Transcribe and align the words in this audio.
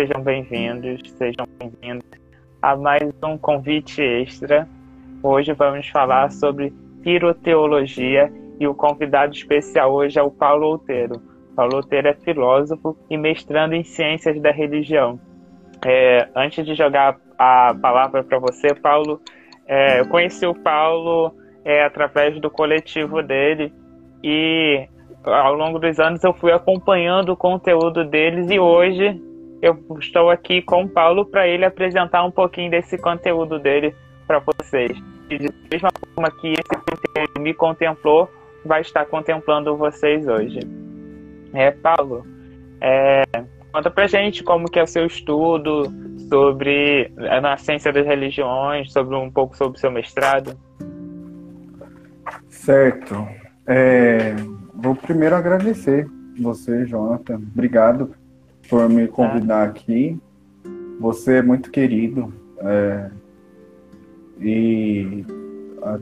Sejam 0.00 0.22
bem-vindos, 0.22 0.98
sejam 1.10 1.46
bem-vindos 1.58 2.08
a 2.62 2.74
mais 2.74 3.02
um 3.22 3.36
convite 3.36 4.00
extra. 4.00 4.66
Hoje 5.22 5.52
vamos 5.52 5.88
falar 5.88 6.32
sobre 6.32 6.72
piroteologia 7.02 8.32
e 8.58 8.66
o 8.66 8.74
convidado 8.74 9.34
especial 9.34 9.92
hoje 9.92 10.18
é 10.18 10.22
o 10.22 10.30
Paulo 10.30 10.68
Outeiro. 10.68 11.20
Paulo 11.54 11.76
Outeiro 11.76 12.08
é 12.08 12.14
filósofo 12.14 12.96
e 13.10 13.18
mestrando 13.18 13.74
em 13.74 13.84
ciências 13.84 14.40
da 14.40 14.50
religião. 14.50 15.20
É, 15.84 16.26
antes 16.34 16.64
de 16.64 16.74
jogar 16.74 17.18
a 17.38 17.74
palavra 17.74 18.24
para 18.24 18.38
você, 18.38 18.74
Paulo, 18.74 19.20
é, 19.66 20.00
eu 20.00 20.08
conheci 20.08 20.46
o 20.46 20.54
Paulo 20.54 21.34
é, 21.62 21.84
através 21.84 22.40
do 22.40 22.48
coletivo 22.48 23.22
dele 23.22 23.70
e 24.24 24.88
ao 25.22 25.52
longo 25.52 25.78
dos 25.78 26.00
anos 26.00 26.24
eu 26.24 26.32
fui 26.32 26.52
acompanhando 26.52 27.32
o 27.32 27.36
conteúdo 27.36 28.02
deles 28.02 28.50
e 28.50 28.58
hoje 28.58 29.28
eu 29.62 29.78
estou 29.98 30.30
aqui 30.30 30.62
com 30.62 30.84
o 30.84 30.88
Paulo 30.88 31.26
para 31.26 31.46
ele 31.46 31.64
apresentar 31.64 32.24
um 32.24 32.30
pouquinho 32.30 32.70
desse 32.70 32.96
conteúdo 32.96 33.58
dele 33.58 33.94
para 34.26 34.38
vocês. 34.40 34.96
E 35.28 35.38
da 35.38 35.52
mesma 35.70 35.90
forma 36.14 36.30
que 36.40 36.52
esse 36.52 36.62
conteúdo 36.62 37.40
me 37.40 37.54
contemplou, 37.54 38.30
vai 38.64 38.80
estar 38.80 39.04
contemplando 39.06 39.76
vocês 39.76 40.26
hoje. 40.26 40.60
É, 41.52 41.70
Paulo, 41.70 42.24
é, 42.80 43.22
conta 43.72 43.90
pra 43.90 44.06
gente 44.06 44.42
como 44.42 44.70
que 44.70 44.78
é 44.78 44.82
o 44.82 44.86
seu 44.86 45.06
estudo 45.06 45.92
sobre 46.28 47.12
a 47.18 47.56
ciência 47.56 47.92
das 47.92 48.06
religiões, 48.06 48.92
sobre 48.92 49.14
um 49.16 49.30
pouco 49.30 49.56
sobre 49.56 49.76
o 49.76 49.80
seu 49.80 49.90
mestrado. 49.90 50.56
Certo. 52.48 53.26
É, 53.66 54.34
vou 54.74 54.94
primeiro 54.94 55.34
agradecer 55.34 56.08
você, 56.38 56.86
Jonathan. 56.86 57.36
Obrigado 57.54 58.14
por 58.70 58.88
me 58.88 59.08
convidar 59.08 59.64
aqui. 59.64 60.16
Você 61.00 61.38
é 61.38 61.42
muito 61.42 61.70
querido. 61.72 62.32
É, 62.58 63.10
e 64.40 65.26
a, 65.82 65.98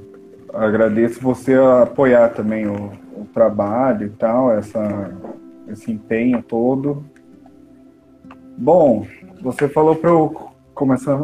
agradeço 0.67 1.21
você 1.21 1.55
apoiar 1.55 2.29
também 2.29 2.67
o, 2.67 2.93
o, 3.17 3.25
trabalho 3.33 4.07
e 4.07 4.11
tal, 4.11 4.53
essa, 4.53 5.11
esse 5.69 5.91
empenho 5.91 6.43
todo. 6.43 7.03
Bom, 8.57 9.07
você 9.41 9.69
falou 9.69 9.97
para 9.97 10.11
eu 10.11 10.51
começar, 10.75 11.19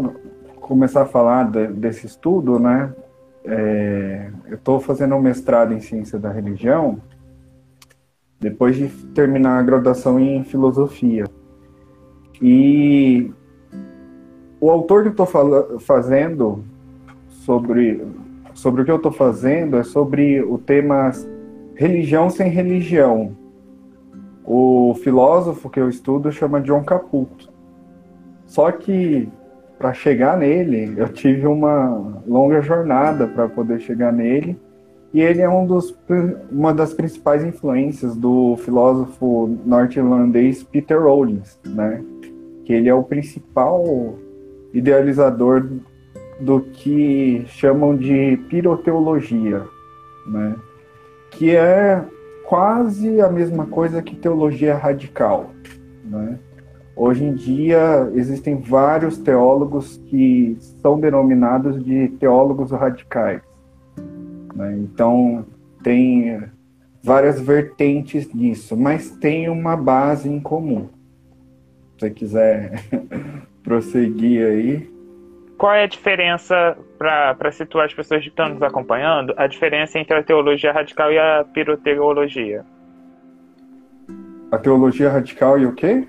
começar 0.61 1.03
a 1.03 1.06
falar 1.06 1.50
de, 1.50 1.66
desse 1.69 2.06
estudo, 2.06 2.59
né? 2.59 2.93
É, 3.44 4.31
eu 4.47 4.55
estou 4.55 4.81
fazendo 4.81 5.15
um 5.15 5.21
mestrado 5.21 5.75
em 5.75 5.81
ciência 5.81 6.19
da 6.19 6.31
religião 6.31 6.99
depois 8.44 8.77
de 8.77 8.88
terminar 9.15 9.59
a 9.59 9.62
graduação 9.62 10.21
em 10.21 10.44
filosofia. 10.44 11.25
E 12.43 13.32
o 14.60 14.71
autor 14.71 15.03
que 15.03 15.09
eu 15.09 15.25
estou 15.25 15.81
fazendo 15.81 16.62
sobre, 17.28 18.06
sobre 18.53 18.82
o 18.82 18.84
que 18.84 18.91
eu 18.91 18.97
estou 18.97 19.12
fazendo 19.12 19.78
é 19.78 19.82
sobre 19.82 20.43
o 20.43 20.59
tema 20.59 21.10
religião 21.75 22.28
sem 22.28 22.50
religião. 22.50 23.34
O 24.44 24.94
filósofo 25.03 25.71
que 25.71 25.81
eu 25.81 25.88
estudo 25.88 26.31
chama 26.31 26.61
John 26.61 26.84
Caputo. 26.84 27.50
Só 28.44 28.71
que 28.71 29.26
para 29.78 29.94
chegar 29.94 30.37
nele, 30.37 30.93
eu 30.99 31.09
tive 31.09 31.47
uma 31.47 32.22
longa 32.26 32.61
jornada 32.61 33.26
para 33.26 33.49
poder 33.49 33.81
chegar 33.81 34.12
nele 34.12 34.61
e 35.14 35.20
ele 35.20 35.41
é 35.41 35.48
um 35.48 35.64
dos, 35.64 35.97
uma 36.50 36.75
das 36.75 36.92
principais 36.92 37.44
influências 37.44 38.16
do 38.16 38.56
filósofo 38.56 39.56
norte-irlandês 39.64 40.64
Peter 40.64 41.00
Rollins, 41.00 41.56
né? 41.64 42.04
Que 42.64 42.72
ele 42.72 42.88
é 42.88 42.94
o 42.94 43.04
principal 43.04 44.19
idealizador 44.72 45.70
do 46.41 46.62
que 46.62 47.44
chamam 47.47 47.97
de 47.97 48.36
piroteologia, 48.48 49.62
né? 50.26 50.56
Que 51.31 51.54
é 51.54 52.02
quase 52.48 53.20
a 53.20 53.28
mesma 53.28 53.66
coisa 53.66 54.02
que 54.02 54.16
teologia 54.16 54.76
radical, 54.76 55.50
né? 56.04 56.41
Hoje 56.96 57.22
em 57.22 57.34
dia 57.34 58.10
existem 58.14 58.60
vários 58.60 59.16
teólogos 59.16 59.96
que 60.06 60.56
são 60.82 60.98
denominados 60.98 61.84
de 61.84 62.08
teólogos 62.19 62.72
radicais 62.72 63.53
né? 64.54 64.76
Então, 64.78 65.44
tem 65.82 66.42
várias 67.03 67.41
vertentes 67.41 68.31
disso, 68.32 68.76
mas 68.76 69.10
tem 69.10 69.48
uma 69.48 69.76
base 69.76 70.28
em 70.28 70.41
comum. 70.41 70.88
Se 71.92 72.00
você 72.00 72.10
quiser 72.10 72.72
prosseguir 73.62 74.47
aí. 74.47 74.94
Qual 75.59 75.72
é 75.72 75.84
a 75.84 75.87
diferença, 75.87 76.76
para 76.98 77.53
situar 77.53 77.87
as 77.87 77.94
pessoas 77.94 78.22
que 78.22 78.28
estão 78.28 78.48
nos 78.48 78.62
acompanhando, 78.62 79.34
a 79.37 79.47
diferença 79.47 79.98
entre 79.98 80.16
a 80.16 80.22
teologia 80.22 80.72
radical 80.72 81.12
e 81.12 81.19
a 81.19 81.44
piroteologia? 81.44 82.64
A 84.50 84.59
teologia 84.59 85.10
radical 85.10 85.59
e 85.59 85.66
o 85.66 85.75
quê? 85.75 86.06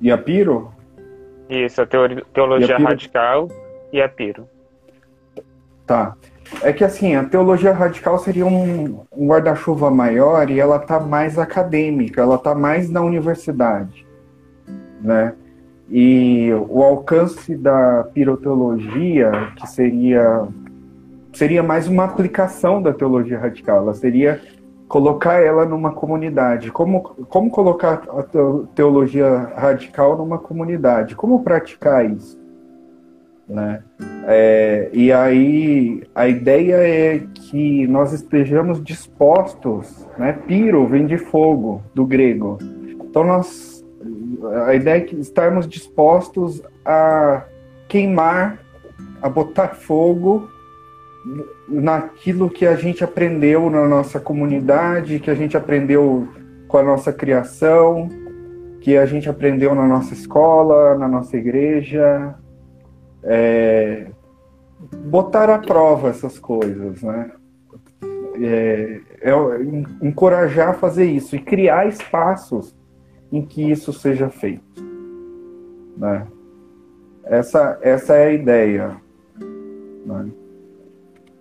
E 0.00 0.10
a 0.10 0.18
piro? 0.18 0.72
Isso, 1.48 1.80
a 1.80 1.86
teologia 1.86 2.74
a 2.74 2.76
piro... 2.76 2.88
radical 2.88 3.48
e 3.92 4.00
a 4.00 4.08
piro. 4.08 4.48
Tá. 5.86 6.16
É 6.62 6.72
que 6.72 6.84
assim, 6.84 7.14
a 7.14 7.24
teologia 7.24 7.72
radical 7.72 8.18
seria 8.18 8.46
um, 8.46 9.00
guarda-chuva 9.16 9.90
maior 9.90 10.50
e 10.50 10.58
ela 10.58 10.78
tá 10.78 10.98
mais 11.00 11.38
acadêmica, 11.38 12.20
ela 12.20 12.38
tá 12.38 12.54
mais 12.54 12.90
na 12.90 13.00
universidade, 13.00 14.06
né? 15.00 15.34
E 15.88 16.50
o 16.68 16.82
alcance 16.82 17.56
da 17.56 18.04
piroteologia, 18.12 19.30
que 19.56 19.66
seria 19.68 20.48
seria 21.32 21.62
mais 21.62 21.86
uma 21.86 22.04
aplicação 22.04 22.80
da 22.80 22.94
teologia 22.94 23.38
radical, 23.38 23.78
ela 23.78 23.94
seria 23.94 24.40
colocar 24.88 25.34
ela 25.34 25.66
numa 25.66 25.92
comunidade. 25.92 26.70
Como, 26.70 27.02
como 27.28 27.50
colocar 27.50 28.02
a 28.08 28.22
teologia 28.74 29.52
radical 29.54 30.16
numa 30.16 30.38
comunidade? 30.38 31.14
Como 31.14 31.42
praticar 31.42 32.10
isso? 32.10 32.38
Né? 33.48 33.82
É, 34.26 34.90
e 34.92 35.12
aí 35.12 36.02
a 36.14 36.26
ideia 36.26 36.76
é 36.76 37.22
que 37.34 37.86
nós 37.86 38.12
estejamos 38.12 38.82
dispostos, 38.82 40.06
né? 40.18 40.32
Piro 40.32 40.86
vem 40.86 41.06
de 41.06 41.16
fogo, 41.16 41.80
do 41.94 42.04
grego. 42.04 42.58
Então 43.00 43.22
nós, 43.22 43.84
a 44.66 44.74
ideia 44.74 44.98
é 44.98 45.00
que 45.00 45.14
estarmos 45.16 45.68
dispostos 45.68 46.60
a 46.84 47.44
queimar, 47.88 48.58
a 49.22 49.28
botar 49.28 49.68
fogo 49.68 50.50
naquilo 51.68 52.50
que 52.50 52.66
a 52.66 52.74
gente 52.74 53.02
aprendeu 53.02 53.70
na 53.70 53.86
nossa 53.86 54.18
comunidade, 54.18 55.20
que 55.20 55.30
a 55.30 55.34
gente 55.34 55.56
aprendeu 55.56 56.28
com 56.66 56.78
a 56.78 56.82
nossa 56.82 57.12
criação, 57.12 58.08
que 58.80 58.96
a 58.96 59.06
gente 59.06 59.28
aprendeu 59.28 59.74
na 59.74 59.86
nossa 59.86 60.14
escola, 60.14 60.96
na 60.96 61.08
nossa 61.08 61.36
igreja, 61.36 62.34
é, 63.26 64.06
botar 65.06 65.50
à 65.50 65.58
prova 65.58 66.08
essas 66.08 66.38
coisas, 66.38 67.02
né? 67.02 67.30
É, 68.38 69.00
é, 69.22 69.32
encorajar 70.02 70.70
a 70.70 70.74
fazer 70.74 71.06
isso 71.06 71.34
e 71.34 71.38
criar 71.38 71.88
espaços 71.88 72.76
em 73.32 73.44
que 73.44 73.70
isso 73.70 73.92
seja 73.92 74.28
feito, 74.28 74.62
né? 75.96 76.26
Essa, 77.24 77.78
essa 77.82 78.14
é 78.14 78.26
a 78.26 78.32
ideia. 78.32 78.96
Né? 80.04 80.30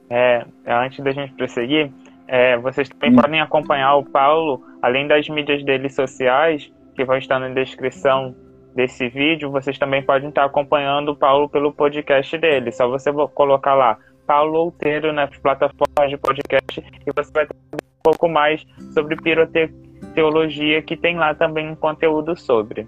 É, 0.10 0.46
antes 0.66 1.04
da 1.04 1.12
gente 1.12 1.34
prosseguir, 1.34 1.92
é, 2.28 2.58
vocês 2.58 2.90
também 2.90 3.12
hum. 3.12 3.22
podem 3.22 3.42
acompanhar 3.42 3.96
o 3.96 4.06
Paulo, 4.06 4.64
além 4.81 5.08
das 5.08 5.28
mídias 5.30 5.64
dele 5.64 5.90
sociais, 5.90 6.72
que 6.96 7.06
vão 7.06 7.18
estar 7.18 7.40
na 7.40 7.50
descrição 7.50 8.36
desse 8.75 9.07
vídeo, 9.07 9.50
vocês 9.50 9.80
também 9.80 10.04
podem 10.04 10.27
estar 10.27 10.44
acompanhando 10.44 11.10
o 11.10 11.16
Paulo 11.16 11.48
pelo 11.48 11.72
podcast 11.72 12.38
dele. 12.38 12.72
Só 12.74 12.89
você 12.89 13.10
colocar 13.33 13.74
lá 13.74 13.98
Paulo 14.27 14.60
Outeiro 14.60 15.13
nas 15.13 15.30
plataformas 15.38 16.10
de 16.10 16.18
podcast 16.18 16.80
e 16.80 17.12
você 17.16 17.31
vai 17.31 17.48
ter 17.48 17.56
um 17.74 17.77
pouco 18.04 18.27
mais 18.27 18.66
sobre 18.94 19.16
piroteologia, 19.16 20.81
que 20.81 20.98
tem 20.98 21.16
lá 21.16 21.33
também 21.33 21.69
um 21.69 21.75
conteúdo 21.75 22.36
sobre. 22.36 22.86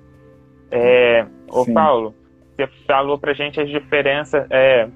É, 0.70 1.26
o 1.50 1.66
Paulo, 1.72 2.14
você 2.56 2.68
falou 2.86 3.18
pra 3.18 3.34
gente 3.34 3.62
as 3.62 3.70
diferenças 3.70 4.46
é, 4.50 4.90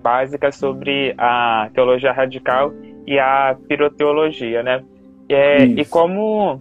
básicas 0.00 0.54
sobre 0.54 1.12
a 1.18 1.68
teologia 1.74 2.12
radical 2.12 2.72
e 3.04 3.18
a 3.18 3.56
piroteologia, 3.66 4.62
né? 4.62 4.84
É, 5.28 5.64
e 5.64 5.84
como 5.84 6.60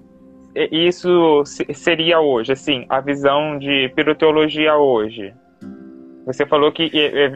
isso 0.71 1.43
seria 1.73 2.19
hoje, 2.19 2.51
assim, 2.51 2.85
a 2.89 2.99
visão 3.01 3.57
de 3.57 3.89
piroteologia 3.95 4.75
hoje? 4.75 5.33
Você 6.25 6.45
falou 6.45 6.71
que 6.71 6.89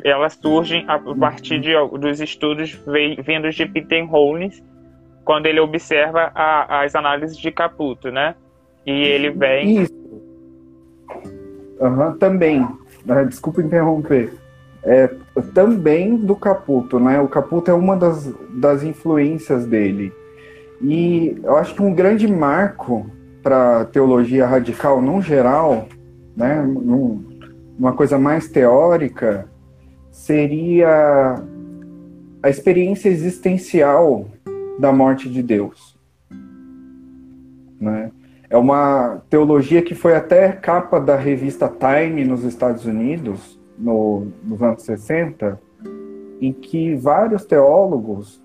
elas 0.03 0.33
surgem 0.41 0.85
a 0.87 0.97
partir 0.99 1.59
de, 1.59 1.73
dos 1.99 2.21
estudos 2.21 2.79
vindos 3.25 3.55
de 3.55 3.65
Peter 3.65 4.05
Hollins, 4.05 4.63
quando 5.25 5.45
ele 5.45 5.59
observa 5.59 6.31
a, 6.33 6.83
as 6.83 6.95
análises 6.95 7.37
de 7.37 7.51
Caputo, 7.51 8.09
né? 8.11 8.35
E 8.85 8.91
ele 8.91 9.29
vem. 9.31 9.81
Isso. 9.81 9.93
Uhum, 11.79 12.17
também. 12.17 12.65
Ah, 13.09 13.23
desculpa 13.23 13.61
interromper. 13.61 14.33
É, 14.83 15.13
também 15.53 16.15
do 16.15 16.35
Caputo, 16.35 16.97
né? 16.97 17.19
O 17.19 17.27
Caputo 17.27 17.69
é 17.69 17.73
uma 17.73 17.97
das, 17.97 18.33
das 18.51 18.83
influências 18.83 19.65
dele. 19.65 20.13
E 20.81 21.37
eu 21.43 21.55
acho 21.55 21.73
que 21.73 21.81
um 21.81 21.93
grande 21.93 22.27
marco 22.27 23.09
para 23.41 23.85
teologia 23.85 24.45
radical, 24.45 25.01
no 25.01 25.21
geral, 25.21 25.87
né, 26.35 26.61
num, 26.61 27.23
uma 27.77 27.93
coisa 27.93 28.17
mais 28.17 28.49
teórica, 28.49 29.47
seria 30.11 31.35
a 32.41 32.49
experiência 32.49 33.09
existencial 33.09 34.27
da 34.79 34.91
morte 34.91 35.29
de 35.29 35.41
Deus. 35.41 35.97
Né? 37.79 38.11
É 38.49 38.57
uma 38.57 39.21
teologia 39.29 39.81
que 39.81 39.93
foi 39.93 40.15
até 40.15 40.51
capa 40.51 40.99
da 40.99 41.15
revista 41.15 41.69
Time 41.69 42.23
nos 42.23 42.43
Estados 42.43 42.85
Unidos, 42.85 43.59
no, 43.77 44.27
nos 44.43 44.61
anos 44.61 44.83
60, 44.83 45.59
em 46.41 46.53
que 46.53 46.95
vários 46.95 47.45
teólogos, 47.45 48.41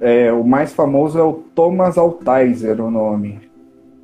é, 0.00 0.32
o 0.32 0.44
mais 0.44 0.72
famoso 0.72 1.18
é 1.18 1.22
o 1.22 1.34
Thomas 1.54 1.96
Altizer, 1.96 2.80
o 2.80 2.90
nome. 2.90 3.40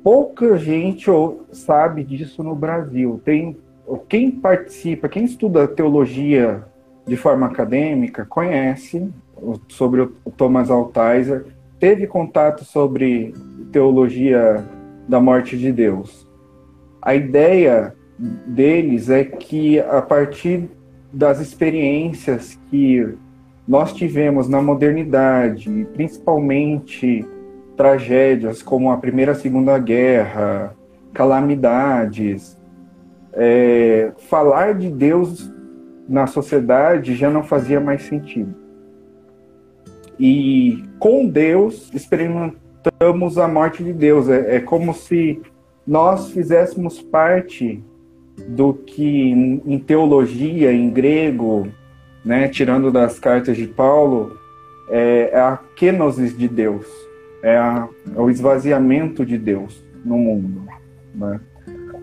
Pouca 0.03 0.57
gente 0.57 1.07
sabe 1.51 2.03
disso 2.03 2.43
no 2.43 2.55
Brasil. 2.55 3.21
Tem 3.23 3.57
quem 4.09 4.31
participa, 4.31 5.07
quem 5.07 5.23
estuda 5.23 5.67
teologia 5.67 6.63
de 7.05 7.15
forma 7.15 7.45
acadêmica, 7.47 8.25
conhece 8.25 9.09
sobre 9.69 10.01
o 10.01 10.31
Thomas 10.35 10.69
Altizer, 10.69 11.45
teve 11.79 12.05
contato 12.05 12.65
sobre 12.65 13.33
teologia 13.71 14.65
da 15.07 15.19
morte 15.19 15.57
de 15.57 15.71
Deus. 15.71 16.27
A 17.01 17.15
ideia 17.15 17.95
deles 18.45 19.09
é 19.09 19.23
que 19.23 19.79
a 19.79 20.01
partir 20.01 20.69
das 21.13 21.39
experiências 21.39 22.59
que 22.69 23.15
nós 23.67 23.91
tivemos 23.93 24.47
na 24.47 24.61
modernidade, 24.61 25.87
principalmente 25.93 27.25
tragédias 27.75 28.63
como 28.63 28.89
a 28.91 28.97
Primeira 28.97 29.33
e 29.33 29.35
Segunda 29.35 29.77
Guerra, 29.77 30.75
calamidades, 31.13 32.57
é, 33.33 34.11
falar 34.29 34.73
de 34.73 34.89
Deus 34.89 35.51
na 36.07 36.25
sociedade 36.25 37.15
já 37.15 37.29
não 37.29 37.43
fazia 37.43 37.79
mais 37.79 38.03
sentido. 38.03 38.55
E 40.19 40.83
com 40.97 41.27
Deus 41.27 41.91
experimentamos 41.93 43.37
a 43.37 43.47
morte 43.47 43.83
de 43.83 43.93
Deus. 43.93 44.29
É, 44.29 44.55
é 44.55 44.59
como 44.59 44.93
se 44.93 45.41
nós 45.85 46.31
fizéssemos 46.31 47.01
parte 47.01 47.83
do 48.47 48.73
que 48.73 49.29
em 49.65 49.79
teologia, 49.79 50.71
em 50.71 50.89
grego, 50.89 51.67
né, 52.27 52.49
tirando 52.49 52.91
das 52.91 53.17
cartas 53.17 53.55
de 53.55 53.65
Paulo, 53.65 54.37
é, 54.89 55.29
é 55.31 55.39
a 55.39 55.57
kenosis 55.77 56.37
de 56.37 56.49
Deus, 56.49 56.85
é, 57.41 57.57
a, 57.57 57.87
é, 58.13 58.19
o 58.19 58.29
esvaziamento 58.29 59.25
de 59.25 59.37
Deus 59.37 59.81
no 60.03 60.17
mundo. 60.17 60.63
Né? 61.15 61.39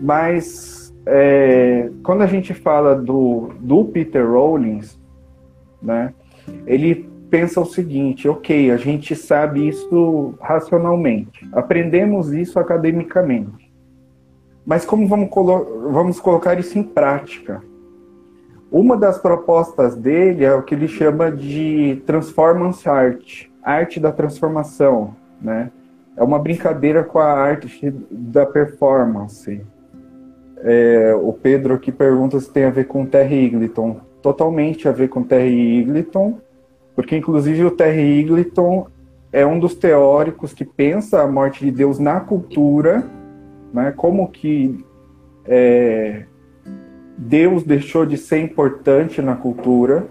Mas 0.01 0.91
é, 1.05 1.91
quando 2.01 2.23
a 2.23 2.25
gente 2.25 2.55
fala 2.55 2.95
do, 2.95 3.51
do 3.59 3.85
Peter 3.85 4.27
Rollins, 4.27 4.99
né, 5.79 6.11
ele 6.65 7.07
pensa 7.29 7.61
o 7.61 7.65
seguinte: 7.65 8.27
ok, 8.27 8.71
a 8.71 8.77
gente 8.77 9.15
sabe 9.15 9.67
isso 9.67 10.33
racionalmente, 10.41 11.47
aprendemos 11.53 12.33
isso 12.33 12.57
academicamente, 12.57 13.71
mas 14.65 14.83
como 14.85 15.07
vamos, 15.07 15.29
colo 15.29 15.91
vamos 15.91 16.19
colocar 16.19 16.59
isso 16.59 16.79
em 16.79 16.83
prática? 16.83 17.61
Uma 18.71 18.97
das 18.97 19.17
propostas 19.17 19.95
dele 19.95 20.43
é 20.43 20.53
o 20.53 20.63
que 20.63 20.75
ele 20.75 20.87
chama 20.87 21.31
de 21.31 22.01
transformance 22.05 22.87
art, 22.89 23.45
arte 23.63 23.99
da 23.99 24.11
transformação, 24.11 25.15
né? 25.41 25.71
É 26.17 26.23
uma 26.23 26.39
brincadeira 26.39 27.03
com 27.03 27.19
a 27.19 27.31
arte 27.31 27.93
da 28.09 28.45
performance. 28.45 29.61
É, 30.57 31.13
o 31.13 31.33
Pedro 31.33 31.75
aqui 31.75 31.91
pergunta 31.91 32.39
se 32.39 32.49
tem 32.49 32.63
a 32.65 32.69
ver 32.69 32.85
com 32.85 33.05
Terry 33.05 33.45
Eagleton. 33.45 33.99
Totalmente 34.21 34.87
a 34.87 34.91
ver 34.91 35.09
com 35.09 35.21
Terry 35.21 35.81
Eagleton, 35.81 36.39
porque 36.95 37.15
inclusive 37.15 37.65
o 37.65 37.71
Terry 37.71 38.21
Eagleton 38.21 38.87
é 39.31 39.45
um 39.45 39.59
dos 39.59 39.75
teóricos 39.75 40.53
que 40.53 40.63
pensa 40.63 41.21
a 41.21 41.27
morte 41.27 41.63
de 41.63 41.69
Deus 41.69 41.99
na 41.99 42.21
cultura, 42.21 43.03
né? 43.73 43.93
Como 43.95 44.29
que 44.29 44.83
é, 45.45 46.23
Deus 47.17 47.63
deixou 47.63 48.05
de 48.05 48.17
ser 48.17 48.39
importante 48.39 49.21
na 49.21 49.35
cultura, 49.35 50.07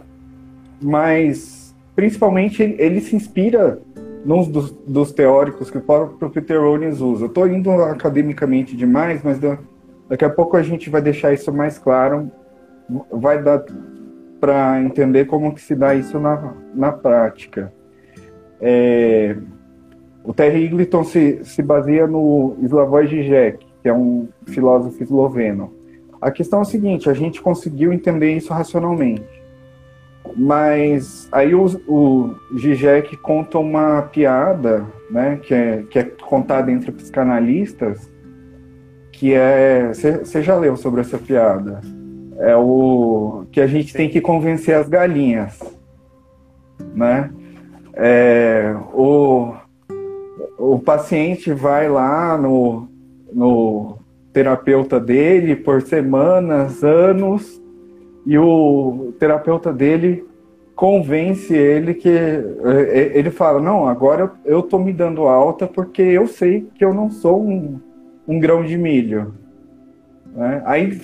mas 0.80 1.74
principalmente 1.94 2.62
ele, 2.62 3.00
se 3.00 3.14
inspira 3.14 3.78
num 4.24 4.42
dos, 4.42 4.70
dos, 4.70 5.12
teóricos 5.12 5.70
que 5.70 5.78
o 5.78 5.82
próprio 5.82 6.30
Peter 6.30 6.60
Rollins 6.60 7.00
usa. 7.00 7.26
Estou 7.26 7.46
indo 7.46 7.70
academicamente 7.70 8.76
demais, 8.76 9.22
mas 9.22 9.38
Daqui 10.08 10.24
a 10.24 10.30
pouco 10.30 10.56
a 10.56 10.62
gente 10.62 10.90
vai 10.90 11.00
deixar 11.00 11.32
isso 11.32 11.52
mais 11.52 11.78
claro, 11.78 12.30
vai 13.10 13.42
dar 13.42 13.64
para 14.38 14.82
entender 14.82 15.24
como 15.24 15.54
que 15.54 15.60
se 15.62 15.74
dá 15.74 15.94
isso 15.94 16.18
na, 16.20 16.54
na 16.74 16.92
prática. 16.92 17.72
É, 18.60 19.36
o 20.22 20.34
Terry 20.34 20.64
Eagleton 20.64 21.04
se, 21.04 21.42
se 21.44 21.62
baseia 21.62 22.06
no 22.06 22.56
Slavoj 22.62 23.06
Žižek, 23.06 23.66
que 23.82 23.88
é 23.88 23.94
um 23.94 24.28
filósofo 24.46 25.02
esloveno. 25.02 25.72
A 26.24 26.30
questão 26.30 26.60
é 26.60 26.62
a 26.62 26.64
seguinte, 26.64 27.10
a 27.10 27.12
gente 27.12 27.42
conseguiu 27.42 27.92
entender 27.92 28.34
isso 28.34 28.50
racionalmente. 28.50 29.44
Mas 30.34 31.28
aí 31.30 31.54
o, 31.54 31.66
o 31.86 32.34
Zizek 32.58 33.14
conta 33.18 33.58
uma 33.58 34.00
piada, 34.00 34.86
né, 35.10 35.38
que 35.42 35.52
é, 35.52 35.82
que 35.82 35.98
é 35.98 36.04
contada 36.04 36.72
entre 36.72 36.90
psicanalistas, 36.92 38.10
que 39.12 39.34
é. 39.34 39.92
Você 39.92 40.42
já 40.42 40.56
leu 40.56 40.78
sobre 40.78 41.02
essa 41.02 41.18
piada? 41.18 41.82
É 42.38 42.56
o 42.56 43.44
que 43.52 43.60
a 43.60 43.66
gente 43.66 43.92
tem 43.92 44.08
que 44.08 44.22
convencer 44.22 44.76
as 44.76 44.88
galinhas, 44.88 45.60
né? 46.94 47.30
É, 47.92 48.74
o, 48.94 49.52
o 50.58 50.78
paciente 50.78 51.52
vai 51.52 51.86
lá 51.86 52.38
no, 52.38 52.88
no 53.30 53.93
terapeuta 54.34 55.00
dele 55.00 55.56
por 55.56 55.80
semanas, 55.80 56.84
anos, 56.84 57.62
e 58.26 58.36
o 58.36 59.14
terapeuta 59.18 59.72
dele 59.72 60.26
convence 60.74 61.54
ele 61.54 61.94
que 61.94 62.08
ele 62.08 63.30
fala 63.30 63.60
não 63.60 63.86
agora 63.86 64.22
eu, 64.44 64.56
eu 64.56 64.62
tô 64.62 64.76
me 64.76 64.92
dando 64.92 65.28
alta 65.28 65.68
porque 65.68 66.02
eu 66.02 66.26
sei 66.26 66.66
que 66.74 66.84
eu 66.84 66.92
não 66.92 67.08
sou 67.10 67.40
um 67.40 67.78
um 68.26 68.38
grão 68.38 68.64
de 68.64 68.76
milho. 68.76 69.34
Né? 70.34 70.62
Aí, 70.64 71.00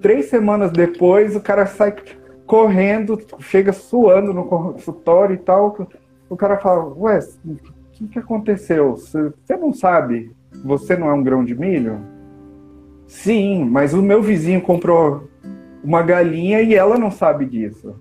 três 0.00 0.26
semanas 0.26 0.70
depois, 0.70 1.36
o 1.36 1.40
cara 1.40 1.66
sai 1.66 1.94
correndo, 2.46 3.18
chega 3.40 3.72
suando 3.72 4.32
no 4.32 4.44
consultório 4.44 5.34
e 5.34 5.38
tal. 5.38 5.76
O 6.28 6.36
cara 6.36 6.58
fala, 6.58 6.92
ué, 6.96 7.18
o 7.44 7.56
que, 7.92 8.08
que 8.08 8.18
aconteceu? 8.18 8.96
Você 8.96 9.56
não 9.56 9.72
sabe? 9.72 10.32
Você 10.64 10.96
não 10.96 11.08
é 11.08 11.14
um 11.14 11.22
grão 11.22 11.44
de 11.44 11.54
milho? 11.54 12.00
Sim, 13.10 13.64
mas 13.64 13.92
o 13.92 14.00
meu 14.00 14.22
vizinho 14.22 14.60
comprou 14.60 15.28
uma 15.82 16.00
galinha 16.00 16.62
e 16.62 16.76
ela 16.76 16.96
não 16.96 17.10
sabe 17.10 17.44
disso. 17.44 17.96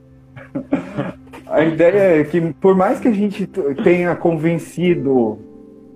a 1.48 1.63
ideia 1.63 2.22
é 2.22 2.24
que, 2.24 2.39
por 2.54 2.75
mais 2.75 3.00
que 3.00 3.08
a 3.08 3.12
gente 3.12 3.50
tenha 3.84 4.16
convencido 4.16 5.39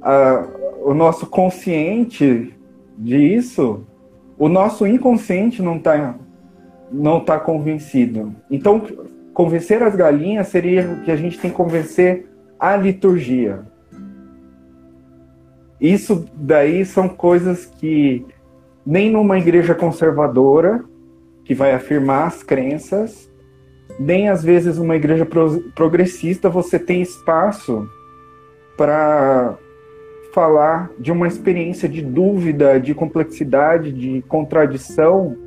a, 0.01 0.48
o 0.84 0.96
nosso 0.96 1.27
consciente 1.27 2.55
disso, 2.98 3.86
o 4.36 4.50
nosso 4.50 4.86
inconsciente 4.88 5.62
não 5.62 5.77
está 5.77 6.15
não 6.91 7.20
tá 7.20 7.39
convencido. 7.39 8.36
Então, 8.50 8.82
convencer 9.32 9.84
as 9.84 9.96
galinhas 9.96 10.48
seria 10.48 11.01
que 11.05 11.12
a 11.12 11.15
gente 11.15 11.39
tem 11.39 11.51
que 11.51 11.55
convencer 11.55 12.27
a 12.60 12.75
liturgia. 12.75 13.62
Isso 15.79 16.25
daí 16.34 16.84
são 16.84 17.08
coisas 17.08 17.65
que 17.65 18.25
nem 18.85 19.09
numa 19.09 19.37
igreja 19.37 19.73
conservadora, 19.73 20.83
que 21.43 21.53
vai 21.53 21.73
afirmar 21.73 22.27
as 22.27 22.43
crenças, 22.43 23.31
nem 23.99 24.29
às 24.29 24.43
vezes 24.43 24.77
uma 24.77 24.95
igreja 24.95 25.27
progressista 25.75 26.49
você 26.49 26.79
tem 26.79 27.01
espaço 27.01 27.87
para 28.77 29.57
falar 30.33 30.89
de 30.99 31.11
uma 31.11 31.27
experiência 31.27 31.87
de 31.87 32.01
dúvida, 32.01 32.79
de 32.79 32.93
complexidade, 32.95 33.91
de 33.91 34.23
contradição 34.23 35.37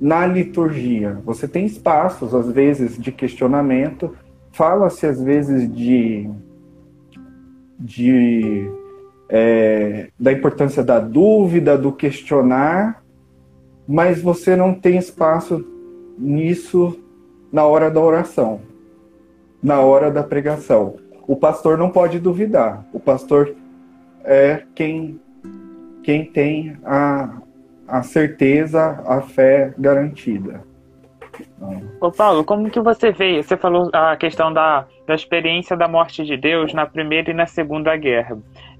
na 0.00 0.26
liturgia. 0.26 1.18
Você 1.24 1.46
tem 1.46 1.64
espaços, 1.64 2.34
às 2.34 2.50
vezes, 2.50 2.98
de 2.98 3.12
questionamento, 3.12 4.12
fala-se, 4.50 5.06
às 5.06 5.22
vezes, 5.22 5.72
de, 5.72 6.28
de 7.78 8.68
é, 9.28 10.08
da 10.18 10.32
importância 10.32 10.82
da 10.82 10.98
dúvida, 10.98 11.76
do 11.76 11.92
questionar, 11.92 13.02
mas 13.86 14.20
você 14.20 14.56
não 14.56 14.74
tem 14.74 14.96
espaço 14.96 15.64
nisso 16.18 16.98
na 17.52 17.64
hora 17.64 17.90
da 17.90 18.00
oração, 18.00 18.60
na 19.62 19.80
hora 19.80 20.10
da 20.10 20.22
pregação. 20.22 20.96
O 21.26 21.36
pastor 21.36 21.78
não 21.78 21.90
pode 21.90 22.18
duvidar. 22.18 22.84
O 22.92 23.00
pastor 23.00 23.54
é 24.24 24.62
quem, 24.74 25.20
quem 26.02 26.24
tem 26.24 26.76
a, 26.84 27.38
a 27.86 28.02
certeza, 28.02 29.02
a 29.06 29.20
fé 29.20 29.72
garantida. 29.78 30.62
Ô 32.00 32.10
Paulo, 32.12 32.44
como 32.44 32.70
que 32.70 32.80
você 32.80 33.10
vê? 33.10 33.42
Você 33.42 33.56
falou 33.56 33.90
a 33.92 34.16
questão 34.16 34.52
da, 34.52 34.86
da 35.06 35.14
experiência 35.14 35.76
da 35.76 35.88
morte 35.88 36.24
de 36.24 36.36
Deus 36.36 36.72
na 36.72 36.86
primeira 36.86 37.30
e 37.30 37.34
na 37.34 37.46
segunda 37.46 37.96
guerra. 37.96 38.38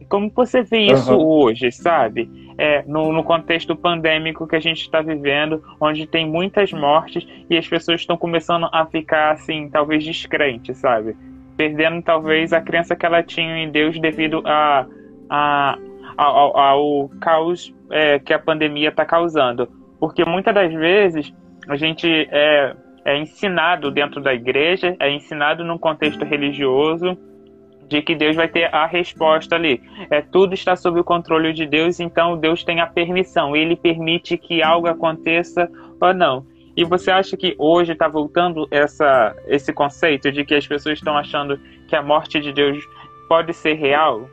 Como 0.08 0.30
você 0.34 0.62
vê 0.62 0.86
isso 0.86 1.12
uhum. 1.14 1.26
hoje, 1.26 1.70
sabe? 1.72 2.30
É, 2.56 2.82
no, 2.86 3.12
no 3.12 3.24
contexto 3.24 3.74
pandêmico 3.74 4.46
que 4.46 4.56
a 4.56 4.60
gente 4.60 4.82
está 4.82 5.00
vivendo, 5.00 5.62
onde 5.80 6.06
tem 6.06 6.28
muitas 6.28 6.72
mortes 6.72 7.26
e 7.50 7.56
as 7.56 7.66
pessoas 7.66 8.00
estão 8.00 8.16
começando 8.16 8.68
a 8.72 8.86
ficar, 8.86 9.32
assim, 9.32 9.68
talvez 9.68 10.04
descrentes, 10.04 10.76
sabe? 10.78 11.16
Perdendo, 11.56 12.02
talvez, 12.02 12.52
a 12.52 12.60
crença 12.60 12.94
que 12.94 13.04
ela 13.04 13.22
tinha 13.22 13.58
em 13.58 13.70
Deus 13.70 13.98
devido 13.98 14.42
a, 14.44 14.86
a, 15.28 15.78
ao, 16.16 16.56
ao 16.56 17.08
caos 17.20 17.74
é, 17.90 18.18
que 18.18 18.32
a 18.32 18.38
pandemia 18.38 18.90
está 18.90 19.04
causando. 19.04 19.68
Porque 19.98 20.24
muitas 20.24 20.54
das 20.54 20.72
vezes 20.72 21.32
a 21.68 21.76
gente 21.76 22.08
é, 22.30 22.74
é 23.04 23.18
ensinado 23.18 23.90
dentro 23.90 24.20
da 24.20 24.34
igreja, 24.34 24.96
é 25.00 25.10
ensinado 25.10 25.64
num 25.64 25.78
contexto 25.78 26.24
religioso 26.24 27.16
de 27.94 28.02
que 28.02 28.14
Deus 28.16 28.34
vai 28.34 28.48
ter 28.48 28.74
a 28.74 28.86
resposta 28.86 29.54
ali. 29.54 29.80
É 30.10 30.20
tudo 30.20 30.52
está 30.52 30.74
sob 30.74 30.98
o 30.98 31.04
controle 31.04 31.52
de 31.52 31.64
Deus, 31.64 32.00
então 32.00 32.36
Deus 32.36 32.64
tem 32.64 32.80
a 32.80 32.86
permissão. 32.86 33.54
Ele 33.54 33.76
permite 33.76 34.36
que 34.36 34.62
algo 34.62 34.88
aconteça 34.88 35.70
ou 36.00 36.12
não. 36.12 36.44
E 36.76 36.84
você 36.84 37.12
acha 37.12 37.36
que 37.36 37.54
hoje 37.56 37.92
está 37.92 38.08
voltando 38.08 38.66
essa, 38.68 39.36
esse 39.46 39.72
conceito 39.72 40.32
de 40.32 40.44
que 40.44 40.56
as 40.56 40.66
pessoas 40.66 40.98
estão 40.98 41.16
achando 41.16 41.56
que 41.86 41.94
a 41.94 42.02
morte 42.02 42.40
de 42.40 42.52
Deus 42.52 42.84
pode 43.28 43.54
ser 43.54 43.74
real? 43.74 44.28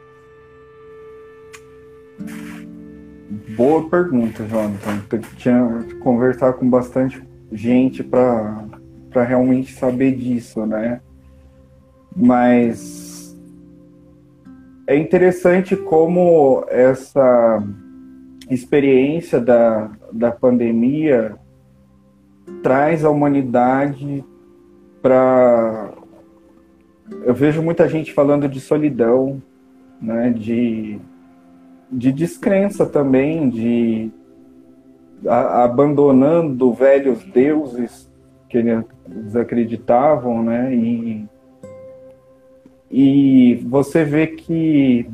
Boa 3.56 3.88
pergunta, 3.88 4.44
Jonathan. 4.48 5.02
Tinha 5.38 5.84
que 5.88 5.96
conversar 5.96 6.54
com 6.54 6.68
bastante 6.68 7.22
gente 7.52 8.04
para 8.04 9.24
realmente 9.24 9.72
saber 9.74 10.16
disso, 10.16 10.66
né? 10.66 11.00
Mas 12.16 13.21
é 14.92 14.98
interessante 14.98 15.74
como 15.74 16.66
essa 16.68 17.64
experiência 18.50 19.40
da, 19.40 19.90
da 20.12 20.32
pandemia 20.32 21.38
traz 22.62 23.06
a 23.06 23.10
humanidade 23.10 24.22
para. 25.02 25.94
Eu 27.24 27.34
vejo 27.34 27.62
muita 27.62 27.88
gente 27.88 28.12
falando 28.12 28.50
de 28.50 28.60
solidão, 28.60 29.42
né, 30.02 30.30
de, 30.30 31.00
de 31.90 32.12
descrença 32.12 32.86
também, 32.86 33.50
de 33.50 34.12
a, 35.26 35.64
abandonando 35.64 36.74
velhos 36.74 37.24
deuses 37.24 38.12
que 38.50 38.58
eles 38.58 39.38
acreditavam, 39.38 40.44
né, 40.44 40.76
e 40.76 41.30
e 42.92 43.56
você 43.70 44.04
vê 44.04 44.28
que 44.28 45.10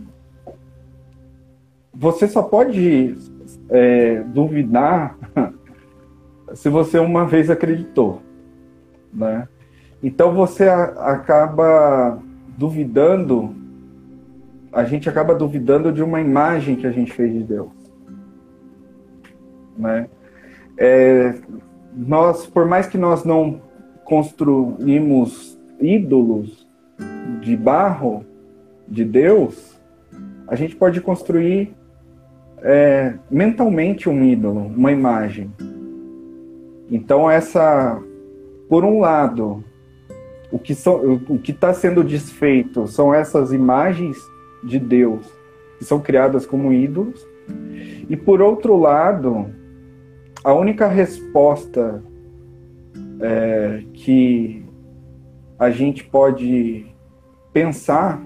você 1.94 2.28
só 2.28 2.42
pode 2.42 3.16
é, 3.70 4.24
duvidar 4.24 5.16
se 6.56 6.70
você 6.70 6.98
uma 6.98 7.26
vez 7.26 7.50
acreditou, 7.50 8.22
né? 9.14 9.48
Então 10.02 10.34
você 10.34 10.68
acaba 10.68 12.20
duvidando, 12.58 13.56
a 14.72 14.84
gente 14.84 15.08
acaba 15.08 15.36
duvidando 15.36 15.92
de 15.92 16.02
uma 16.02 16.20
imagem 16.20 16.76
que 16.76 16.88
a 16.88 16.92
gente 16.92 17.14
fez 17.14 17.32
de 17.32 17.44
Deus, 17.44 17.70
né? 19.78 20.10
É, 20.78 21.36
nós, 21.96 22.46
por 22.46 22.66
mais 22.66 22.88
que 22.88 22.98
nós 22.98 23.24
não 23.24 23.62
construímos 24.04 25.60
ídolos, 25.80 26.67
de 27.42 27.56
barro 27.56 28.26
de 28.88 29.04
Deus, 29.04 29.78
a 30.48 30.56
gente 30.56 30.76
pode 30.76 31.02
construir 31.02 31.74
é, 32.60 33.14
mentalmente 33.30 34.10
um 34.10 34.24
ídolo, 34.24 34.62
uma 34.68 34.92
imagem. 34.92 35.52
Então 36.90 37.30
essa, 37.30 38.02
por 38.70 38.84
um 38.84 39.00
lado, 39.00 39.64
o 40.52 40.58
que 40.58 40.74
o 40.88 41.38
que 41.38 41.52
está 41.52 41.74
sendo 41.74 42.04
desfeito 42.04 42.88
são 42.88 43.14
essas 43.14 43.52
imagens 43.52 44.18
de 44.64 44.80
Deus 44.80 45.38
que 45.78 45.86
são 45.86 46.00
criadas 46.00 46.46
como 46.46 46.74
ídolos, 46.74 47.26
e 48.10 48.16
por 48.16 48.42
outro 48.42 48.76
lado, 48.78 49.48
a 50.44 50.54
única 50.54 50.88
resposta 50.88 52.04
é, 53.20 53.84
que 53.94 54.66
a 55.60 55.70
gente 55.70 56.04
pode 56.04 56.86
pensar 57.52 58.22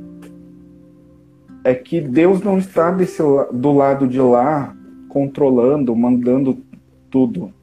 é 1.63 1.73
que 1.73 2.01
Deus 2.01 2.41
não 2.41 2.57
está 2.57 2.91
desse, 2.91 3.21
do 3.53 3.71
lado 3.71 4.07
de 4.07 4.19
lá 4.19 4.75
controlando, 5.07 5.95
mandando 5.95 6.57
tudo, 7.09 7.53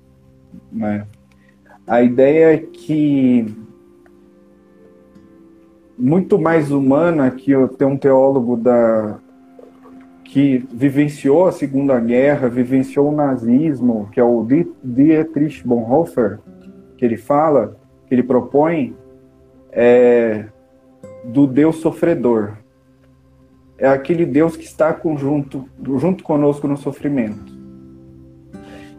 né? 0.70 1.06
A 1.86 2.02
ideia 2.02 2.54
é 2.54 2.58
que 2.58 3.46
muito 5.98 6.38
mais 6.38 6.70
humana 6.70 7.30
que 7.30 7.50
eu 7.50 7.68
um 7.82 7.96
teólogo 7.96 8.56
da 8.56 9.18
que 10.22 10.58
vivenciou 10.70 11.46
a 11.46 11.52
Segunda 11.52 11.98
Guerra, 11.98 12.50
vivenciou 12.50 13.08
o 13.08 13.16
nazismo, 13.16 14.10
que 14.12 14.20
é 14.20 14.24
o 14.24 14.46
Dietrich 14.84 15.66
Bonhoeffer, 15.66 16.38
que 16.98 17.04
ele 17.04 17.16
fala, 17.16 17.78
que 18.06 18.14
ele 18.14 18.22
propõe, 18.22 18.94
é, 19.80 20.46
do 21.22 21.46
Deus 21.46 21.76
sofredor. 21.76 22.56
É 23.78 23.86
aquele 23.86 24.26
Deus 24.26 24.56
que 24.56 24.64
está 24.64 24.98
junto, 25.16 25.68
junto 25.80 26.24
conosco 26.24 26.66
no 26.66 26.76
sofrimento. 26.76 27.56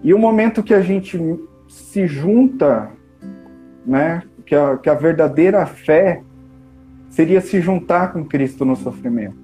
E 0.01 0.13
o 0.13 0.17
momento 0.17 0.63
que 0.63 0.74
a 0.74 0.79
gente 0.79 1.19
se 1.67 2.07
junta, 2.07 2.89
né, 3.86 4.24
que 4.45 4.55
a, 4.55 4.77
que 4.77 4.89
a 4.89 4.93
verdadeira 4.93 5.65
fé 5.65 6.24
seria 7.09 7.41
se 7.41 7.59
juntar 7.59 8.13
com 8.13 8.24
Cristo 8.24 8.63
no 8.63 8.77
sofrimento. 8.77 9.36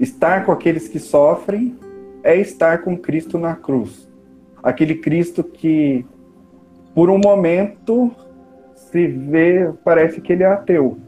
Estar 0.00 0.44
com 0.44 0.50
aqueles 0.50 0.88
que 0.88 0.98
sofrem 0.98 1.78
é 2.24 2.34
estar 2.34 2.78
com 2.78 2.98
Cristo 2.98 3.38
na 3.38 3.54
cruz. 3.54 4.10
Aquele 4.60 4.96
Cristo 4.96 5.44
que, 5.44 6.04
por 6.92 7.08
um 7.10 7.18
momento, 7.18 8.10
se 8.92 9.06
vê, 9.06 9.72
parece 9.82 10.20
que 10.20 10.32
ele 10.32 10.42
é 10.42 10.46
ateu. 10.46 10.98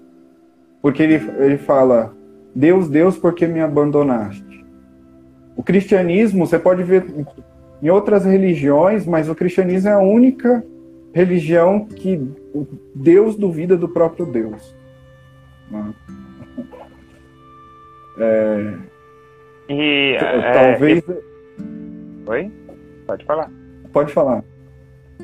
Porque 0.81 1.03
ele, 1.03 1.15
ele 1.39 1.59
fala, 1.59 2.15
Deus, 2.55 2.89
Deus, 2.89 3.17
por 3.19 3.35
que 3.35 3.47
me 3.47 3.61
abandonaste? 3.61 4.65
O 5.55 5.63
cristianismo, 5.63 6.47
você 6.47 6.59
pode 6.59 6.83
ver 6.83 7.05
em 7.83 7.91
outras 7.91 8.25
religiões, 8.25 9.07
mas 9.07 9.29
o 9.29 9.35
cristianismo 9.35 9.91
é 9.91 9.93
a 9.93 9.99
única 9.99 10.65
religião 11.13 11.85
que 11.85 12.21
Deus 12.95 13.37
duvida 13.37 13.77
do 13.77 13.89
próprio 13.89 14.27
Deus. 14.27 14.75
É... 18.19 18.75
E, 19.69 20.17
talvez. 20.53 21.09
É, 21.09 21.13
e... 21.13 22.31
Oi? 22.31 22.53
Pode 23.07 23.25
falar. 23.25 23.51
Pode 23.93 24.13
falar. 24.13 24.45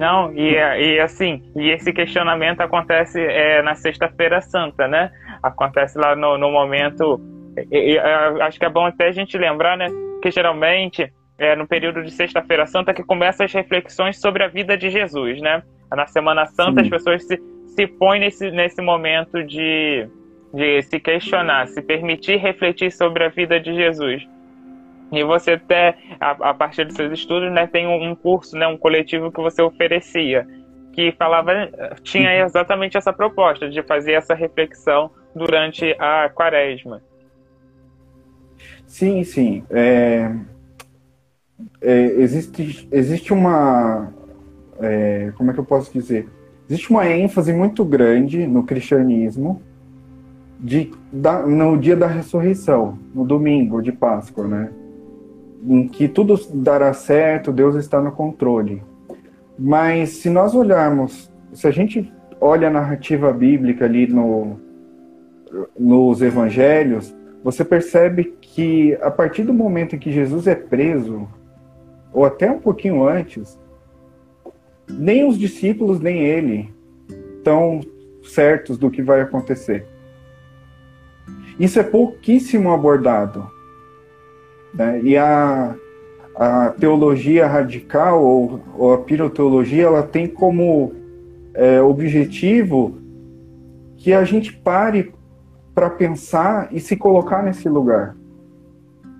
Não, 0.00 0.33
e, 0.33 0.54
e 0.54 0.99
assim, 0.99 1.42
e 1.54 1.69
esse 1.69 1.92
questionamento 1.92 2.62
acontece 2.62 3.21
é, 3.21 3.61
na 3.61 3.75
Sexta-feira 3.75 4.40
Santa, 4.40 4.88
né? 4.88 5.12
Acontece 5.42 5.99
lá 5.99 6.16
no, 6.16 6.38
no 6.38 6.50
momento. 6.50 7.21
E, 7.71 7.92
e, 7.92 7.99
acho 7.99 8.59
que 8.59 8.64
é 8.64 8.71
bom 8.71 8.87
até 8.87 9.09
a 9.09 9.12
gente 9.12 9.37
lembrar, 9.37 9.76
né? 9.76 9.88
Que 10.23 10.30
geralmente 10.30 11.12
é 11.37 11.54
no 11.54 11.69
período 11.69 12.02
de 12.02 12.11
Sexta-feira 12.11 12.64
Santa 12.64 12.95
que 12.95 13.04
começam 13.04 13.45
as 13.45 13.52
reflexões 13.52 14.19
sobre 14.19 14.42
a 14.42 14.49
vida 14.49 14.75
de 14.75 14.88
Jesus, 14.88 15.38
né? 15.42 15.62
Na 15.95 16.07
Semana 16.07 16.47
Santa 16.47 16.80
Sim. 16.80 16.87
as 16.87 16.88
pessoas 16.88 17.26
se, 17.26 17.38
se 17.66 17.87
põem 17.87 18.21
nesse, 18.21 18.50
nesse 18.50 18.80
momento 18.80 19.45
de, 19.45 20.09
de 20.54 20.80
se 20.80 20.99
questionar, 20.99 21.69
se 21.69 21.83
permitir 21.83 22.38
refletir 22.38 22.90
sobre 22.90 23.25
a 23.25 23.28
vida 23.28 23.61
de 23.61 23.75
Jesus. 23.75 24.26
E 25.12 25.24
você 25.24 25.52
até, 25.52 25.96
a, 26.20 26.50
a 26.50 26.54
partir 26.54 26.84
dos 26.84 26.94
seus 26.94 27.12
estudos, 27.12 27.50
né, 27.52 27.66
tem 27.66 27.86
um, 27.86 28.10
um 28.10 28.14
curso, 28.14 28.56
né, 28.56 28.66
um 28.66 28.76
coletivo 28.76 29.32
que 29.32 29.40
você 29.40 29.60
oferecia, 29.60 30.46
que 30.92 31.12
falava, 31.12 31.52
tinha 32.02 32.30
uhum. 32.30 32.46
exatamente 32.46 32.96
essa 32.96 33.12
proposta 33.12 33.68
de 33.68 33.82
fazer 33.82 34.12
essa 34.12 34.34
reflexão 34.34 35.10
durante 35.34 35.96
a 35.98 36.28
quaresma. 36.28 37.02
Sim, 38.86 39.22
sim. 39.24 39.64
É, 39.70 40.30
é, 41.80 42.02
existe, 42.18 42.88
existe 42.90 43.32
uma. 43.32 44.12
É, 44.80 45.32
como 45.36 45.50
é 45.50 45.54
que 45.54 45.60
eu 45.60 45.64
posso 45.64 45.92
dizer? 45.92 46.28
Existe 46.68 46.90
uma 46.90 47.08
ênfase 47.08 47.52
muito 47.52 47.84
grande 47.84 48.46
no 48.46 48.64
cristianismo 48.64 49.62
de, 50.58 50.92
da, 51.12 51.46
no 51.46 51.76
dia 51.76 51.96
da 51.96 52.06
ressurreição, 52.06 52.98
no 53.14 53.24
domingo 53.24 53.80
de 53.80 53.92
Páscoa, 53.92 54.46
né? 54.46 54.72
Em 55.62 55.86
que 55.88 56.08
tudo 56.08 56.38
dará 56.54 56.92
certo, 56.92 57.52
Deus 57.52 57.74
está 57.76 58.00
no 58.00 58.12
controle. 58.12 58.82
Mas 59.58 60.10
se 60.10 60.30
nós 60.30 60.54
olharmos, 60.54 61.30
se 61.52 61.66
a 61.66 61.70
gente 61.70 62.12
olha 62.40 62.68
a 62.68 62.70
narrativa 62.70 63.32
bíblica 63.32 63.84
ali 63.84 64.06
no, 64.06 64.58
nos 65.78 66.22
evangelhos, 66.22 67.14
você 67.44 67.64
percebe 67.64 68.34
que 68.40 68.94
a 69.02 69.10
partir 69.10 69.42
do 69.42 69.52
momento 69.52 69.94
em 69.94 69.98
que 69.98 70.10
Jesus 70.10 70.46
é 70.46 70.54
preso, 70.54 71.28
ou 72.12 72.24
até 72.24 72.50
um 72.50 72.58
pouquinho 72.58 73.06
antes, 73.06 73.58
nem 74.88 75.26
os 75.28 75.38
discípulos 75.38 76.00
nem 76.00 76.24
ele 76.24 76.72
estão 77.36 77.80
certos 78.22 78.76
do 78.76 78.90
que 78.90 79.02
vai 79.02 79.20
acontecer. 79.20 79.86
Isso 81.58 81.78
é 81.78 81.82
pouquíssimo 81.82 82.72
abordado. 82.72 83.50
Né? 84.74 85.00
E 85.02 85.16
a, 85.16 85.74
a 86.36 86.68
teologia 86.70 87.46
radical 87.46 88.22
ou, 88.22 88.60
ou 88.76 88.94
a 88.94 88.98
piroteologia 88.98 89.84
ela 89.84 90.02
tem 90.02 90.26
como 90.26 90.92
é, 91.54 91.80
objetivo 91.82 92.98
que 93.96 94.12
a 94.12 94.24
gente 94.24 94.52
pare 94.52 95.12
para 95.74 95.90
pensar 95.90 96.68
e 96.72 96.80
se 96.80 96.96
colocar 96.96 97.42
nesse 97.42 97.68
lugar, 97.68 98.16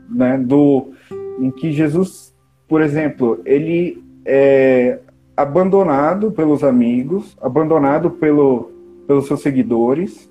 né? 0.09 0.38
Do 0.38 0.92
em 1.38 1.51
que 1.51 1.72
Jesus, 1.72 2.35
por 2.68 2.83
exemplo, 2.83 3.40
ele 3.44 4.03
é 4.25 4.98
abandonado 5.37 6.31
pelos 6.33 6.62
amigos, 6.62 7.37
abandonado 7.40 8.11
pelo, 8.11 8.70
pelos 9.07 9.27
seus 9.27 9.40
seguidores, 9.40 10.31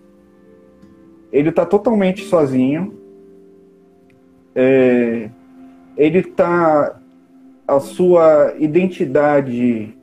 ele 1.31 1.49
está 1.49 1.65
totalmente 1.65 2.25
sozinho, 2.25 2.93
é, 4.55 5.29
ele 5.97 6.19
está 6.19 6.99
a 7.67 7.79
sua 7.79 8.55
identidade 8.57 9.95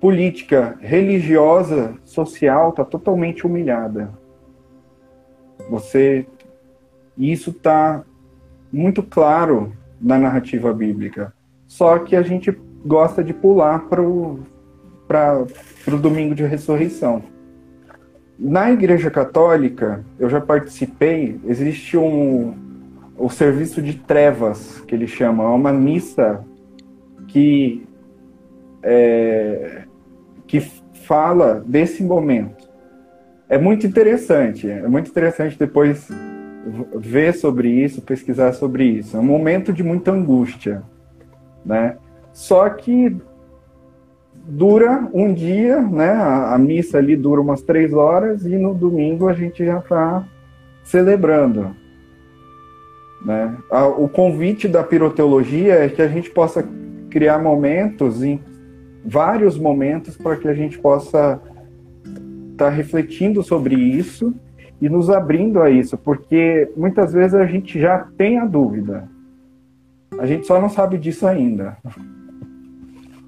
política, 0.00 0.76
religiosa, 0.80 1.94
social 2.04 2.70
está 2.70 2.84
totalmente 2.84 3.46
humilhada. 3.46 4.10
Você 5.70 6.26
isso 7.16 7.50
está 7.50 8.04
muito 8.72 9.02
claro 9.02 9.72
na 10.00 10.18
narrativa 10.18 10.72
bíblica. 10.72 11.32
Só 11.66 11.98
que 11.98 12.14
a 12.14 12.22
gente 12.22 12.56
gosta 12.84 13.24
de 13.24 13.34
pular 13.34 13.88
para 13.88 14.02
o 14.02 14.38
domingo 16.00 16.34
de 16.34 16.44
ressurreição. 16.44 17.22
Na 18.38 18.70
Igreja 18.70 19.10
Católica, 19.10 20.04
eu 20.18 20.30
já 20.30 20.40
participei, 20.40 21.40
existe 21.44 21.96
um, 21.96 22.54
o 23.18 23.28
serviço 23.28 23.82
de 23.82 23.94
trevas, 23.94 24.80
que 24.86 24.94
ele 24.94 25.06
chama, 25.06 25.44
é 25.44 25.48
uma 25.48 25.72
missa 25.72 26.44
que, 27.26 27.86
é, 28.82 29.82
que 30.46 30.60
fala 31.04 31.62
desse 31.66 32.02
momento. 32.02 32.68
É 33.48 33.58
muito 33.58 33.86
interessante, 33.86 34.68
é 34.68 34.86
muito 34.86 35.10
interessante 35.10 35.58
depois 35.58 36.08
ver 36.96 37.34
sobre 37.34 37.68
isso, 37.68 38.02
pesquisar 38.02 38.52
sobre 38.52 38.84
isso. 38.84 39.16
É 39.16 39.20
um 39.20 39.24
momento 39.24 39.72
de 39.72 39.82
muita 39.82 40.12
angústia, 40.12 40.82
né? 41.64 41.96
Só 42.32 42.68
que 42.68 43.16
dura 44.46 45.08
um 45.12 45.32
dia, 45.32 45.80
né? 45.80 46.10
A, 46.10 46.54
a 46.54 46.58
missa 46.58 46.98
ali 46.98 47.16
dura 47.16 47.40
umas 47.40 47.62
três 47.62 47.92
horas 47.92 48.44
e 48.44 48.56
no 48.56 48.74
domingo 48.74 49.28
a 49.28 49.32
gente 49.32 49.64
já 49.64 49.78
está 49.78 50.26
celebrando. 50.84 51.74
Né? 53.24 53.56
O 53.96 54.08
convite 54.08 54.68
da 54.68 54.82
piroteologia 54.82 55.74
é 55.74 55.88
que 55.88 56.00
a 56.00 56.08
gente 56.08 56.30
possa 56.30 56.66
criar 57.10 57.38
momentos, 57.38 58.22
em 58.22 58.40
vários 59.04 59.58
momentos, 59.58 60.16
para 60.16 60.36
que 60.36 60.48
a 60.48 60.54
gente 60.54 60.78
possa 60.78 61.40
estar 62.52 62.66
tá 62.66 62.70
refletindo 62.70 63.42
sobre 63.42 63.74
isso 63.74 64.34
e 64.80 64.88
nos 64.88 65.10
abrindo 65.10 65.60
a 65.60 65.70
isso, 65.70 65.98
porque 65.98 66.70
muitas 66.76 67.12
vezes 67.12 67.34
a 67.34 67.46
gente 67.46 67.80
já 67.80 68.06
tem 68.16 68.38
a 68.38 68.44
dúvida, 68.44 69.08
a 70.18 70.26
gente 70.26 70.46
só 70.46 70.60
não 70.60 70.68
sabe 70.68 70.96
disso 70.96 71.26
ainda. 71.26 71.76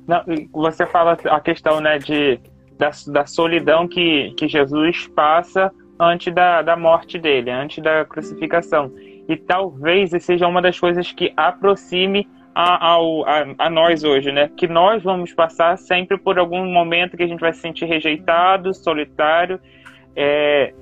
Não, 0.07 0.23
você 0.53 0.87
fala 0.87 1.17
a 1.25 1.41
questão 1.41 1.81
né, 1.81 1.99
de, 1.99 2.39
da, 2.79 2.91
da 3.09 3.27
solidão 3.27 3.87
que, 3.89 4.33
que 4.37 4.49
Jesus 4.49 5.09
passa 5.09 5.73
antes 5.99 6.33
da, 6.33 6.63
da 6.63 6.77
morte 6.77 7.19
dele, 7.19 7.51
antes 7.51 7.83
da 7.83 8.05
crucificação 8.05 8.93
e 9.31 9.37
talvez 9.37 10.11
seja 10.25 10.49
uma 10.49 10.61
das 10.61 10.79
coisas 10.79 11.13
que 11.13 11.33
aproxime 11.37 12.29
a, 12.53 12.97
a, 12.97 12.97
a, 13.59 13.71
nós 13.71 14.03
hoje, 14.03 14.33
né? 14.33 14.51
Que 14.57 14.67
nós 14.67 15.05
vamos 15.05 15.33
passar 15.33 15.79
sempre 15.79 16.19
por 16.19 16.37
algum 16.37 16.67
momento 16.67 17.17
que 17.17 17.23
a 17.23 17.29
gente 17.29 17.39
vai 17.39 17.53
se 17.53 17.61
sentir 17.61 17.85
rejeitado, 17.85 18.75
solitário, 18.75 19.61
é, 20.17 20.75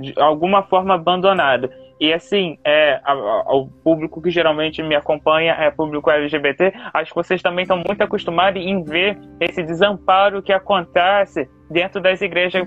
de 0.00 0.14
alguma 0.16 0.62
forma 0.62 0.94
abandonado. 0.94 1.68
E 2.00 2.14
assim, 2.14 2.58
é, 2.64 2.98
o 3.46 3.66
público 3.84 4.22
que 4.22 4.30
geralmente 4.30 4.82
me 4.82 4.94
acompanha 4.94 5.52
é 5.52 5.70
público 5.70 6.10
LGBT, 6.10 6.72
acho 6.94 7.10
que 7.10 7.16
vocês 7.16 7.42
também 7.42 7.64
estão 7.64 7.76
muito 7.76 8.02
acostumados 8.02 8.60
em 8.60 8.82
ver 8.82 9.18
esse 9.38 9.62
desamparo 9.62 10.42
que 10.42 10.52
acontece 10.52 11.46
dentro 11.70 12.00
das 12.00 12.22
igrejas, 12.22 12.66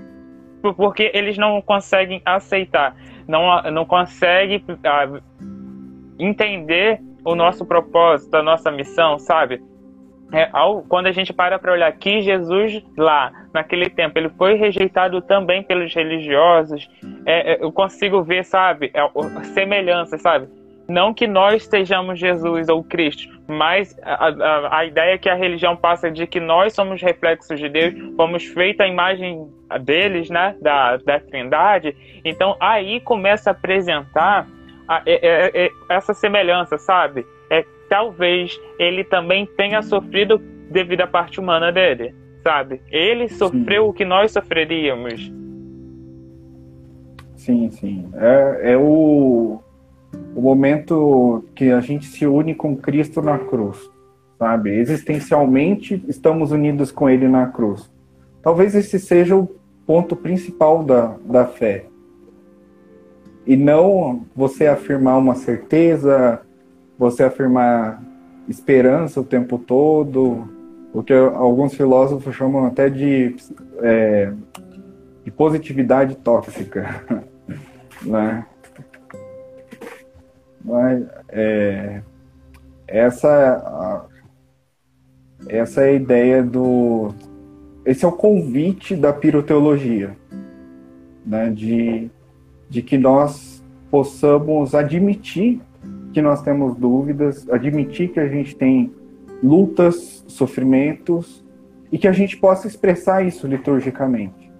porque 0.74 1.10
eles 1.14 1.36
não 1.36 1.60
conseguem 1.60 2.20
aceitar 2.24 2.94
não, 3.26 3.62
não 3.70 3.84
consegue 3.84 4.64
uh, 4.68 5.22
entender 6.18 7.00
o 7.24 7.34
nosso 7.34 7.64
propósito, 7.64 8.34
a 8.36 8.42
nossa 8.42 8.70
missão, 8.70 9.18
sabe? 9.18 9.62
É, 10.32 10.48
ao, 10.52 10.82
quando 10.82 11.06
a 11.06 11.12
gente 11.12 11.32
para 11.32 11.58
para 11.58 11.72
olhar 11.72 11.92
que 11.92 12.20
Jesus 12.20 12.82
lá, 12.96 13.32
naquele 13.52 13.88
tempo, 13.88 14.18
ele 14.18 14.28
foi 14.30 14.54
rejeitado 14.54 15.20
também 15.20 15.62
pelos 15.62 15.94
religiosos, 15.94 16.88
é, 17.24 17.52
é, 17.52 17.64
eu 17.64 17.70
consigo 17.70 18.22
ver, 18.22 18.44
sabe, 18.44 18.90
é, 18.92 19.44
semelhanças, 19.44 20.20
sabe? 20.20 20.48
Não 20.88 21.14
que 21.14 21.26
nós 21.26 21.64
sejamos 21.64 22.18
Jesus 22.18 22.68
ou 22.68 22.82
Cristo, 22.82 23.35
mas 23.46 23.96
a, 24.02 24.28
a, 24.28 24.78
a, 24.78 24.84
ideia 24.84 25.18
que 25.18 25.28
a 25.28 25.34
religião 25.34 25.76
passa 25.76 26.10
de 26.10 26.26
que 26.26 26.40
nós 26.40 26.72
somos 26.74 27.00
reflexos 27.00 27.58
de 27.58 27.68
Deus, 27.68 27.94
fomos 28.16 28.44
feitos 28.44 28.80
à 28.80 28.88
imagem 28.88 29.48
deles, 29.82 30.28
né, 30.30 30.56
da, 30.60 30.96
da 30.98 31.20
Trindade. 31.20 31.96
Então 32.24 32.56
aí 32.60 33.00
começa 33.00 33.50
a 33.50 33.52
apresentar 33.52 34.46
a, 34.88 35.02
é, 35.06 35.66
é, 35.66 35.70
essa 35.88 36.14
semelhança, 36.14 36.78
sabe? 36.78 37.26
É 37.50 37.64
talvez 37.88 38.60
ele 38.78 39.04
também 39.04 39.46
tenha 39.46 39.80
sofrido 39.80 40.38
devido 40.70 41.02
à 41.02 41.06
parte 41.06 41.38
humana 41.38 41.70
dele 41.70 42.12
sabe? 42.46 42.80
Ele 42.92 43.28
sofreu 43.28 43.82
sim. 43.82 43.90
o 43.90 43.92
que 43.92 44.04
nós 44.04 44.30
sofreríamos. 44.30 45.32
Sim, 47.34 47.68
sim. 47.72 48.08
É, 48.14 48.72
é 48.72 48.76
o, 48.76 49.58
o 50.34 50.40
momento 50.40 51.44
que 51.54 51.70
a 51.70 51.80
gente 51.80 52.06
se 52.06 52.26
une 52.26 52.54
com 52.54 52.76
Cristo 52.76 53.22
na 53.22 53.38
cruz, 53.38 53.78
sabe? 54.38 54.70
Existencialmente 54.78 56.04
estamos 56.08 56.52
unidos 56.52 56.90
com 56.90 57.08
Ele 57.08 57.26
na 57.26 57.46
cruz. 57.46 57.90
Talvez 58.42 58.74
esse 58.74 58.98
seja 58.98 59.34
o 59.34 59.48
ponto 59.86 60.14
principal 60.14 60.84
da, 60.84 61.16
da 61.24 61.46
fé. 61.46 61.86
E 63.46 63.56
não 63.56 64.26
você 64.34 64.66
afirmar 64.66 65.16
uma 65.18 65.34
certeza, 65.34 66.40
você 66.98 67.24
afirmar 67.24 68.02
esperança 68.48 69.20
o 69.20 69.24
tempo 69.24 69.58
todo, 69.58 70.48
o 70.92 71.02
que 71.02 71.12
alguns 71.12 71.74
filósofos 71.74 72.34
chamam 72.34 72.66
até 72.66 72.88
de, 72.88 73.36
é, 73.82 74.32
de 75.24 75.30
positividade 75.30 76.16
tóxica, 76.16 77.04
né? 78.02 78.46
Mas, 80.66 81.06
é, 81.28 82.02
essa, 82.88 84.04
essa 85.48 85.82
é 85.82 85.90
a 85.90 85.92
ideia 85.92 86.42
do... 86.42 87.14
Esse 87.84 88.04
é 88.04 88.08
o 88.08 88.12
convite 88.12 88.96
da 88.96 89.12
piroteologia, 89.12 90.16
né? 91.24 91.50
de, 91.50 92.10
de 92.68 92.82
que 92.82 92.98
nós 92.98 93.64
possamos 93.88 94.74
admitir 94.74 95.60
que 96.12 96.20
nós 96.20 96.42
temos 96.42 96.74
dúvidas, 96.74 97.48
admitir 97.48 98.08
que 98.08 98.18
a 98.18 98.26
gente 98.26 98.56
tem 98.56 98.92
lutas, 99.40 100.24
sofrimentos 100.26 101.44
e 101.92 101.98
que 101.98 102.08
a 102.08 102.12
gente 102.12 102.36
possa 102.38 102.66
expressar 102.66 103.24
isso 103.24 103.46
liturgicamente. 103.46 104.50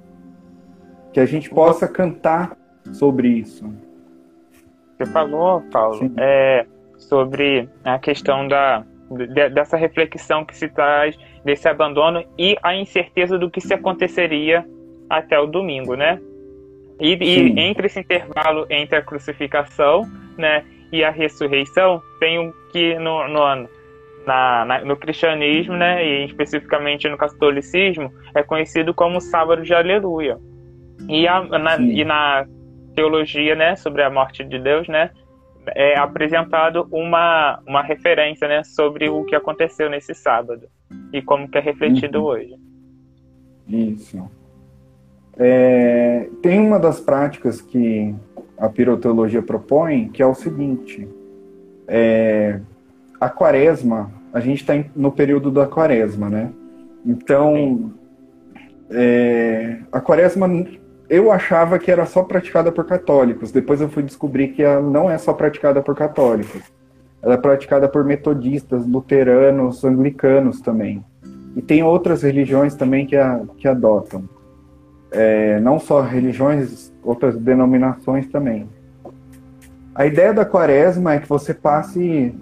Que 1.12 1.19
a 1.19 1.27
gente 1.27 1.51
possa 1.51 1.88
cantar 1.88 2.57
sobre 2.92 3.29
isso. 3.29 3.69
Você 4.97 5.07
falou, 5.07 5.63
Paulo, 5.71 6.11
é, 6.17 6.67
sobre 6.97 7.69
a 7.85 7.99
questão 7.99 8.49
da, 8.49 8.85
de, 9.11 9.49
dessa 9.51 9.77
reflexão 9.77 10.45
que 10.45 10.57
se 10.57 10.69
traz 10.69 11.17
desse 11.45 11.69
abandono 11.69 12.25
e 12.39 12.57
a 12.63 12.75
incerteza 12.75 13.39
do 13.39 13.51
que 13.51 13.61
se 13.61 13.75
aconteceria 13.75 14.67
até 15.09 15.39
o 15.39 15.47
domingo, 15.47 15.95
né? 15.95 16.21
E, 16.99 17.15
e 17.15 17.61
entre 17.61 17.87
esse 17.87 18.01
intervalo 18.01 18.67
entre 18.71 18.97
a 18.97 19.03
crucificação, 19.03 20.03
né, 20.37 20.65
e 20.91 21.05
a 21.05 21.11
ressurreição 21.11 22.03
tem 22.19 22.39
um 22.39 22.53
que 22.73 22.99
no, 22.99 23.29
no, 23.29 23.69
na, 24.27 24.65
na, 24.65 24.81
no 24.85 24.97
cristianismo, 24.97 25.75
né, 25.75 26.05
e 26.05 26.25
especificamente 26.25 27.09
no 27.09 27.19
catolicismo, 27.19 28.11
é 28.35 28.43
conhecido 28.43 28.95
como 28.95 29.21
sábado 29.21 29.63
de 29.63 29.75
aleluia. 29.75 30.39
E, 31.09 31.29
a, 31.29 31.43
na, 31.43 31.77
e 31.77 32.05
na 32.05 32.47
teologia, 32.97 33.55
né, 33.55 33.77
sobre 33.77 34.03
a 34.03 34.11
morte 34.11 34.43
de 34.43 34.59
Deus, 34.59 34.89
né, 34.89 35.11
é 35.75 35.99
apresentado 35.99 36.89
uma, 36.91 37.61
uma 37.67 37.83
referência, 37.83 38.49
né, 38.49 38.65
sobre 38.65 39.09
o 39.09 39.25
que 39.25 39.37
aconteceu 39.37 39.91
nesse 39.91 40.15
sábado 40.15 40.63
e 41.13 41.21
como 41.21 41.49
que 41.49 41.59
é 41.59 41.61
refletido 41.61 42.21
uhum. 42.21 42.25
hoje. 42.25 42.55
Isso. 43.69 44.31
É, 45.39 46.29
tem 46.41 46.59
uma 46.61 46.79
das 46.79 46.99
práticas 46.99 47.61
que 47.61 48.15
a 48.57 48.69
piroteologia 48.69 49.43
propõe, 49.43 50.09
que 50.09 50.23
é 50.23 50.27
o 50.27 50.35
seguinte: 50.35 51.07
é, 51.87 52.61
a 53.21 53.29
quaresma, 53.29 54.11
a 54.33 54.41
gente 54.41 54.61
está 54.61 54.73
no 54.95 55.13
período 55.13 55.51
da 55.51 55.67
quaresma, 55.67 56.31
né? 56.31 56.51
Então, 57.05 57.93
é, 58.91 59.81
a 59.93 60.01
quaresma 60.01 60.49
eu 61.09 61.31
achava 61.31 61.79
que 61.79 61.90
era 61.90 62.05
só 62.07 62.23
praticada 62.23 62.73
por 62.73 62.85
católicos. 62.85 63.53
Depois 63.53 63.81
eu 63.81 63.88
fui 63.88 64.03
descobrir 64.03 64.49
que 64.49 64.62
ela 64.62 64.81
não 64.81 65.11
é 65.11 65.19
só 65.19 65.33
praticada 65.33 65.81
por 65.83 65.95
católicos. 65.95 66.62
Ela 67.23 67.35
é 67.35 67.38
praticada 67.38 67.88
por 67.88 68.05
metodistas, 68.05 68.87
luteranos, 68.87 69.85
anglicanos 69.85 70.61
também. 70.61 71.05
E 71.55 71.62
tem 71.62 71.83
outras 71.83 72.23
religiões 72.23 72.75
também 72.75 73.07
que, 73.07 73.16
a, 73.16 73.40
que 73.57 73.66
adotam. 73.66 74.29
É, 75.11 75.59
não 75.61 75.79
só 75.79 76.03
religiões 76.03 76.92
outras 77.03 77.37
denominações 77.37 78.27
também. 78.29 78.69
A 79.95 80.05
ideia 80.05 80.35
da 80.35 80.45
quaresma 80.45 81.14
é 81.14 81.21
que 81.21 81.29
você 81.29 81.55
passe 81.55 82.35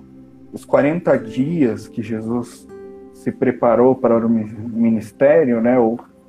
os 0.52 0.64
40 0.64 1.16
dias 1.18 1.86
que 1.86 2.02
Jesus 2.02 2.66
se 3.12 3.30
preparou 3.30 3.94
para 3.94 4.26
o 4.26 4.28
ministério, 4.28 5.60
né, 5.60 5.78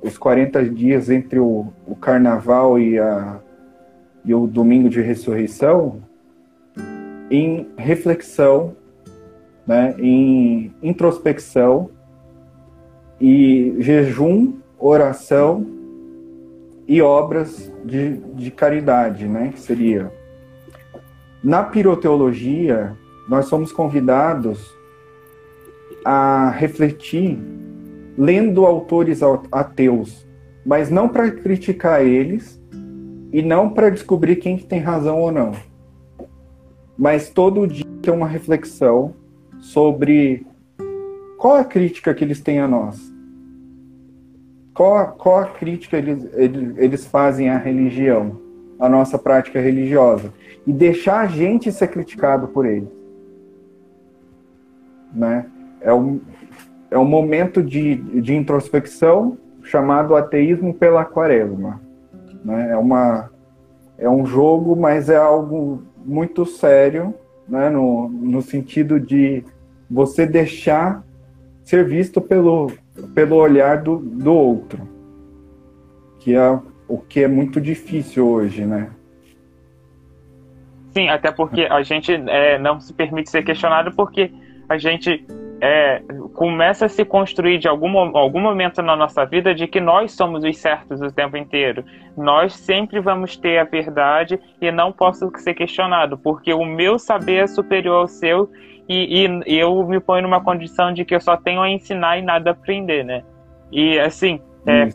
os 0.02 0.16
40 0.16 0.64
dias 0.64 1.10
entre 1.10 1.38
o, 1.38 1.66
o 1.86 1.94
carnaval 1.96 2.78
e, 2.78 2.98
a, 2.98 3.40
e 4.24 4.34
o 4.34 4.46
domingo 4.46 4.88
de 4.88 5.00
ressurreição, 5.00 6.02
em 7.30 7.68
reflexão, 7.76 8.76
né, 9.66 9.94
em 9.98 10.72
introspecção 10.82 11.90
e 13.20 13.74
jejum, 13.80 14.54
oração 14.78 15.66
e 16.86 17.02
obras 17.02 17.72
de, 17.84 18.18
de 18.34 18.50
caridade, 18.50 19.26
né? 19.26 19.50
Que 19.52 19.60
seria. 19.60 20.12
Na 21.42 21.62
piroteologia, 21.62 22.96
nós 23.28 23.46
somos 23.46 23.72
convidados 23.72 24.74
a 26.04 26.50
refletir 26.50 27.38
lendo 28.16 28.64
autores 28.64 29.20
ateus, 29.52 30.26
mas 30.64 30.90
não 30.90 31.08
para 31.08 31.30
criticar 31.30 32.04
eles 32.04 32.62
e 33.32 33.42
não 33.42 33.70
para 33.70 33.90
descobrir 33.90 34.36
quem 34.36 34.56
que 34.56 34.64
tem 34.64 34.80
razão 34.80 35.20
ou 35.20 35.30
não. 35.30 35.52
Mas 36.96 37.28
todo 37.28 37.66
dia 37.66 37.84
ter 38.00 38.10
uma 38.10 38.26
reflexão 38.26 39.14
sobre 39.58 40.46
qual 41.36 41.56
a 41.56 41.64
crítica 41.64 42.14
que 42.14 42.24
eles 42.24 42.40
têm 42.40 42.60
a 42.60 42.68
nós 42.68 43.16
qual, 44.76 45.12
qual 45.12 45.38
a 45.38 45.46
crítica 45.46 45.96
eles, 45.96 46.28
eles 46.76 47.06
fazem 47.06 47.48
à 47.48 47.56
religião, 47.56 48.38
à 48.78 48.88
nossa 48.88 49.18
prática 49.18 49.58
religiosa, 49.58 50.32
e 50.66 50.72
deixar 50.72 51.20
a 51.20 51.26
gente 51.26 51.72
ser 51.72 51.88
criticado 51.88 52.48
por 52.48 52.66
eles. 52.66 52.88
Né? 55.12 55.46
É, 55.80 55.92
um, 55.94 56.20
é 56.90 56.98
um 56.98 57.04
momento 57.04 57.62
de, 57.62 57.96
de 58.20 58.34
introspecção 58.34 59.38
chamado 59.62 60.14
ateísmo 60.14 60.72
pela 60.72 61.04
quaresma. 61.04 61.80
Né? 62.44 62.70
É, 62.72 62.76
uma, 62.76 63.30
é 63.98 64.08
um 64.08 64.24
jogo, 64.24 64.76
mas 64.76 65.10
é 65.10 65.16
algo 65.16 65.82
muito 66.04 66.46
sério, 66.46 67.14
né? 67.48 67.68
no, 67.68 68.08
no 68.08 68.40
sentido 68.40 69.00
de 69.00 69.44
você 69.90 70.26
deixar 70.26 71.04
ser 71.62 71.84
visto 71.84 72.20
pelo, 72.20 72.70
pelo 73.14 73.36
olhar 73.36 73.82
do, 73.82 73.98
do 73.98 74.32
outro, 74.32 74.88
que 76.20 76.34
é 76.34 76.60
o 76.88 76.98
que 76.98 77.24
é 77.24 77.28
muito 77.28 77.60
difícil 77.60 78.28
hoje, 78.28 78.64
né? 78.64 78.90
Sim, 80.92 81.08
até 81.08 81.32
porque 81.32 81.62
a 81.62 81.82
gente 81.82 82.12
é, 82.12 82.58
não 82.58 82.80
se 82.80 82.92
permite 82.94 83.30
ser 83.30 83.42
questionado 83.42 83.92
porque 83.92 84.32
a 84.68 84.78
gente 84.78 85.26
é, 85.60 86.02
começa 86.34 86.86
a 86.86 86.88
se 86.88 87.04
construir 87.04 87.58
de 87.58 87.66
algum, 87.66 87.96
algum 88.16 88.40
momento 88.40 88.82
na 88.82 88.94
nossa 88.94 89.24
vida 89.24 89.54
de 89.54 89.66
que 89.66 89.80
nós 89.80 90.12
somos 90.12 90.44
os 90.44 90.56
certos 90.58 91.00
o 91.00 91.10
tempo 91.10 91.36
inteiro. 91.36 91.84
Nós 92.16 92.54
sempre 92.54 93.00
vamos 93.00 93.36
ter 93.36 93.58
a 93.58 93.64
verdade 93.64 94.38
e 94.60 94.70
não 94.70 94.92
posso 94.92 95.30
ser 95.36 95.54
questionado, 95.54 96.18
porque 96.18 96.52
o 96.52 96.64
meu 96.64 96.98
saber 96.98 97.44
é 97.44 97.46
superior 97.46 98.00
ao 98.00 98.08
seu 98.08 98.50
e, 98.88 99.26
e, 99.46 99.58
eu 99.58 99.84
me 99.86 99.98
ponho 99.98 100.22
numa 100.22 100.40
condição 100.40 100.92
de 100.92 101.04
que 101.04 101.14
eu 101.14 101.20
só 101.20 101.36
tenho 101.36 101.60
a 101.60 101.68
ensinar 101.68 102.18
e 102.18 102.22
nada 102.22 102.50
a 102.50 102.52
aprender, 102.52 103.04
né? 103.04 103.24
E 103.72 103.98
assim, 103.98 104.40
é, 104.64 104.88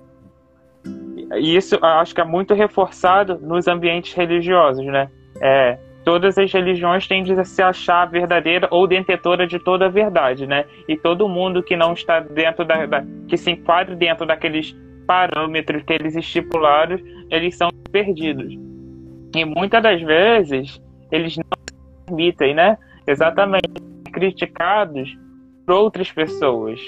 isso 1.38 1.78
acho 1.84 2.16
que 2.16 2.22
é 2.22 2.24
muito 2.24 2.54
reforçado 2.54 3.38
nos 3.40 3.68
ambientes 3.68 4.14
religiosos, 4.14 4.86
né? 4.86 5.10
É, 5.42 5.78
todas 6.04 6.38
as 6.38 6.52
religiões 6.52 7.08
tendem 7.08 7.40
a 7.40 7.44
se 7.44 7.62
achar 7.62 8.06
verdadeira 8.06 8.68
ou 8.72 8.88
detentora 8.88 9.46
de 9.46 9.60
toda 9.60 9.86
a 9.86 9.90
verdade, 9.90 10.48
né? 10.48 10.66
E 10.88 10.98
todo 10.98 11.30
mundo 11.30 11.64
que 11.64 11.76
não 11.76 11.94
está 11.94 12.20
dentro 12.20 12.66
da, 12.66 12.86
da 12.86 13.04
que 13.28 13.38
se 13.38 13.52
enquadre 13.52 13.96
dentro 13.96 14.26
daqueles 14.26 14.76
parâmetros 15.08 15.84
que 15.84 15.94
eles 15.94 16.16
estipularam, 16.16 16.98
eles 17.30 17.56
são 17.56 17.70
perdidos. 17.92 18.54
E 19.36 19.46
muitas 19.46 19.82
das 19.82 20.02
vezes 20.02 20.82
eles 21.12 21.38
não 21.38 21.46
permitem, 22.06 22.54
né? 22.54 22.78
exatamente 23.08 23.70
criticados 24.12 25.18
por 25.66 25.76
outras 25.76 26.12
pessoas. 26.12 26.80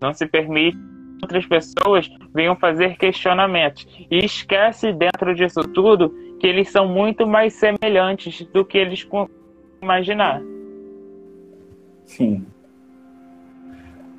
Não 0.00 0.12
se 0.12 0.26
permite 0.26 0.76
que 0.76 1.22
outras 1.22 1.46
pessoas 1.46 2.08
venham 2.34 2.56
fazer 2.56 2.96
questionamentos. 2.96 3.86
E 4.10 4.24
esquece 4.24 4.92
dentro 4.92 5.34
disso 5.34 5.60
tudo 5.74 6.14
que 6.40 6.46
eles 6.46 6.70
são 6.70 6.88
muito 6.88 7.26
mais 7.26 7.52
semelhantes 7.52 8.44
do 8.46 8.64
que 8.64 8.78
eles 8.78 9.06
imaginar. 9.82 10.42
Sim. 12.06 12.46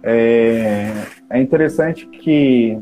É, 0.03 0.91
é 1.29 1.41
interessante 1.41 2.05
que 2.05 2.79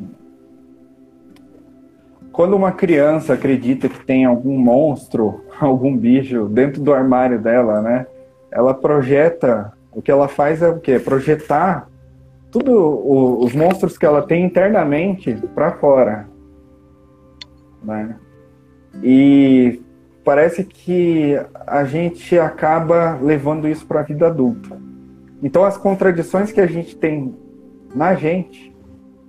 quando 2.32 2.56
uma 2.56 2.72
criança 2.72 3.34
acredita 3.34 3.90
que 3.90 4.06
tem 4.06 4.26
algum 4.26 4.58
monstro, 4.58 5.44
algum 5.60 5.98
bicho 5.98 6.46
dentro 6.50 6.82
do 6.82 6.94
armário 6.94 7.42
dela, 7.42 7.82
né? 7.82 8.06
Ela 8.52 8.74
projeta, 8.74 9.72
o 9.92 10.02
que 10.02 10.12
ela 10.12 10.28
faz 10.28 10.62
é 10.62 10.68
o 10.68 10.80
quê? 10.80 11.00
Projetar 11.00 11.88
tudo 12.52 12.74
o, 12.74 13.44
os 13.44 13.54
monstros 13.54 13.98
que 13.98 14.06
ela 14.06 14.22
tem 14.22 14.44
internamente 14.44 15.34
para 15.54 15.72
fora, 15.74 16.28
né? 17.84 18.18
E 19.04 19.82
parece 20.24 20.64
que 20.64 21.36
a 21.66 21.84
gente 21.84 22.38
acaba 22.38 23.18
levando 23.22 23.68
isso 23.68 23.86
para 23.86 24.02
a 24.02 24.04
vida 24.04 24.28
adulta. 24.28 24.78
Então 25.42 25.64
as 25.64 25.78
contradições 25.78 26.52
que 26.52 26.62
a 26.62 26.68
gente 26.68 26.96
tem 26.96 27.36
na 27.96 28.14
gente, 28.14 28.76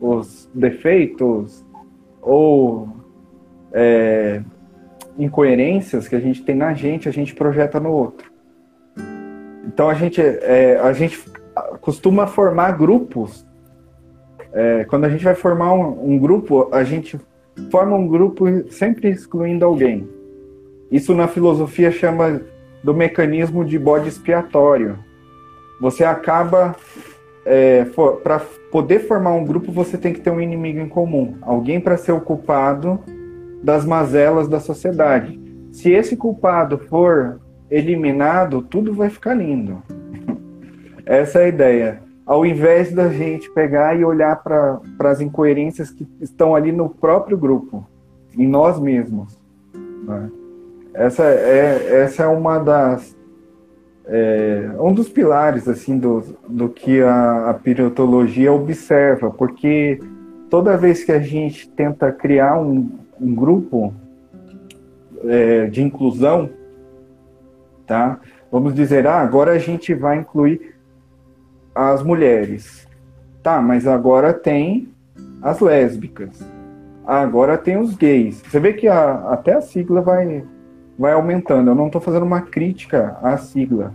os 0.00 0.50
defeitos 0.54 1.64
ou 2.20 2.88
é, 3.72 4.42
incoerências 5.18 6.08
que 6.08 6.16
a 6.16 6.20
gente 6.20 6.42
tem 6.42 6.54
na 6.54 6.74
gente, 6.74 7.08
a 7.08 7.12
gente 7.12 7.34
projeta 7.34 7.78
no 7.78 7.92
outro. 7.92 8.30
Então 9.66 9.88
a 9.88 9.94
gente, 9.94 10.20
é, 10.20 10.78
a 10.82 10.92
gente 10.92 11.22
costuma 11.80 12.26
formar 12.26 12.72
grupos. 12.72 13.46
É, 14.52 14.84
quando 14.84 15.04
a 15.04 15.08
gente 15.08 15.22
vai 15.22 15.34
formar 15.34 15.72
um, 15.74 16.14
um 16.14 16.18
grupo, 16.18 16.68
a 16.72 16.82
gente 16.82 17.18
forma 17.70 17.96
um 17.96 18.06
grupo 18.06 18.44
sempre 18.70 19.08
excluindo 19.08 19.64
alguém. 19.64 20.08
Isso 20.90 21.14
na 21.14 21.28
filosofia 21.28 21.90
chama 21.90 22.40
do 22.82 22.94
mecanismo 22.94 23.64
de 23.64 23.78
bode 23.78 24.08
expiatório. 24.08 24.98
Você 25.80 26.04
acaba 26.04 26.74
é, 27.44 27.84
para 28.22 28.40
poder 28.70 29.00
formar 29.00 29.32
um 29.32 29.44
grupo, 29.44 29.72
você 29.72 29.96
tem 29.96 30.12
que 30.12 30.20
ter 30.20 30.30
um 30.30 30.40
inimigo 30.40 30.78
em 30.78 30.88
comum, 30.88 31.36
alguém 31.42 31.80
para 31.80 31.96
ser 31.96 32.12
o 32.12 32.20
culpado 32.20 33.00
das 33.62 33.84
mazelas 33.84 34.48
da 34.48 34.60
sociedade. 34.60 35.40
Se 35.72 35.90
esse 35.90 36.16
culpado 36.16 36.78
for 36.78 37.40
eliminado, 37.70 38.62
tudo 38.62 38.92
vai 38.92 39.10
ficar 39.10 39.34
lindo. 39.34 39.82
Essa 41.06 41.40
é 41.40 41.44
a 41.44 41.48
ideia. 41.48 42.09
Ao 42.30 42.46
invés 42.46 42.92
da 42.92 43.08
gente 43.08 43.50
pegar 43.50 43.98
e 43.98 44.04
olhar 44.04 44.40
para 44.40 44.80
as 45.00 45.20
incoerências 45.20 45.90
que 45.90 46.06
estão 46.20 46.54
ali 46.54 46.70
no 46.70 46.88
próprio 46.88 47.36
grupo, 47.36 47.84
em 48.38 48.46
nós 48.46 48.78
mesmos. 48.78 49.36
Né? 49.74 50.30
Essa, 50.94 51.24
é, 51.24 52.02
essa 52.02 52.22
é 52.22 52.26
uma 52.28 52.60
das. 52.60 53.16
É, 54.06 54.70
um 54.78 54.94
dos 54.94 55.08
pilares 55.08 55.66
assim 55.66 55.98
do, 55.98 56.22
do 56.48 56.68
que 56.68 57.02
a, 57.02 57.50
a 57.50 57.54
piratologia 57.54 58.52
observa, 58.52 59.32
porque 59.32 59.98
toda 60.48 60.76
vez 60.76 61.02
que 61.02 61.10
a 61.10 61.18
gente 61.18 61.68
tenta 61.70 62.12
criar 62.12 62.60
um, 62.60 62.90
um 63.20 63.34
grupo 63.34 63.92
é, 65.24 65.66
de 65.66 65.82
inclusão, 65.82 66.48
tá? 67.88 68.20
Vamos 68.52 68.72
dizer, 68.72 69.04
ah, 69.08 69.20
agora 69.20 69.50
a 69.50 69.58
gente 69.58 69.92
vai 69.94 70.18
incluir 70.18 70.78
as 71.74 72.02
mulheres. 72.02 72.86
Tá, 73.42 73.60
mas 73.60 73.86
agora 73.86 74.32
tem 74.32 74.88
as 75.42 75.60
lésbicas. 75.60 76.44
Agora 77.06 77.56
tem 77.56 77.76
os 77.76 77.96
gays. 77.96 78.42
Você 78.42 78.60
vê 78.60 78.72
que 78.72 78.86
a, 78.86 79.32
até 79.32 79.54
a 79.54 79.60
sigla 79.60 80.00
vai, 80.00 80.44
vai 80.98 81.12
aumentando. 81.12 81.70
Eu 81.70 81.74
não 81.74 81.86
estou 81.86 82.00
fazendo 82.00 82.24
uma 82.24 82.42
crítica 82.42 83.18
à 83.22 83.36
sigla. 83.36 83.94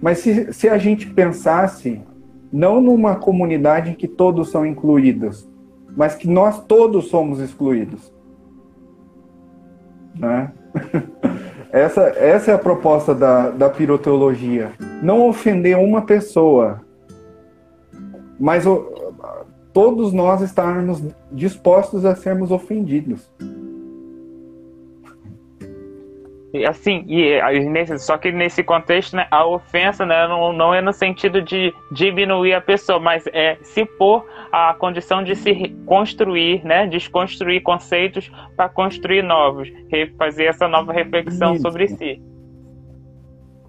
Mas 0.00 0.18
se, 0.18 0.52
se 0.52 0.68
a 0.68 0.78
gente 0.78 1.06
pensasse 1.06 2.00
não 2.52 2.80
numa 2.80 3.14
comunidade 3.16 3.90
em 3.90 3.94
que 3.94 4.08
todos 4.08 4.50
são 4.50 4.66
incluídos, 4.66 5.48
mas 5.96 6.14
que 6.14 6.28
nós 6.28 6.64
todos 6.64 7.08
somos 7.08 7.38
excluídos. 7.40 8.12
Né? 10.18 10.50
essa, 11.70 12.02
essa 12.16 12.50
é 12.50 12.54
a 12.54 12.58
proposta 12.58 13.14
da, 13.14 13.50
da 13.50 13.68
piroteologia. 13.68 14.72
Não 15.02 15.28
ofender 15.28 15.78
uma 15.78 16.02
pessoa, 16.02 16.80
mas 18.40 18.66
o, 18.66 19.12
todos 19.72 20.12
nós 20.12 20.40
estarmos 20.40 21.02
dispostos 21.30 22.04
a 22.04 22.16
sermos 22.16 22.50
ofendidos. 22.50 23.30
Assim, 26.68 27.04
e 27.06 27.40
nesse, 27.68 27.96
só 28.00 28.18
que 28.18 28.32
nesse 28.32 28.64
contexto, 28.64 29.14
né, 29.14 29.28
a 29.30 29.46
ofensa 29.46 30.04
né, 30.04 30.26
não, 30.26 30.52
não 30.52 30.74
é 30.74 30.80
no 30.80 30.92
sentido 30.92 31.40
de 31.40 31.72
diminuir 31.92 32.54
a 32.54 32.60
pessoa, 32.60 32.98
mas 32.98 33.24
é 33.28 33.56
se 33.62 33.84
pôr 33.84 34.26
a 34.50 34.74
condição 34.74 35.22
de 35.22 35.36
se 35.36 35.68
construir, 35.86 36.64
né, 36.64 36.88
desconstruir 36.88 37.62
conceitos 37.62 38.32
para 38.56 38.68
construir 38.68 39.22
novos, 39.22 39.68
fazer 40.18 40.46
essa 40.46 40.66
nova 40.66 40.92
reflexão 40.92 41.52
Isso. 41.52 41.62
sobre 41.62 41.86
si. 41.86 42.20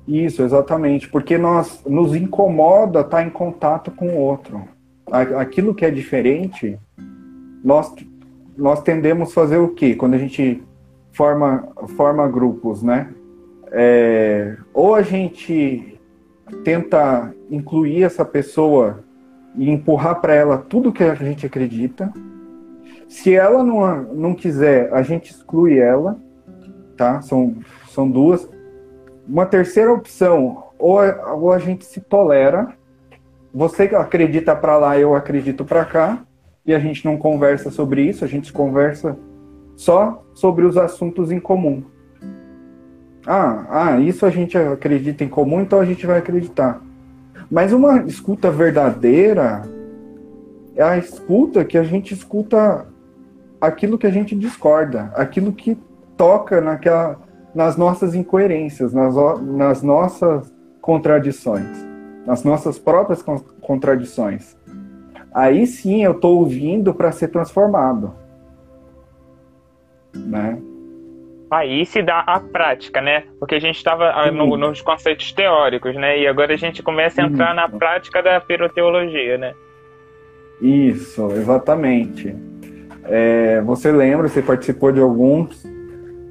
Isso, 0.08 0.42
exatamente, 0.42 1.08
porque 1.10 1.38
nós 1.38 1.84
nos 1.86 2.16
incomoda 2.16 3.02
estar 3.02 3.24
em 3.24 3.30
contato 3.30 3.92
com 3.92 4.08
o 4.08 4.18
outro. 4.18 4.62
Aquilo 5.12 5.76
que 5.76 5.86
é 5.86 5.92
diferente, 5.92 6.80
nós 7.64 7.94
nós 8.58 8.82
tendemos 8.82 9.30
a 9.30 9.34
fazer 9.34 9.58
o 9.58 9.70
quê? 9.70 9.96
Quando 9.96 10.14
a 10.14 10.18
gente 10.18 10.62
forma, 11.14 11.68
forma 11.96 12.28
grupos, 12.28 12.84
né? 12.84 13.10
É, 13.72 14.58
ou 14.74 14.94
a 14.94 15.02
gente 15.02 16.00
tenta 16.64 17.34
incluir 17.50 18.04
essa 18.04 18.26
pessoa 18.26 19.04
e 19.56 19.70
empurrar 19.70 20.20
para 20.20 20.36
ela 20.36 20.58
tudo 20.58 20.92
que 20.92 21.04
a 21.04 21.16
gente 21.16 21.46
acredita. 21.46 22.12
Se 23.08 23.34
ela 23.34 23.64
não, 23.64 24.04
não 24.14 24.34
quiser, 24.34 24.94
a 24.94 25.02
gente 25.02 25.32
exclui 25.32 25.80
ela, 25.80 26.20
tá? 26.96 27.22
São, 27.22 27.56
são 27.90 28.10
duas. 28.10 28.48
Uma 29.32 29.46
terceira 29.46 29.94
opção, 29.94 30.66
ou 30.78 31.00
a, 31.00 31.34
ou 31.34 31.54
a 31.54 31.58
gente 31.58 31.86
se 31.86 32.02
tolera. 32.02 32.68
Você 33.54 33.84
acredita 33.84 34.54
para 34.54 34.76
lá, 34.76 35.00
eu 35.00 35.16
acredito 35.16 35.64
para 35.64 35.86
cá, 35.86 36.22
e 36.66 36.74
a 36.74 36.80
gente 36.80 37.06
não 37.06 37.16
conversa 37.16 37.72
sobre 37.72 38.02
isso, 38.02 38.26
a 38.26 38.28
gente 38.28 38.52
conversa 38.52 39.18
só 39.78 40.22
sobre 40.34 40.66
os 40.66 40.78
assuntos 40.78 41.32
em 41.32 41.40
comum. 41.40 41.82
Ah, 43.26 43.68
ah, 43.70 44.00
isso 44.02 44.26
a 44.26 44.30
gente 44.30 44.58
acredita 44.58 45.24
em 45.24 45.30
comum, 45.30 45.62
então 45.62 45.80
a 45.80 45.86
gente 45.86 46.06
vai 46.06 46.18
acreditar. 46.18 46.82
Mas 47.50 47.72
uma 47.72 48.04
escuta 48.04 48.52
verdadeira 48.52 49.62
é 50.76 50.84
a 50.84 50.98
escuta 50.98 51.64
que 51.64 51.78
a 51.78 51.84
gente 51.84 52.14
escuta 52.14 52.86
aquilo 53.62 53.98
que 53.98 54.08
a 54.08 54.12
gente 54.12 54.36
discorda, 54.36 55.10
aquilo 55.16 55.54
que 55.54 55.78
toca 56.18 56.60
naquela, 56.60 57.18
nas 57.54 57.78
nossas 57.78 58.16
incoerências, 58.16 58.94
nas, 58.94 59.16
nas 59.42 59.84
nossas 59.84 60.54
contradições, 60.82 61.68
nas 62.26 62.44
nossas 62.44 62.80
próprias 62.80 63.24
contradições. 63.62 64.58
Aí 65.34 65.66
sim 65.66 66.04
eu 66.04 66.12
estou 66.12 66.40
ouvindo 66.40 66.94
para 66.94 67.12
ser 67.12 67.30
transformado 67.30 68.22
né? 70.16 70.58
Aí 71.50 71.86
se 71.86 72.02
dá 72.02 72.20
a 72.20 72.40
prática, 72.40 73.02
né? 73.02 73.24
Porque 73.38 73.56
a 73.56 73.60
gente 73.60 73.76
estava 73.76 74.10
ah, 74.12 74.32
no, 74.32 74.56
nos 74.56 74.82
conceitos 74.82 75.34
teóricos, 75.34 75.96
né? 75.96 76.20
E 76.20 76.28
agora 76.28 76.54
a 76.54 76.58
gente 76.58 76.82
começa 76.82 77.22
a 77.22 77.26
entrar 77.26 77.48
Isso. 77.48 77.56
na 77.56 77.70
prática 77.70 78.24
da 78.24 78.40
piroteologia, 78.40 79.38
né? 79.38 79.54
Isso, 80.62 81.30
exatamente. 81.32 82.34
É, 83.04 83.60
você 83.62 83.92
lembra, 83.92 84.30
você 84.30 84.42
participou 84.42 84.92
de 84.94 85.02
alguns. 85.02 85.66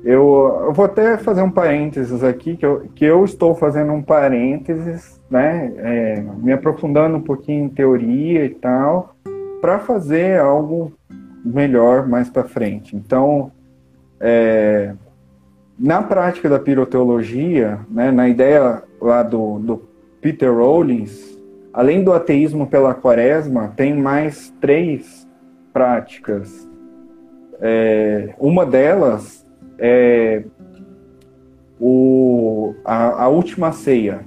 Eu, 0.03 0.63
eu, 0.67 0.73
vou 0.73 0.87
até 0.87 1.19
fazer 1.19 1.43
um 1.43 1.51
parênteses 1.51 2.25
aqui, 2.25 2.57
que 2.57 2.65
eu, 2.65 2.89
que 2.95 3.05
eu 3.05 3.23
estou 3.25 3.55
fazendo 3.55 3.93
um 3.93 4.03
parênteses, 4.03 5.21
né? 5.31 5.73
É, 5.77 6.25
me 6.39 6.53
aprofundando 6.53 7.19
um 7.19 7.21
pouquinho 7.21 7.67
em 7.67 7.69
teoria 7.69 8.45
e 8.45 8.51
tal, 8.51 9.15
para 9.61 9.79
fazer 9.79 10.41
algo 10.41 10.93
melhor 11.45 12.09
mais 12.09 12.31
para 12.31 12.45
frente. 12.45 12.97
Então, 12.97 13.53
é, 14.19 14.95
na 15.79 16.03
prática 16.03 16.49
da 16.49 16.59
piroteologia, 16.59 17.81
né, 17.91 18.11
na 18.11 18.29
ideia 18.29 18.83
lá 19.01 19.23
do, 19.23 19.59
do 19.59 19.83
Peter 20.21 20.53
Rollins, 20.53 21.39
além 21.73 22.03
do 22.03 22.13
ateísmo 22.13 22.67
pela 22.67 22.95
quaresma, 22.95 23.73
tem 23.77 23.95
mais 23.95 24.53
três 24.61 25.27
práticas. 25.73 26.69
É, 27.61 28.35
uma 28.39 28.65
delas 28.65 29.39
é 29.81 30.45
o, 31.81 32.75
a, 32.85 33.25
a, 33.25 33.29
última 33.29 33.73
ceia. 33.73 34.21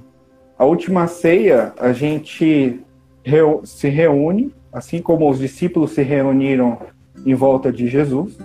A 0.57 0.65
última 0.65 1.05
ceia, 1.07 1.71
a 1.79 1.93
gente 1.93 2.81
reu, 3.23 3.61
se 3.63 3.87
reúne, 3.87 4.53
assim 4.71 4.99
como 4.99 5.29
os 5.29 5.37
discípulos 5.37 5.91
se 5.91 6.01
reuniram 6.01 6.79
em 7.23 7.35
volta 7.35 7.71
de 7.71 7.87
Jesus, 7.87 8.37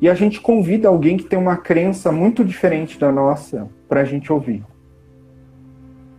e 0.00 0.08
a 0.08 0.14
gente 0.14 0.40
convida 0.40 0.88
alguém 0.88 1.16
que 1.16 1.24
tem 1.24 1.38
uma 1.38 1.56
crença 1.56 2.12
muito 2.12 2.44
diferente 2.44 2.98
da 2.98 3.10
nossa 3.10 3.68
para 3.88 4.02
a 4.02 4.04
gente 4.04 4.32
ouvir. 4.32 4.62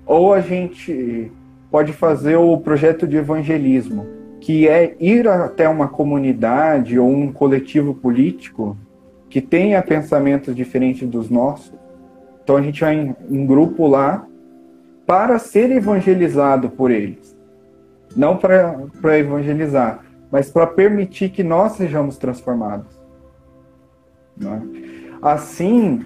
Ou 0.05 0.33
a 0.33 0.41
gente 0.41 1.31
pode 1.71 1.93
fazer 1.93 2.35
o 2.35 2.57
projeto 2.57 3.07
de 3.07 3.17
evangelismo, 3.17 4.05
que 4.41 4.67
é 4.67 4.95
ir 4.99 5.27
até 5.27 5.67
uma 5.67 5.87
comunidade 5.87 6.99
ou 6.99 7.09
um 7.09 7.31
coletivo 7.31 7.93
político 7.93 8.77
que 9.35 9.41
tenha 9.41 9.81
pensamentos 9.81 10.55
diferentes 10.55 11.05
dos 11.09 11.29
nossos. 11.29 11.73
Então 12.41 12.55
a 12.55 12.61
gente 12.61 12.79
vai 12.79 12.95
em 12.95 13.13
um 13.29 13.45
grupo 13.45 13.85
lá 13.85 14.25
para 15.05 15.37
ser 15.39 15.69
evangelizado 15.71 16.69
por 16.69 16.89
eles. 16.89 17.37
Não 18.15 18.37
para 18.37 19.19
evangelizar, 19.19 20.05
mas 20.31 20.49
para 20.49 20.65
permitir 20.65 21.31
que 21.31 21.43
nós 21.43 21.73
sejamos 21.73 22.17
transformados. 22.17 22.97
Né? 24.37 24.61
Assim, 25.21 26.05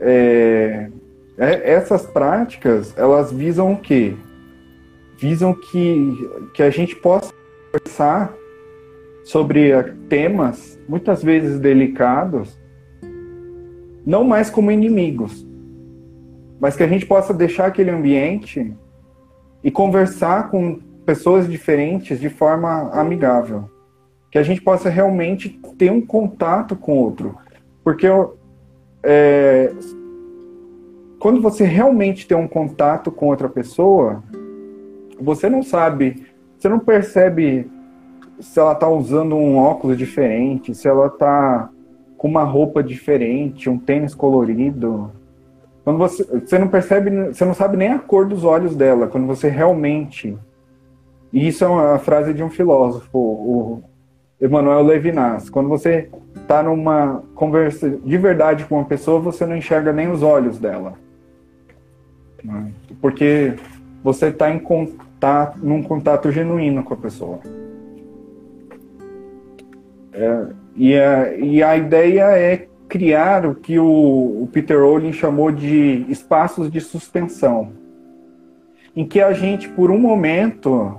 é, 0.00 0.88
é, 1.36 1.72
essas 1.72 2.06
práticas, 2.06 2.96
elas 2.96 3.32
visam 3.32 3.72
o 3.72 3.76
quê? 3.76 4.14
Visam 5.18 5.52
que, 5.52 6.30
que 6.54 6.62
a 6.62 6.70
gente 6.70 6.94
possa 6.94 7.32
conversar 7.72 8.32
sobre 9.26 9.72
temas, 10.08 10.78
muitas 10.88 11.20
vezes 11.20 11.58
delicados, 11.58 12.56
não 14.06 14.22
mais 14.22 14.48
como 14.48 14.70
inimigos, 14.70 15.44
mas 16.60 16.76
que 16.76 16.84
a 16.84 16.86
gente 16.86 17.04
possa 17.04 17.34
deixar 17.34 17.66
aquele 17.66 17.90
ambiente 17.90 18.72
e 19.64 19.70
conversar 19.70 20.48
com 20.48 20.78
pessoas 21.04 21.50
diferentes 21.50 22.20
de 22.20 22.28
forma 22.28 22.88
amigável. 22.92 23.68
Que 24.30 24.38
a 24.38 24.44
gente 24.44 24.62
possa 24.62 24.88
realmente 24.88 25.60
ter 25.76 25.90
um 25.90 26.00
contato 26.00 26.76
com 26.76 26.92
o 26.92 27.00
outro. 27.02 27.34
Porque 27.82 28.06
é, 29.02 29.72
quando 31.18 31.42
você 31.42 31.64
realmente 31.64 32.28
tem 32.28 32.36
um 32.36 32.46
contato 32.46 33.10
com 33.10 33.26
outra 33.26 33.48
pessoa, 33.48 34.22
você 35.20 35.50
não 35.50 35.64
sabe, 35.64 36.24
você 36.56 36.68
não 36.68 36.78
percebe 36.78 37.68
se 38.40 38.58
ela 38.58 38.72
está 38.72 38.88
usando 38.88 39.36
um 39.36 39.56
óculos 39.58 39.96
diferente, 39.96 40.74
se 40.74 40.88
ela 40.88 41.06
está 41.06 41.70
com 42.16 42.28
uma 42.28 42.44
roupa 42.44 42.82
diferente, 42.82 43.68
um 43.68 43.78
tênis 43.78 44.14
colorido, 44.14 45.10
quando 45.84 45.98
você, 45.98 46.24
você 46.24 46.58
não 46.58 46.66
percebe, 46.66 47.28
você 47.28 47.44
não 47.44 47.54
sabe 47.54 47.76
nem 47.76 47.92
a 47.92 47.98
cor 47.98 48.26
dos 48.26 48.42
olhos 48.42 48.74
dela, 48.74 49.06
quando 49.06 49.26
você 49.26 49.48
realmente. 49.48 50.36
E 51.32 51.46
isso 51.46 51.64
é 51.64 51.68
uma 51.68 51.98
frase 51.98 52.34
de 52.34 52.42
um 52.42 52.50
filósofo, 52.50 53.16
o 53.16 53.82
Emmanuel 54.40 54.82
Levinas. 54.82 55.48
Quando 55.48 55.68
você 55.68 56.10
está 56.34 56.62
numa 56.62 57.22
conversa 57.34 57.88
de 57.88 58.18
verdade 58.18 58.64
com 58.64 58.76
uma 58.76 58.84
pessoa, 58.84 59.20
você 59.20 59.46
não 59.46 59.56
enxerga 59.56 59.92
nem 59.92 60.10
os 60.10 60.22
olhos 60.22 60.58
dela. 60.58 60.94
Porque 63.00 63.54
você 64.02 64.26
está 64.26 64.50
em 64.50 64.58
contato, 64.58 65.58
num 65.62 65.82
contato 65.82 66.32
genuíno 66.32 66.82
com 66.82 66.94
a 66.94 66.96
pessoa. 66.96 67.38
É, 70.16 70.46
e, 70.74 70.98
a, 70.98 71.36
e 71.36 71.62
a 71.62 71.76
ideia 71.76 72.24
é 72.38 72.66
criar 72.88 73.44
o 73.44 73.54
que 73.54 73.78
o, 73.78 73.84
o 73.84 74.48
Peter 74.50 74.82
Olin 74.82 75.12
chamou 75.12 75.52
de 75.52 76.06
espaços 76.08 76.70
de 76.70 76.80
suspensão, 76.80 77.72
em 78.94 79.06
que 79.06 79.20
a 79.20 79.34
gente, 79.34 79.68
por 79.68 79.90
um 79.90 79.98
momento, 79.98 80.98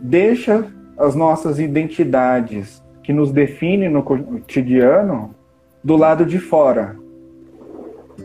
deixa 0.00 0.66
as 0.98 1.14
nossas 1.14 1.60
identidades 1.60 2.82
que 3.04 3.12
nos 3.12 3.30
definem 3.30 3.88
no 3.88 4.02
cotidiano 4.02 5.34
do 5.82 5.96
lado 5.96 6.26
de 6.26 6.40
fora, 6.40 6.96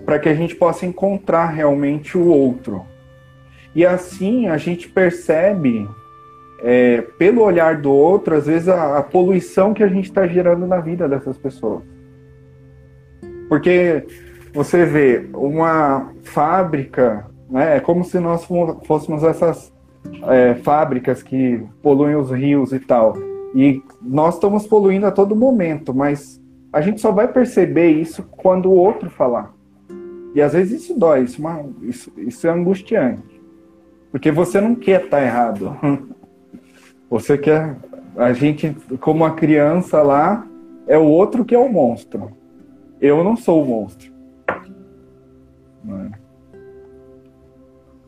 para 0.06 0.18
que 0.18 0.28
a 0.28 0.34
gente 0.34 0.56
possa 0.56 0.88
encontrar 0.88 1.48
realmente 1.48 2.18
o 2.18 2.26
outro. 2.26 2.84
E 3.76 3.86
assim 3.86 4.48
a 4.48 4.58
gente 4.58 4.90
percebe, 4.90 5.88
é, 6.64 7.02
pelo 7.18 7.42
olhar 7.42 7.82
do 7.82 7.92
outro, 7.92 8.36
às 8.36 8.48
vezes 8.48 8.70
a, 8.70 9.00
a 9.00 9.04
poluição 9.04 9.74
que 9.74 9.84
a 9.84 9.88
gente 9.88 10.06
está 10.06 10.26
gerando 10.26 10.66
na 10.66 10.80
vida 10.80 11.10
dessas 11.10 11.38
pessoas. 11.38 11.84
Porque 13.50 14.08
você 14.54 14.86
vê 14.86 15.30
uma 15.34 16.10
fábrica, 16.24 17.26
né, 17.50 17.78
é 17.78 17.80
como 17.82 18.06
se 18.06 18.18
nós 18.18 18.48
fôssemos 18.86 19.24
essas 19.24 19.74
é, 20.30 20.56
fábricas 20.56 21.22
que 21.22 21.62
poluem 21.82 22.16
os 22.16 22.32
rios 22.32 22.72
e 22.72 22.80
tal. 22.80 23.14
E 23.54 23.84
nós 24.02 24.36
estamos 24.36 24.66
poluindo 24.66 25.06
a 25.06 25.12
todo 25.12 25.36
momento, 25.36 25.94
mas 25.94 26.42
a 26.72 26.80
gente 26.80 27.02
só 27.02 27.12
vai 27.12 27.28
perceber 27.28 27.90
isso 27.90 28.24
quando 28.24 28.72
o 28.72 28.76
outro 28.76 29.10
falar. 29.10 29.54
E 30.34 30.42
às 30.42 30.54
vezes 30.54 30.84
isso 30.84 30.98
dói, 30.98 31.24
isso, 31.24 31.46
é 31.46 31.66
isso, 31.82 32.12
isso 32.18 32.48
é 32.48 32.50
angustiante. 32.50 33.42
Porque 34.12 34.32
você 34.32 34.62
não 34.62 34.76
quer 34.76 35.06
estar 35.06 35.18
tá 35.18 35.24
errado. 35.24 35.78
Você 37.10 37.38
quer. 37.38 37.76
A 38.16 38.32
gente, 38.32 38.76
como 39.00 39.26
a 39.26 39.32
criança 39.32 40.02
lá, 40.02 40.46
é 40.88 40.98
o 40.98 41.06
outro 41.06 41.44
que 41.44 41.56
é 41.56 41.58
o 41.58 41.68
monstro 41.68 42.32
eu 43.04 43.22
não 43.22 43.36
sou 43.36 43.62
o 43.62 43.66
monstro. 43.66 44.14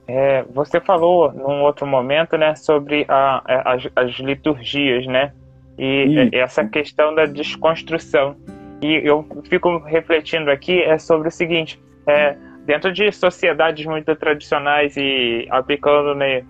É, 0.08 0.44
você 0.44 0.80
falou 0.80 1.34
num 1.34 1.64
outro 1.64 1.86
momento, 1.86 2.38
né, 2.38 2.56
sobre 2.56 3.06
a, 3.10 3.42
a, 3.46 3.74
as, 3.74 3.90
as, 3.94 4.12
liturgias, 4.20 5.06
né, 5.06 5.34
e 5.78 6.30
essa 6.32 6.64
questão 6.64 7.14
da 7.14 7.26
desconstrução. 7.26 8.38
E 8.82 9.02
eu 9.04 9.28
fico 9.50 9.80
refletindo 9.80 10.50
aqui 10.50 10.82
é 10.82 10.98
sobre 10.98 11.28
o 11.28 11.32
seguinte: 11.32 11.78
é, 12.08 12.38
dentro 12.66 12.94
de 12.94 13.12
sociedades 13.12 13.86
muito 13.86 14.16
tradicionais 14.16 14.96
e 14.96 15.46
aplicando 15.50 16.16
né, 16.16 16.46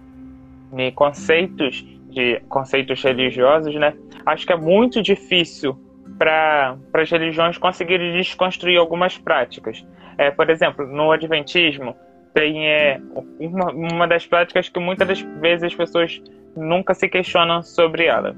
né, 0.72 0.92
conceitos 0.92 1.84
de 2.16 2.40
conceitos 2.48 3.04
religiosos, 3.04 3.76
né, 3.76 3.94
acho 4.26 4.48
que 4.48 4.54
é 4.54 4.56
muito 4.56 5.04
difícil 5.04 5.78
para 6.18 6.78
as 6.94 7.12
religiões 7.12 7.58
conseguirem 7.58 8.14
desconstruir 8.14 8.80
algumas 8.80 9.18
práticas. 9.18 9.86
É, 10.18 10.32
por 10.32 10.50
exemplo, 10.50 10.88
no 10.88 11.12
Adventismo, 11.12 11.94
tem 12.34 12.70
é, 12.70 13.02
uma, 13.40 13.72
uma 13.72 14.08
das 14.08 14.26
práticas 14.26 14.70
que 14.70 14.80
muitas 14.80 15.08
das 15.08 15.22
vezes 15.42 15.64
as 15.64 15.76
pessoas 15.76 16.22
nunca 16.56 16.94
se 16.94 17.10
questionam 17.10 17.62
sobre 17.62 18.06
ela. 18.06 18.34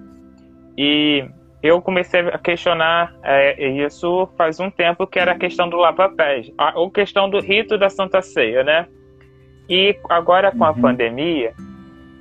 E 0.75 1.23
eu 1.61 1.79
comecei 1.79 2.21
a 2.21 2.37
questionar 2.39 3.13
é, 3.23 3.63
isso 3.85 4.27
faz 4.35 4.59
um 4.59 4.71
tempo, 4.71 5.05
que 5.05 5.19
era 5.19 5.33
a 5.33 5.37
questão 5.37 5.69
do 5.69 5.77
lava-pés, 5.77 6.51
ou 6.75 6.89
questão 6.89 7.29
do 7.29 7.39
rito 7.39 7.77
da 7.77 7.89
Santa 7.89 8.23
Ceia, 8.23 8.63
né? 8.63 8.87
E 9.69 9.95
agora 10.09 10.51
com 10.51 10.63
a 10.63 10.71
uhum. 10.71 10.81
pandemia, 10.81 11.53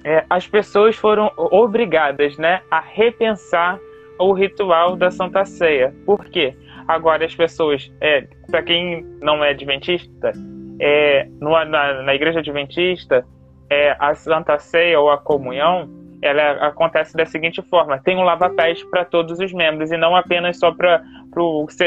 é, 0.07 0.25
as 0.31 0.47
pessoas 0.47 0.95
foram 0.95 1.33
obrigadas 1.37 2.39
né, 2.39 2.63
a 2.71 2.79
repensar 2.79 3.77
o 4.21 4.33
ritual 4.33 4.95
da 4.95 5.11
Santa 5.11 5.45
Ceia. 5.45 5.93
Por 6.07 6.25
quê? 6.27 6.55
Agora 6.87 7.25
as 7.25 7.35
pessoas, 7.35 7.93
é, 8.01 8.29
para 8.49 8.63
quem 8.63 9.05
não 9.21 9.45
é 9.45 9.51
adventista, 9.51 10.33
é, 10.81 11.29
na, 11.41 12.05
na 12.05 12.15
igreja 12.15 12.39
adventista, 12.39 13.27
é, 13.69 13.97
a 13.99 14.15
Santa 14.15 14.57
Ceia 14.61 15.01
ou 15.01 15.11
a 15.11 15.19
comunhão, 15.19 15.91
ela 16.23 16.69
acontece 16.69 17.17
da 17.17 17.27
seguinte 17.27 17.61
forma: 17.63 17.99
tem 17.99 18.17
um 18.17 18.23
lava-pés 18.23 18.85
para 18.85 19.05
todos 19.05 19.41
os 19.41 19.53
membros 19.53 19.91
e 19.91 19.97
não 19.97 20.15
apenas 20.15 20.57
só 20.57 20.71
para 20.71 21.03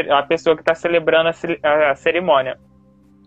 a 0.10 0.24
pessoa 0.24 0.58
que 0.58 0.62
está 0.62 0.76
celebrando 0.76 1.30
a, 1.64 1.92
a 1.92 1.96
cerimônia. 1.96 2.60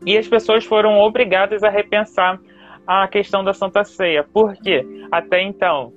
E 0.04 0.18
as 0.18 0.28
pessoas 0.28 0.66
foram 0.66 0.98
obrigadas 0.98 1.62
a 1.62 1.70
repensar 1.70 2.38
a 2.86 3.06
questão 3.08 3.44
da 3.44 3.52
Santa 3.52 3.84
Ceia. 3.84 4.24
Por 4.24 4.54
quê? 4.54 4.84
Até 5.10 5.42
então, 5.42 5.92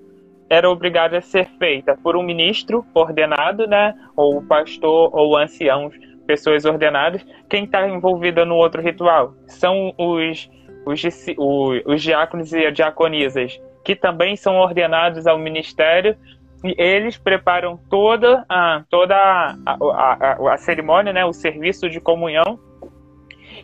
era 0.50 0.70
obrigada 0.70 1.18
a 1.18 1.22
ser 1.22 1.48
feita 1.58 1.98
por 2.02 2.16
um 2.16 2.24
ministro 2.24 2.86
ordenado, 2.94 3.68
né, 3.68 3.96
ou 4.16 4.42
pastor 4.44 5.10
ou 5.14 5.38
anciãos, 5.38 5.96
pessoas 6.28 6.66
ordenadas. 6.66 7.26
Quem 7.50 7.66
está 7.66 7.88
envolvida 7.88 8.46
no 8.46 8.56
outro 8.56 8.82
ritual 8.82 9.34
são 9.48 9.94
os, 9.98 10.50
os, 10.86 11.04
os, 11.38 11.82
os 11.86 12.02
diáconos 12.02 12.54
e 12.54 12.72
diaconisas, 12.72 13.60
que 13.84 13.96
também 13.96 14.36
são 14.36 14.56
ordenados 14.58 15.28
ao 15.28 15.38
ministério 15.38 16.16
e 16.64 16.74
eles 16.78 17.16
preparam 17.16 17.78
toda 17.90 18.44
a, 18.50 18.84
toda 18.90 19.16
a, 19.16 19.56
a, 19.66 19.78
a, 19.78 20.54
a, 20.54 20.58
cerimônia, 20.58 21.14
né, 21.14 21.24
o 21.24 21.32
serviço 21.32 21.88
de 21.88 22.00
comunhão. 22.00 22.60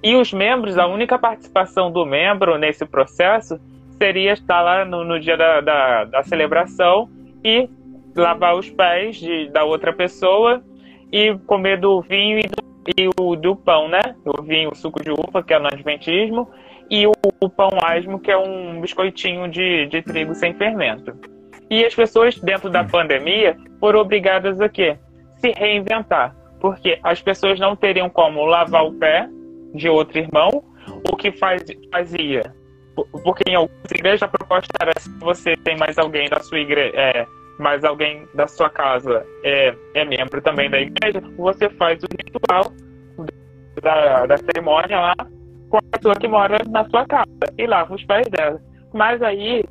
E 0.03 0.15
os 0.15 0.33
membros, 0.33 0.77
a 0.77 0.87
única 0.87 1.17
participação 1.19 1.91
do 1.91 2.05
membro 2.05 2.57
nesse 2.57 2.85
processo 2.85 3.59
seria 3.97 4.33
estar 4.33 4.61
lá 4.61 4.83
no, 4.83 5.03
no 5.03 5.19
dia 5.19 5.37
da, 5.37 5.61
da, 5.61 6.05
da, 6.05 6.23
celebração 6.23 7.07
e 7.43 7.69
lavar 8.15 8.55
os 8.55 8.67
pés 8.69 9.17
de, 9.17 9.47
da 9.49 9.63
outra 9.63 9.93
pessoa 9.93 10.63
e 11.11 11.37
comer 11.45 11.79
do 11.79 12.01
vinho 12.01 12.39
e 12.39 12.41
do, 12.41 12.71
e 12.97 13.09
o, 13.19 13.35
do 13.35 13.55
pão, 13.55 13.87
né? 13.87 14.01
O 14.25 14.41
vinho, 14.41 14.71
o 14.71 14.75
suco 14.75 15.03
de 15.03 15.11
uva, 15.11 15.43
que 15.43 15.53
é 15.53 15.59
no 15.59 15.67
adventismo, 15.67 16.49
e 16.89 17.05
o, 17.05 17.11
o 17.39 17.47
pão 17.47 17.69
asmo, 17.83 18.19
que 18.19 18.31
é 18.31 18.37
um 18.37 18.81
biscoitinho 18.81 19.47
de, 19.47 19.85
de 19.85 20.01
trigo 20.01 20.33
sem 20.33 20.53
fermento. 20.55 21.13
E 21.69 21.85
as 21.85 21.93
pessoas, 21.93 22.37
dentro 22.39 22.71
da 22.71 22.83
pandemia, 22.83 23.55
foram 23.79 23.99
obrigadas 23.99 24.59
a 24.59 24.67
quê? 24.67 24.97
Se 25.37 25.51
reinventar. 25.51 26.35
Porque 26.59 26.99
as 27.03 27.21
pessoas 27.21 27.59
não 27.59 27.75
teriam 27.75 28.09
como 28.09 28.45
lavar 28.45 28.85
o 28.85 28.93
pé 28.93 29.29
de 29.73 29.89
outro 29.89 30.17
irmão, 30.17 30.63
o 31.11 31.15
que 31.15 31.31
faz, 31.31 31.63
fazia 31.91 32.53
porque 33.23 33.49
em 33.49 33.55
algumas 33.55 33.91
igrejas 33.91 34.23
a 34.23 34.27
proposta 34.27 34.71
era 34.81 34.91
se 34.99 35.09
você 35.19 35.55
tem 35.57 35.77
mais 35.77 35.97
alguém 35.97 36.29
da 36.29 36.39
sua 36.39 36.59
igreja, 36.59 36.95
é, 36.95 37.25
mais 37.59 37.83
alguém 37.83 38.27
da 38.33 38.47
sua 38.47 38.69
casa 38.69 39.25
é, 39.43 39.75
é 39.93 40.05
membro 40.05 40.41
também 40.41 40.69
da 40.69 40.79
igreja, 40.79 41.21
você 41.37 41.69
faz 41.71 42.01
o 42.03 42.07
ritual 42.23 42.71
da, 43.81 44.25
da 44.25 44.37
cerimônia 44.37 44.99
lá 44.99 45.15
com 45.69 45.77
a 45.77 45.81
pessoa 45.97 46.15
que 46.15 46.27
mora 46.27 46.57
na 46.69 46.87
sua 46.89 47.05
casa 47.05 47.53
e 47.57 47.65
lava 47.65 47.95
os 47.95 48.03
pés 48.03 48.27
dela. 48.27 48.61
Mas 48.93 49.21
aí, 49.21 49.63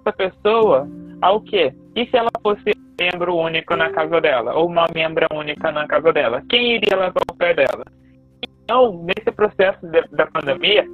essa 0.00 0.12
pessoa, 0.12 0.88
ao 1.20 1.40
quê? 1.40 1.74
E 1.96 2.06
se 2.06 2.16
ela 2.16 2.30
fosse 2.40 2.72
membro 2.98 3.34
único 3.34 3.74
na 3.74 3.90
casa 3.90 4.20
dela, 4.20 4.54
ou 4.54 4.68
uma 4.68 4.86
membra 4.94 5.26
única 5.32 5.72
na 5.72 5.88
casa 5.88 6.12
dela? 6.12 6.40
Quem 6.48 6.76
iria 6.76 6.96
lavar 6.96 7.22
o 7.28 7.34
pé 7.34 7.52
dela? 7.52 7.84
Então, 8.64 9.04
nesse 9.04 9.30
processo 9.30 9.86
de, 9.86 10.02
da 10.08 10.26
pandemia, 10.26 10.86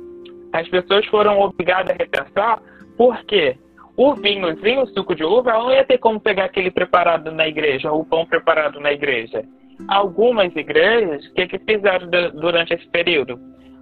as 0.53 0.69
pessoas 0.69 1.07
foram 1.07 1.39
obrigadas 1.41 1.95
a 1.95 1.99
repensar 1.99 2.61
por 3.01 3.17
quê? 3.25 3.57
O 3.97 4.15
vinhozinho, 4.15 4.83
o 4.83 4.87
suco 4.89 5.15
de 5.15 5.25
uva, 5.25 5.53
não 5.53 5.73
ia 5.73 5.85
ter 5.85 5.97
como 5.97 6.21
pegar 6.21 6.45
aquele 6.45 6.71
preparado 6.71 7.33
na 7.33 7.49
igreja, 7.49 7.91
o 7.91 8.05
pão 8.05 8.27
preparado 8.27 8.79
na 8.79 8.93
igreja. 8.93 9.43
Algumas 9.89 10.55
igrejas, 10.55 11.25
o 11.27 11.33
que, 11.33 11.47
que 11.47 11.59
fizeram 11.61 12.09
durante 12.35 12.75
esse 12.75 12.87
período? 12.89 13.39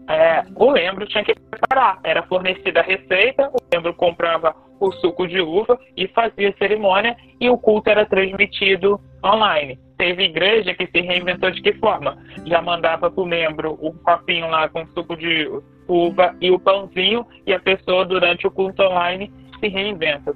É, 0.08 0.44
o 0.54 0.70
membro 0.70 1.04
tinha 1.06 1.24
que 1.24 1.34
preparar. 1.34 1.98
Era 2.04 2.22
fornecida 2.22 2.80
a 2.80 2.84
receita, 2.84 3.48
o 3.48 3.58
membro 3.74 3.92
comprava 3.94 4.54
o 4.78 4.92
suco 4.92 5.26
de 5.26 5.40
uva 5.40 5.78
e 5.96 6.06
fazia 6.08 6.54
cerimônia 6.58 7.16
e 7.40 7.50
o 7.50 7.58
culto 7.58 7.90
era 7.90 8.06
transmitido 8.06 9.00
online. 9.24 9.78
Teve 9.98 10.24
igreja 10.24 10.74
que 10.74 10.86
se 10.86 11.00
reinventou 11.00 11.50
de 11.50 11.60
que 11.60 11.72
forma? 11.74 12.16
Já 12.46 12.62
mandava 12.62 13.10
para 13.10 13.20
o 13.20 13.26
membro 13.26 13.76
o 13.80 13.92
copinho 13.92 14.48
lá 14.48 14.68
com 14.68 14.86
suco 14.86 15.16
de 15.16 15.50
uva 15.88 16.36
e 16.40 16.50
o 16.52 16.58
pãozinho 16.58 17.26
e 17.44 17.52
a 17.52 17.58
pessoa 17.58 18.04
durante 18.04 18.46
o 18.46 18.50
culto 18.50 18.80
online 18.82 19.32
se 19.58 19.66
reinventa. 19.66 20.34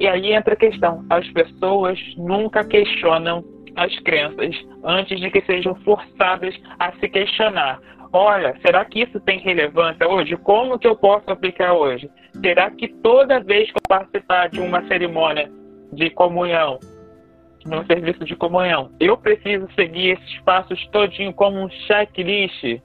E 0.00 0.08
aí 0.08 0.32
entra 0.32 0.54
a 0.54 0.56
questão: 0.56 1.04
as 1.08 1.26
pessoas 1.30 1.98
nunca 2.16 2.64
questionam 2.64 3.44
as 3.76 3.96
crenças 4.00 4.54
antes 4.82 5.20
de 5.20 5.30
que 5.30 5.40
sejam 5.42 5.76
forçadas 5.76 6.54
a 6.78 6.92
se 6.94 7.08
questionar. 7.08 7.78
Olha, 8.12 8.56
será 8.64 8.84
que 8.84 9.02
isso 9.02 9.18
tem 9.20 9.38
relevância 9.40 10.08
hoje? 10.08 10.36
Como 10.36 10.78
que 10.78 10.86
eu 10.86 10.96
posso 10.96 11.30
aplicar 11.30 11.72
hoje? 11.72 12.08
Será 12.40 12.70
que 12.70 12.88
toda 13.02 13.40
vez 13.40 13.70
que 13.70 13.78
eu 13.78 13.82
participar 13.88 14.48
de 14.48 14.60
uma 14.60 14.86
cerimônia 14.86 15.50
de 15.92 16.10
comunhão, 16.10 16.78
no 17.64 17.84
serviço 17.86 18.24
de 18.24 18.36
comunhão, 18.36 18.90
eu 19.00 19.16
preciso 19.16 19.66
seguir 19.74 20.18
esses 20.18 20.40
passos 20.40 20.86
todinho 20.88 21.32
como 21.32 21.58
um 21.58 21.68
checklist 21.70 22.80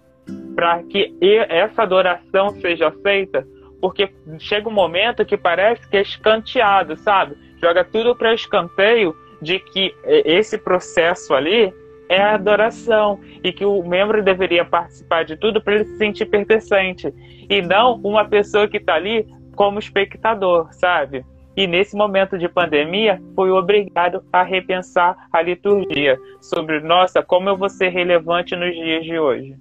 para 0.56 0.84
que 0.84 1.16
essa 1.50 1.84
adoração 1.84 2.50
seja 2.62 2.88
aceita? 2.88 3.46
porque 3.82 4.10
chega 4.40 4.68
um 4.68 4.74
momento 4.74 5.26
que 5.26 5.38
parece 5.38 5.88
que 5.90 5.98
é 5.98 6.02
escanteado, 6.02 6.98
sabe? 6.98 7.36
Joga 7.62 7.84
tudo 7.84 8.16
para 8.16 8.34
escanteio 8.34 9.16
de 9.42 9.60
que 9.60 9.94
esse 10.06 10.58
processo 10.58 11.34
ali 11.34 11.74
é 12.10 12.22
a 12.22 12.36
adoração 12.36 13.20
e 13.44 13.54
que 13.54 13.64
o 13.64 13.84
membro 13.84 14.24
deveria 14.24 14.66
participar 14.66 15.24
de 15.24 15.38
tudo 15.38 15.62
para 15.62 15.76
ele 15.76 15.86
se 15.86 15.98
sentir 15.98 16.26
pertencente 16.26 17.14
e 17.50 17.62
não 17.62 17.96
uma 18.04 18.26
pessoa 18.26 18.68
que 18.68 18.78
está 18.78 18.96
ali 18.96 19.26
como 19.56 19.80
espectador, 19.80 20.68
sabe? 20.74 21.24
E 21.60 21.68
nesse 21.68 21.94
momento 21.94 22.38
de 22.38 22.48
pandemia, 22.48 23.22
foi 23.36 23.52
obrigado 23.52 24.24
a 24.32 24.44
repensar 24.44 25.28
a 25.30 25.42
liturgia 25.42 26.18
sobre, 26.40 26.80
nossa, 26.80 27.22
como 27.22 27.50
eu 27.50 27.58
vou 27.58 27.68
ser 27.68 27.90
relevante 27.90 28.56
nos 28.56 28.74
dias 28.74 29.04
de 29.04 29.20
hoje. 29.20 29.58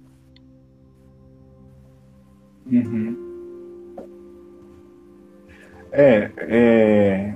Uhum. 2.71 3.17
É, 5.91 6.31
é, 6.37 7.33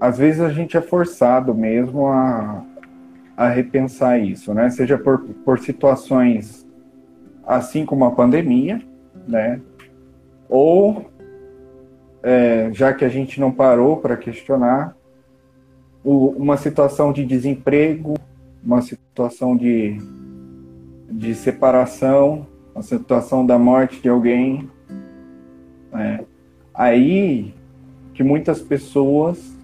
às 0.00 0.18
vezes 0.18 0.40
a 0.40 0.48
gente 0.48 0.76
é 0.76 0.80
forçado 0.80 1.54
mesmo 1.54 2.08
a, 2.08 2.64
a 3.36 3.48
repensar 3.50 4.18
isso, 4.18 4.52
né? 4.52 4.68
Seja 4.70 4.98
por, 4.98 5.20
por 5.44 5.60
situações 5.60 6.66
assim 7.46 7.86
como 7.86 8.04
a 8.04 8.10
pandemia, 8.10 8.82
né? 9.28 9.60
Ou 10.48 11.09
é, 12.22 12.70
já 12.72 12.92
que 12.92 13.04
a 13.04 13.08
gente 13.08 13.40
não 13.40 13.50
parou 13.50 13.96
para 13.96 14.16
questionar, 14.16 14.96
o, 16.04 16.28
uma 16.28 16.56
situação 16.56 17.12
de 17.12 17.24
desemprego, 17.24 18.14
uma 18.64 18.82
situação 18.82 19.56
de, 19.56 19.98
de 21.10 21.34
separação, 21.34 22.46
uma 22.74 22.82
situação 22.82 23.44
da 23.44 23.58
morte 23.58 24.00
de 24.00 24.08
alguém, 24.08 24.68
né? 25.92 26.20
aí 26.74 27.54
que 28.14 28.22
muitas 28.22 28.60
pessoas 28.60 29.56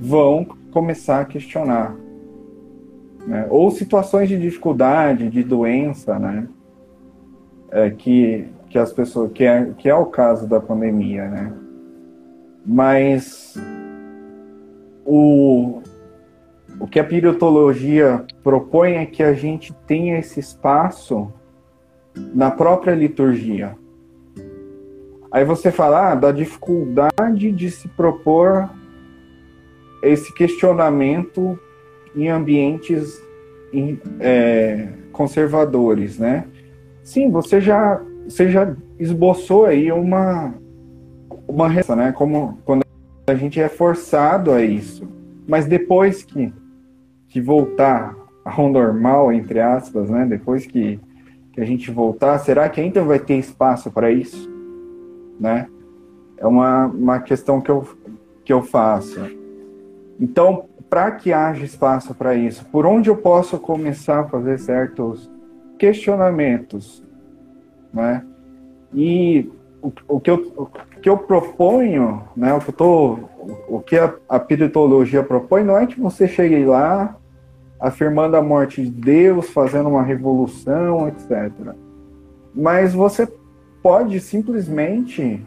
vão 0.00 0.44
começar 0.70 1.20
a 1.20 1.24
questionar. 1.24 1.94
Né? 3.26 3.46
Ou 3.48 3.70
situações 3.70 4.28
de 4.28 4.38
dificuldade, 4.38 5.30
de 5.30 5.42
doença, 5.42 6.18
né? 6.18 6.46
É, 7.70 7.90
que, 7.90 8.46
que 8.74 8.78
as 8.78 8.92
pessoas. 8.92 9.30
Que 9.32 9.44
é, 9.44 9.70
que 9.78 9.88
é 9.88 9.94
o 9.94 10.06
caso 10.06 10.48
da 10.48 10.58
pandemia, 10.60 11.28
né? 11.28 11.52
Mas 12.66 13.54
o, 15.06 15.80
o 16.80 16.86
que 16.88 16.98
a 16.98 17.04
periodologia 17.04 18.24
propõe 18.42 18.94
é 18.94 19.06
que 19.06 19.22
a 19.22 19.32
gente 19.32 19.72
tenha 19.86 20.18
esse 20.18 20.40
espaço 20.40 21.32
na 22.34 22.50
própria 22.50 22.96
liturgia. 22.96 23.76
Aí 25.30 25.44
você 25.44 25.70
fala 25.70 26.10
ah, 26.10 26.14
da 26.16 26.32
dificuldade 26.32 27.52
de 27.52 27.70
se 27.70 27.86
propor 27.86 28.68
esse 30.02 30.34
questionamento 30.34 31.56
em 32.16 32.28
ambientes 32.28 33.22
é, 34.18 34.88
conservadores, 35.12 36.18
né? 36.18 36.48
Sim, 37.04 37.30
você 37.30 37.60
já, 37.60 38.00
você 38.26 38.48
já 38.50 38.74
esboçou 38.98 39.66
aí 39.66 39.90
uma 39.92 40.54
uma 41.46 41.68
reação, 41.68 41.96
né? 41.96 42.12
Como 42.12 42.58
quando 42.64 42.82
a 43.26 43.34
gente 43.34 43.60
é 43.60 43.68
forçado 43.68 44.52
a 44.52 44.62
isso, 44.62 45.08
mas 45.46 45.66
depois 45.66 46.22
que 46.22 46.52
que 47.28 47.40
voltar 47.40 48.14
ao 48.44 48.68
normal 48.68 49.32
entre 49.32 49.60
aspas, 49.60 50.10
né? 50.10 50.26
Depois 50.26 50.66
que 50.66 50.98
que 51.52 51.60
a 51.60 51.64
gente 51.64 51.90
voltar, 51.90 52.38
será 52.38 52.68
que 52.68 52.80
ainda 52.80 53.02
vai 53.02 53.18
ter 53.18 53.36
espaço 53.36 53.90
para 53.90 54.10
isso? 54.10 54.52
né? 55.38 55.68
É 56.36 56.46
uma, 56.46 56.86
uma 56.86 57.20
questão 57.20 57.60
que 57.60 57.70
eu, 57.70 57.86
que 58.44 58.52
eu 58.52 58.62
faço. 58.62 59.20
Então, 60.18 60.66
para 60.88 61.10
que 61.12 61.32
haja 61.32 61.64
espaço 61.64 62.14
para 62.14 62.34
isso, 62.34 62.64
por 62.66 62.86
onde 62.86 63.10
eu 63.10 63.16
posso 63.16 63.58
começar 63.58 64.20
a 64.20 64.28
fazer 64.28 64.58
certos 64.58 65.30
questionamentos, 65.78 67.03
né? 67.94 68.24
E 68.92 69.50
o, 69.80 69.92
o, 70.08 70.20
que, 70.20 70.30
eu, 70.30 70.52
o 70.56 70.66
que 71.00 71.08
eu 71.08 71.16
proponho, 71.16 72.24
né, 72.36 72.52
o 72.52 72.60
que, 72.60 72.70
eu 72.70 72.74
tô, 72.74 73.18
o 73.68 73.80
que 73.80 73.96
a, 73.96 74.14
a 74.28 74.38
piritologia 74.38 75.22
propõe 75.22 75.62
não 75.62 75.78
é 75.78 75.86
que 75.86 76.00
você 76.00 76.26
chegue 76.26 76.64
lá 76.64 77.16
afirmando 77.78 78.36
a 78.36 78.42
morte 78.42 78.82
de 78.82 78.90
Deus, 78.90 79.50
fazendo 79.50 79.88
uma 79.88 80.02
revolução, 80.02 81.08
etc. 81.08 81.52
Mas 82.54 82.94
você 82.94 83.28
pode 83.82 84.18
simplesmente 84.20 85.44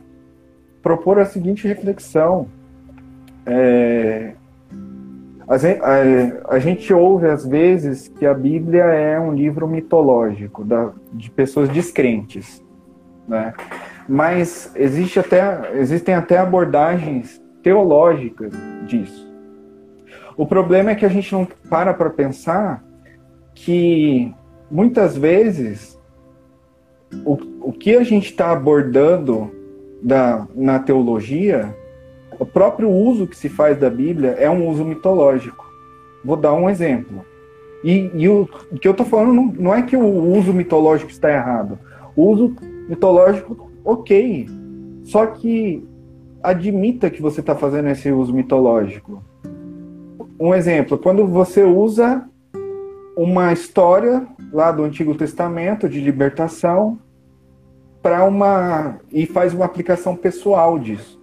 propor 0.82 1.20
a 1.20 1.26
seguinte 1.26 1.68
reflexão. 1.68 2.48
É, 3.46 4.34
a, 5.48 5.58
gente, 5.58 5.82
a, 5.82 6.56
a, 6.56 6.60
gente 6.60 6.94
ouve 6.94 7.28
às 7.28 7.46
vezes 7.46 8.08
que 8.08 8.26
a 8.26 8.34
Bíblia 8.34 8.84
é 8.84 9.20
um 9.20 9.34
livro 9.34 9.68
mitológico 9.68 10.64
da, 10.64 10.92
de 11.14 11.32
pessoas 11.32 11.70
descrentes, 11.70 12.64
né? 13.28 13.54
Mas 14.08 14.72
existe 14.76 15.20
até, 15.20 15.72
existem 15.76 16.16
até 16.16 16.38
abordagens 16.38 17.42
teológicas 17.62 18.54
disso. 18.88 19.28
O 20.36 20.46
problema 20.46 20.92
é 20.92 20.96
que 20.96 21.06
a 21.06 21.10
gente 21.10 21.32
não 21.34 21.48
para 21.70 21.94
para 21.94 22.10
pensar 22.10 22.84
que 23.54 24.34
muitas 24.70 25.18
vezes 25.18 26.00
o, 27.26 27.38
o 27.70 27.74
que 27.74 27.96
a 27.96 28.04
gente 28.04 28.32
está 28.32 28.52
abordando 28.52 29.52
da, 30.02 30.48
na 30.56 30.80
teologia, 30.80 31.76
o 32.40 32.46
próprio 32.46 32.90
uso 32.90 33.28
que 33.28 33.36
se 33.36 33.50
faz 33.50 33.78
da 33.78 33.90
Bíblia 33.90 34.32
é 34.32 34.50
um 34.50 34.68
uso 34.68 34.86
mitológico. 34.86 35.66
Vou 36.24 36.36
dar 36.36 36.54
um 36.54 36.70
exemplo. 36.70 37.26
E, 37.84 38.12
e 38.14 38.28
o, 38.28 38.48
que 38.82 38.88
eu 38.88 38.92
estou 38.92 39.06
falando 39.06 39.34
não, 39.34 39.46
não, 39.46 39.74
é 39.74 39.82
que 39.82 39.96
o 39.96 40.06
uso 40.06 40.54
mitológico 40.54 41.12
está 41.12 41.32
errado. 41.32 41.80
O 42.16 42.24
uso 42.24 42.56
mitológico, 42.88 43.72
ok. 43.84 44.48
Só 45.04 45.26
que 45.28 45.86
admita 46.42 47.10
que 47.10 47.22
você 47.22 47.40
está 47.40 47.56
fazendo 47.56 47.90
esse 47.90 48.12
uso 48.12 48.34
mitológico. 48.34 49.24
Um 50.40 50.54
exemplo, 50.54 50.98
quando 50.98 51.26
você 51.26 51.64
usa 51.64 52.28
uma 53.16 53.52
história 53.52 54.28
lá 54.54 54.72
do 54.72 54.84
Antigo 54.84 55.16
Testamento 55.16 55.90
de 55.90 56.00
libertação 56.00 57.00
para 58.02 58.24
uma 58.24 59.00
e 59.12 59.26
faz 59.26 59.54
uma 59.54 59.66
aplicação 59.66 60.16
pessoal 60.16 60.78
disso. 60.78 61.20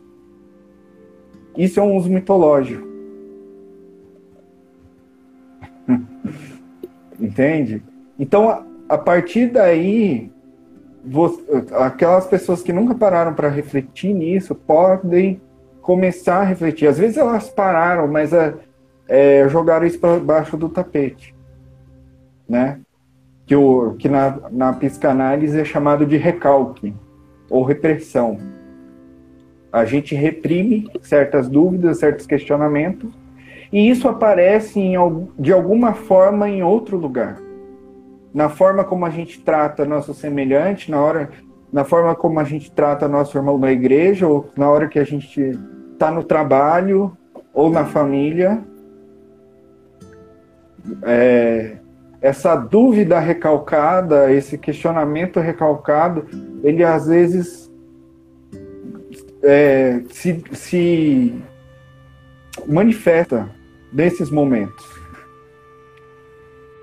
Isso 1.57 1.79
é 1.81 1.83
um 1.83 1.97
uso 1.97 2.11
mitológico. 2.11 2.87
Entende? 7.19 7.83
Então, 8.19 8.65
a 8.89 8.99
partir 8.99 9.51
daí, 9.51 10.31
aquelas 11.73 12.27
pessoas 12.27 12.63
que 12.63 12.73
nunca 12.73 12.95
pararam 12.95 13.35
para 13.35 13.49
refletir 13.49 14.13
nisso 14.13 14.55
podem 14.55 15.41
começar 15.81 16.41
a 16.41 16.45
refletir. 16.45 16.89
Às 16.89 16.99
vezes 16.99 17.17
elas 17.17 17.49
pararam, 17.49 18.09
mas 18.09 18.33
é, 18.33 18.55
é, 19.07 19.49
jogaram 19.49 19.87
isso 19.87 19.99
para 19.99 20.19
baixo 20.19 20.57
do 20.57 20.69
tapete, 20.69 21.35
né? 22.49 22.81
Que, 23.47 23.55
o, 23.55 23.95
que 23.99 24.09
na, 24.09 24.39
na 24.51 24.73
psicanálise 24.73 25.61
é 25.61 25.65
chamado 25.65 26.07
de 26.07 26.17
recalque 26.17 26.95
ou 27.51 27.63
repressão. 27.63 28.39
A 29.75 29.85
gente 29.85 30.15
reprime 30.15 30.89
certas 31.03 31.49
dúvidas, 31.49 31.99
certos 31.99 32.27
questionamentos, 32.27 33.13
e 33.73 33.91
isso 33.91 34.09
aparece 34.09 34.79
em, 34.79 34.95
de 35.39 35.53
alguma 35.53 35.95
forma 35.95 36.49
em 36.49 36.63
outro 36.63 36.97
lugar 36.97 37.39
na 38.35 38.49
forma 38.49 38.83
como 38.83 39.07
a 39.07 39.11
gente 39.11 39.39
trata 39.39 39.85
nosso 39.85 40.13
semelhante, 40.13 40.91
na 40.91 41.01
hora, 41.01 41.31
na 41.73 41.85
forma 41.85 42.17
como 42.17 42.41
a 42.41 42.45
gente 42.45 42.71
trata 42.73 43.07
nosso 43.07 43.39
irmão 43.39 43.57
na 43.57 43.71
igreja, 43.71 44.27
ou 44.27 44.51
na 44.57 44.69
hora 44.69 44.89
que 44.89 44.99
a 44.99 45.05
gente 45.05 45.57
está 45.93 46.11
no 46.11 46.25
trabalho 46.25 47.17
ou 47.53 47.71
na 47.71 47.85
família. 47.85 48.59
É, 51.05 51.77
essa 52.21 52.57
dúvida 52.57 53.21
recalcada, 53.21 54.33
esse 54.33 54.59
questionamento 54.59 55.39
recalcado, 55.39 56.27
ele 56.65 56.83
às 56.83 57.07
vezes 57.07 57.64
é, 59.45 60.01
se, 60.11 60.43
se 60.53 61.43
manifesta 62.67 63.49
nesses 63.93 64.31
momentos. 64.31 64.85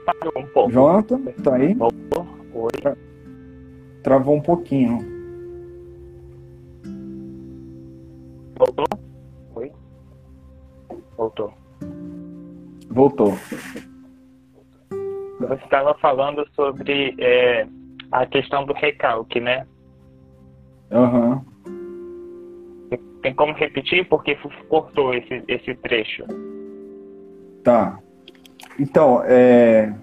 Parou 0.06 0.34
um 0.36 0.48
pouco. 0.48 0.72
Jonathan, 0.72 1.22
tá 1.44 1.56
aí? 1.56 1.76
Oi. 2.54 2.72
Travou 4.04 4.36
um 4.36 4.42
pouquinho. 4.42 5.00
Voltou? 8.58 8.86
Oi. 9.56 9.72
Voltou. 11.18 11.54
Voltou. 12.90 13.38
Você 15.40 15.64
estava 15.64 15.96
falando 15.96 16.48
sobre 16.56 17.16
é, 17.20 17.68
a 18.12 18.26
questão 18.26 18.66
do 18.66 18.74
recalque, 18.74 19.40
né? 19.40 19.66
Aham. 20.92 21.30
Uhum. 21.32 21.51
Tem 23.22 23.34
como 23.34 23.54
repetir? 23.54 24.08
Porque 24.08 24.38
cortou 24.68 25.14
esse, 25.14 25.44
esse 25.48 25.76
trecho. 25.76 26.24
Tá. 27.64 28.00
Então, 28.80 29.22
é, 29.26 29.94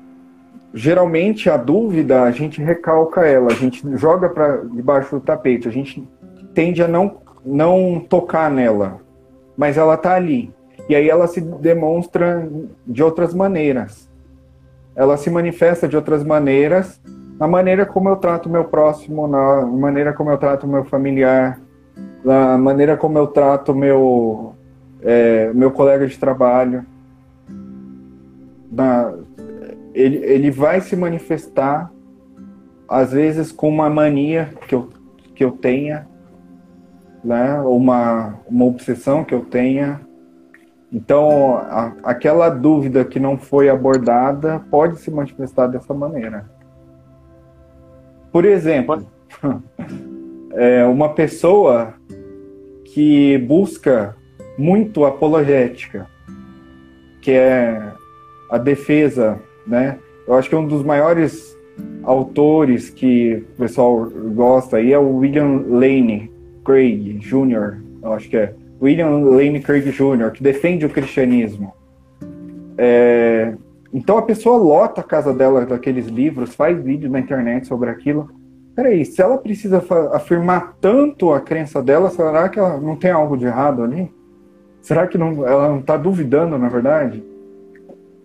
geralmente 0.73 1.49
a 1.51 1.57
dúvida 1.57 2.23
a 2.23 2.31
gente 2.31 2.63
recalca 2.63 3.27
ela, 3.27 3.49
a 3.49 3.55
gente 3.55 3.83
joga 3.97 4.29
para 4.29 4.59
debaixo 4.65 5.17
do 5.17 5.21
tapete, 5.21 5.69
a 5.69 5.73
gente 5.73 6.07
tende 6.55 6.83
a 6.83 6.89
não, 6.89 7.21
não 7.45 8.05
tocar 8.09 8.51
nela, 8.51 9.01
mas 9.57 9.77
ela 9.77 9.95
está 9.95 10.15
ali. 10.15 10.53
E 10.89 10.95
aí 10.95 11.09
ela 11.09 11.27
se 11.27 11.41
demonstra 11.41 12.49
de 12.87 13.03
outras 13.03 13.35
maneiras. 13.35 14.09
Ela 14.95 15.17
se 15.17 15.31
manifesta 15.31 15.87
de 15.87 15.97
outras 15.97 16.25
maneiras, 16.25 17.01
na 17.39 17.47
maneira 17.47 17.87
como 17.87 18.09
eu 18.09 18.17
trato 18.17 18.49
meu 18.49 18.65
próximo, 18.65 19.29
na 19.29 19.65
maneira 19.65 20.13
como 20.13 20.31
eu 20.31 20.39
trato 20.39 20.67
meu 20.67 20.85
familiar, 20.85 21.61
na 22.25 22.59
maneira 22.59 22.97
como 22.97 23.19
eu 23.19 23.27
trato 23.27 23.75
meu 23.75 24.55
é, 25.03 25.53
meu 25.53 25.71
colega 25.71 26.07
de 26.07 26.19
trabalho 26.19 26.85
na, 28.71 29.13
ele, 29.95 30.19
ele 30.19 30.51
vai 30.51 30.81
se 30.81 30.95
manifestar, 30.95 31.91
às 32.89 33.13
vezes, 33.13 33.51
com 33.51 33.69
uma 33.69 33.91
mania 33.91 34.55
que 34.67 34.75
eu, 34.75 34.89
que 35.35 35.45
eu 35.45 35.53
tenha, 35.53 36.07
né? 37.25 37.61
uma, 37.61 38.39
uma 38.49 38.65
obsessão 38.65 39.25
que 39.25 39.35
eu 39.35 39.45
tenha. 39.45 40.01
Então, 40.93 41.57
a, 41.57 41.93
aquela 42.05 42.49
dúvida 42.49 43.05
que 43.05 43.19
não 43.19 43.37
foi 43.37 43.69
abordada 43.69 44.61
pode 44.71 44.99
se 44.99 45.11
manifestar 45.11 45.67
dessa 45.67 45.93
maneira. 45.93 46.49
Por 48.31 48.45
exemplo, 48.45 49.07
é 50.59 50.85
uma 50.85 51.11
pessoa 51.11 51.95
que 52.85 53.39
busca 53.39 54.17
muito 54.59 55.05
apologética, 55.05 56.09
que 57.23 57.31
é 57.31 57.93
a 58.51 58.59
defesa, 58.59 59.39
né? 59.65 59.99
Eu 60.27 60.35
acho 60.35 60.49
que 60.49 60.57
um 60.57 60.67
dos 60.67 60.83
maiores 60.83 61.57
autores 62.03 62.91
que 62.91 63.45
o 63.55 63.61
pessoal 63.61 64.11
gosta 64.35 64.79
aí 64.79 64.93
é 64.93 64.99
o 64.99 65.19
William 65.19 65.63
Lane 65.69 66.29
Craig 66.65 67.19
Jr., 67.19 67.79
eu 68.03 68.13
acho 68.13 68.29
que 68.29 68.37
é. 68.37 68.53
William 68.83 69.11
Lane 69.11 69.61
Craig 69.61 69.85
Jr., 69.93 70.33
que 70.33 70.43
defende 70.43 70.85
o 70.85 70.91
cristianismo. 70.91 71.73
É, 72.77 73.55
então 73.95 74.19
a 74.19 74.23
pessoa 74.23 74.57
lota 74.57 75.03
a 75.03 75.05
casa 75.05 75.33
dela 75.33 75.65
daqueles 75.65 76.07
livros, 76.07 76.55
faz 76.55 76.83
vídeos 76.83 77.13
na 77.13 77.21
internet 77.21 77.67
sobre 77.69 77.91
aquilo. 77.91 78.29
Peraí, 78.79 79.05
se 79.05 79.21
ela 79.21 79.37
precisa 79.39 79.83
afirmar 80.13 80.77
tanto 80.81 81.33
a 81.33 81.41
crença 81.41 81.83
dela, 81.83 82.11
será 82.11 82.49
que 82.49 82.61
ela 82.61 82.79
não 82.79 82.95
tem 82.95 83.11
algo 83.11 83.37
de 83.37 83.45
errado 83.45 83.83
ali? 83.83 84.09
Será 84.81 85.09
que 85.09 85.19
não, 85.19 85.45
ela 85.45 85.69
não 85.69 85.81
está 85.81 85.97
duvidando, 85.97 86.57
na 86.57 86.69
verdade? 86.69 87.25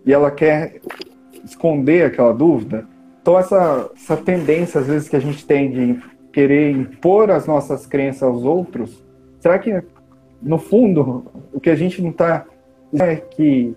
e 0.04 0.12
ela 0.12 0.30
quer 0.30 0.80
esconder 1.44 2.06
aquela 2.06 2.32
dúvida. 2.32 2.86
Então, 3.20 3.38
essa, 3.38 3.90
essa 3.96 4.16
tendência, 4.16 4.80
às 4.80 4.86
vezes, 4.86 5.08
que 5.08 5.16
a 5.16 5.20
gente 5.20 5.46
tem 5.46 5.70
de 5.70 6.02
querer 6.32 6.70
impor 6.70 7.30
as 7.30 7.46
nossas 7.46 7.86
crenças 7.86 8.22
aos 8.22 8.44
outros, 8.44 9.02
será 9.40 9.58
que, 9.58 9.82
no 10.42 10.58
fundo, 10.58 11.24
o 11.52 11.60
que 11.60 11.70
a 11.70 11.74
gente 11.74 12.02
não 12.02 12.10
está. 12.10 12.44
é 13.00 13.16
que 13.16 13.74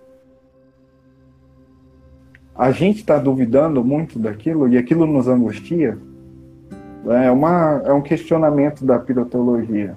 a 2.55 2.71
gente 2.71 2.97
está 2.97 3.17
duvidando 3.17 3.83
muito 3.83 4.19
daquilo 4.19 4.67
e 4.67 4.77
aquilo 4.77 5.05
nos 5.05 5.27
angustia? 5.27 5.97
É, 7.09 7.31
uma, 7.31 7.81
é 7.85 7.93
um 7.93 8.01
questionamento 8.01 8.85
da 8.85 8.99
piroteologia. 8.99 9.95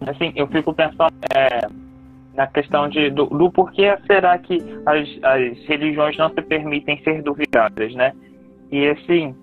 Assim, 0.00 0.32
eu 0.34 0.46
fico 0.48 0.72
pensando. 0.74 1.14
É 1.34 1.68
na 2.36 2.46
questão 2.46 2.88
de, 2.88 3.10
do, 3.10 3.26
do 3.26 3.50
porquê 3.50 3.96
será 4.06 4.38
que 4.38 4.62
as, 4.84 5.08
as 5.22 5.58
religiões 5.66 6.16
não 6.18 6.28
se 6.28 6.42
permitem 6.42 7.00
ser 7.02 7.22
duvidadas, 7.22 7.94
né? 7.94 8.12
E 8.70 8.86
assim, 8.88 9.34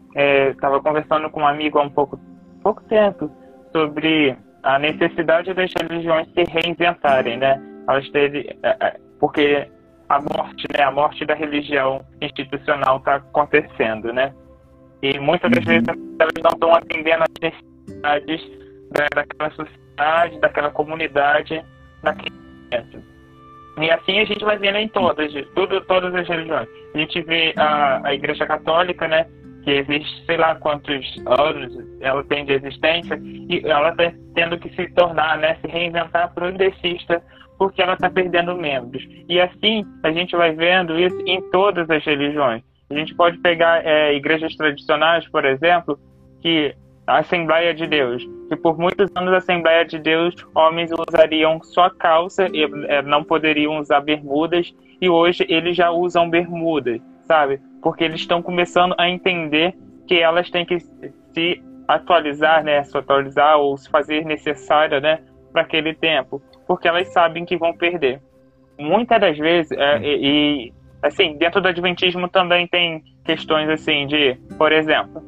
estava 0.52 0.78
é, 0.78 0.80
conversando 0.80 1.30
com 1.30 1.42
um 1.42 1.48
amigo 1.48 1.80
há 1.80 1.84
um 1.84 1.90
pouco, 1.90 2.20
pouco 2.62 2.84
tempo 2.84 3.32
sobre 3.72 4.38
a 4.62 4.78
necessidade 4.78 5.54
das 5.54 5.72
religiões 5.76 6.28
se 6.34 6.44
reinventarem, 6.44 7.38
né? 7.38 7.60
Elas 7.88 8.08
terem, 8.12 8.48
é, 8.62 8.78
é, 8.80 9.00
porque 9.20 9.68
a 10.10 10.20
morte, 10.20 10.68
né? 10.78 10.84
A 10.84 10.92
morte 10.92 11.26
da 11.26 11.34
religião 11.34 12.06
institucional 12.22 12.98
está 12.98 13.16
acontecendo, 13.16 14.14
né? 14.14 14.34
E 15.02 15.20
muitas 15.20 15.52
das 15.52 15.66
uhum. 15.66 15.72
vezes 15.72 15.88
elas 16.20 16.34
não 16.42 16.52
estão 16.52 16.76
atendendo 16.76 17.24
às 17.24 17.42
necessidades 17.42 18.42
da, 18.92 19.08
daquela 19.16 19.52
sociedade, 19.52 20.40
daquela 20.40 20.72
comunidade, 20.72 21.64
naquele 22.02 22.44
e 23.78 23.90
assim 23.90 24.20
a 24.20 24.26
gente 24.26 24.44
vai 24.44 24.58
vendo 24.58 24.78
em 24.78 24.88
todas, 24.88 25.32
tudo, 25.56 25.82
todas 25.82 26.14
as 26.14 26.28
religiões. 26.28 26.68
A 26.94 26.98
gente 26.98 27.22
vê 27.22 27.54
a, 27.58 28.08
a 28.08 28.14
Igreja 28.14 28.46
Católica, 28.46 29.08
né? 29.08 29.26
Que 29.64 29.72
existe 29.72 30.26
sei 30.26 30.38
lá 30.38 30.56
quantos 30.56 31.24
anos 31.26 31.74
ela 32.02 32.24
tem 32.26 32.46
de 32.46 32.54
existência, 32.54 33.20
e 33.24 33.62
ela 33.66 33.90
está 33.90 34.12
tendo 34.36 34.60
que 34.60 34.70
se 34.76 34.88
tornar, 34.94 35.38
né? 35.40 35.58
Se 35.62 35.68
reinventar 35.68 36.34
progressista, 36.34 37.24
porque 37.64 37.82
ela 37.82 37.94
está 37.94 38.10
perdendo 38.10 38.58
membros. 38.58 39.08
E 39.30 39.40
assim 39.40 39.86
a 40.04 40.12
gente 40.12 40.36
vai 40.36 40.52
vendo 40.52 41.00
isso 41.00 41.18
em 41.26 41.42
todas 41.50 41.90
as 41.90 42.04
religiões. 42.04 42.62
A 42.90 42.94
gente 42.94 43.16
pode 43.16 43.38
pegar 43.38 43.86
é, 43.86 44.14
igrejas 44.14 44.54
tradicionais, 44.58 45.26
por 45.30 45.46
exemplo, 45.46 45.98
que 46.42 46.76
a 47.08 47.20
Assembleia 47.20 47.74
de 47.74 47.88
Deus, 47.88 48.22
que 48.50 48.58
por 48.58 48.78
muitos 48.78 49.10
anos 49.16 49.34
a 49.34 49.38
Assembleia 49.38 49.86
de 49.86 49.98
Deus, 49.98 50.36
homens 50.54 50.92
usariam 50.92 51.64
só 51.64 51.90
calça 51.90 52.50
e 52.52 52.64
é, 52.90 53.02
não 53.02 53.24
poderiam 53.24 53.80
usar 53.80 54.02
bermudas, 54.02 54.74
e 55.00 55.10
hoje 55.10 55.46
eles 55.48 55.78
já 55.78 55.90
usam 55.90 56.30
bermudas, 56.30 57.00
sabe? 57.26 57.62
Porque 57.82 58.04
eles 58.04 58.20
estão 58.20 58.42
começando 58.42 58.94
a 58.98 59.10
entender 59.10 59.74
que 60.06 60.16
elas 60.20 60.50
têm 60.50 60.66
que 60.66 60.80
se 60.82 61.64
atualizar, 61.88 62.62
né? 62.62 62.84
Se 62.84 62.98
atualizar 62.98 63.58
ou 63.58 63.78
se 63.78 63.90
fazer 63.90 64.26
necessária, 64.26 65.00
né? 65.00 65.22
Para 65.54 65.62
aquele 65.62 65.94
tempo, 65.94 66.42
porque 66.74 66.88
elas 66.88 67.08
sabem 67.10 67.46
que 67.46 67.56
vão 67.56 67.72
perder. 67.72 68.20
Muitas 68.80 69.22
das 69.22 69.38
vezes, 69.38 69.72
é, 69.78 70.00
e, 70.02 70.74
assim, 71.04 71.38
dentro 71.38 71.62
do 71.62 71.68
Adventismo 71.68 72.28
também 72.28 72.68
tem 72.68 73.04
questões 73.24 73.70
assim 73.70 74.08
de, 74.08 74.34
por 74.58 74.72
exemplo, 74.72 75.22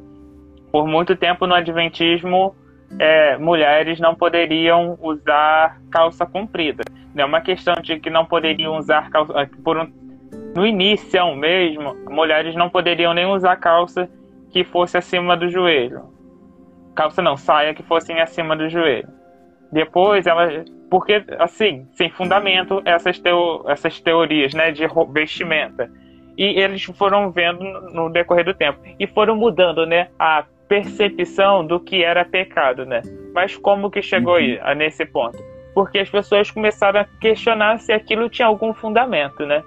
por 0.72 0.88
muito 0.88 1.14
tempo 1.14 1.46
no 1.46 1.54
Adventismo 1.54 2.52
é, 2.98 3.38
mulheres 3.38 4.00
não 4.00 4.12
poderiam 4.12 4.98
usar 5.00 5.80
calça 5.88 6.26
comprida. 6.26 6.82
É 7.16 7.24
uma 7.24 7.40
questão 7.40 7.74
de 7.80 8.00
que 8.00 8.10
não 8.10 8.26
poderiam 8.26 8.76
usar 8.76 9.08
calça. 9.08 9.32
É, 9.40 9.48
por 9.62 9.78
um, 9.78 9.88
no 10.52 10.66
início 10.66 11.36
mesmo, 11.36 11.94
mulheres 12.10 12.56
não 12.56 12.68
poderiam 12.68 13.14
nem 13.14 13.26
usar 13.26 13.54
calça 13.54 14.10
que 14.50 14.64
fosse 14.64 14.98
acima 14.98 15.36
do 15.36 15.48
joelho. 15.48 16.10
Calça 16.96 17.22
não, 17.22 17.36
saia 17.36 17.72
que 17.72 17.84
fossem 17.84 18.20
acima 18.20 18.56
do 18.56 18.68
joelho. 18.68 19.15
Depois 19.72 20.26
ela. 20.26 20.64
Porque, 20.90 21.24
assim, 21.38 21.86
sem 21.94 22.10
fundamento, 22.10 22.80
essas, 22.84 23.18
teo, 23.18 23.64
essas 23.68 24.00
teorias 24.00 24.54
né, 24.54 24.70
de 24.70 24.84
vestimenta. 25.12 25.90
E 26.38 26.60
eles 26.60 26.84
foram 26.84 27.30
vendo 27.30 27.64
no 27.92 28.08
decorrer 28.10 28.44
do 28.44 28.54
tempo. 28.54 28.78
E 28.98 29.06
foram 29.06 29.36
mudando 29.36 29.84
né, 29.84 30.08
a 30.18 30.44
percepção 30.68 31.66
do 31.66 31.80
que 31.80 32.04
era 32.04 32.24
pecado, 32.24 32.84
né? 32.84 33.02
Mas 33.34 33.56
como 33.56 33.90
que 33.90 34.02
chegou 34.02 34.34
uhum. 34.34 34.40
aí, 34.40 34.60
a 34.62 34.74
nesse 34.74 35.04
ponto? 35.04 35.38
Porque 35.74 35.98
as 35.98 36.08
pessoas 36.08 36.50
começaram 36.50 37.00
a 37.00 37.04
questionar 37.20 37.78
se 37.78 37.92
aquilo 37.92 38.28
tinha 38.28 38.46
algum 38.46 38.72
fundamento, 38.72 39.44
né? 39.44 39.62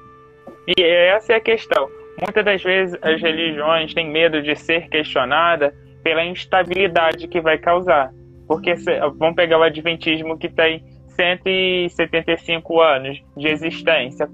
E 0.78 0.82
essa 0.82 1.34
é 1.34 1.36
a 1.36 1.42
questão. 1.42 1.90
Muitas 2.22 2.44
das 2.44 2.62
vezes 2.62 2.98
as 3.02 3.22
religiões 3.22 3.94
têm 3.94 4.10
medo 4.10 4.42
de 4.42 4.56
ser 4.56 4.90
questionada 4.90 5.74
pela 6.04 6.24
instabilidade 6.24 7.28
que 7.28 7.40
vai 7.40 7.58
causar. 7.58 8.12
Porque 8.50 8.74
vamos 9.16 9.36
pegar 9.36 9.60
o 9.60 9.64
Adventismo 9.64 10.36
que 10.36 10.50
tem 10.50 10.84
175 11.10 12.82
anos 12.82 13.22
de 13.38 13.48
existência. 13.48 14.28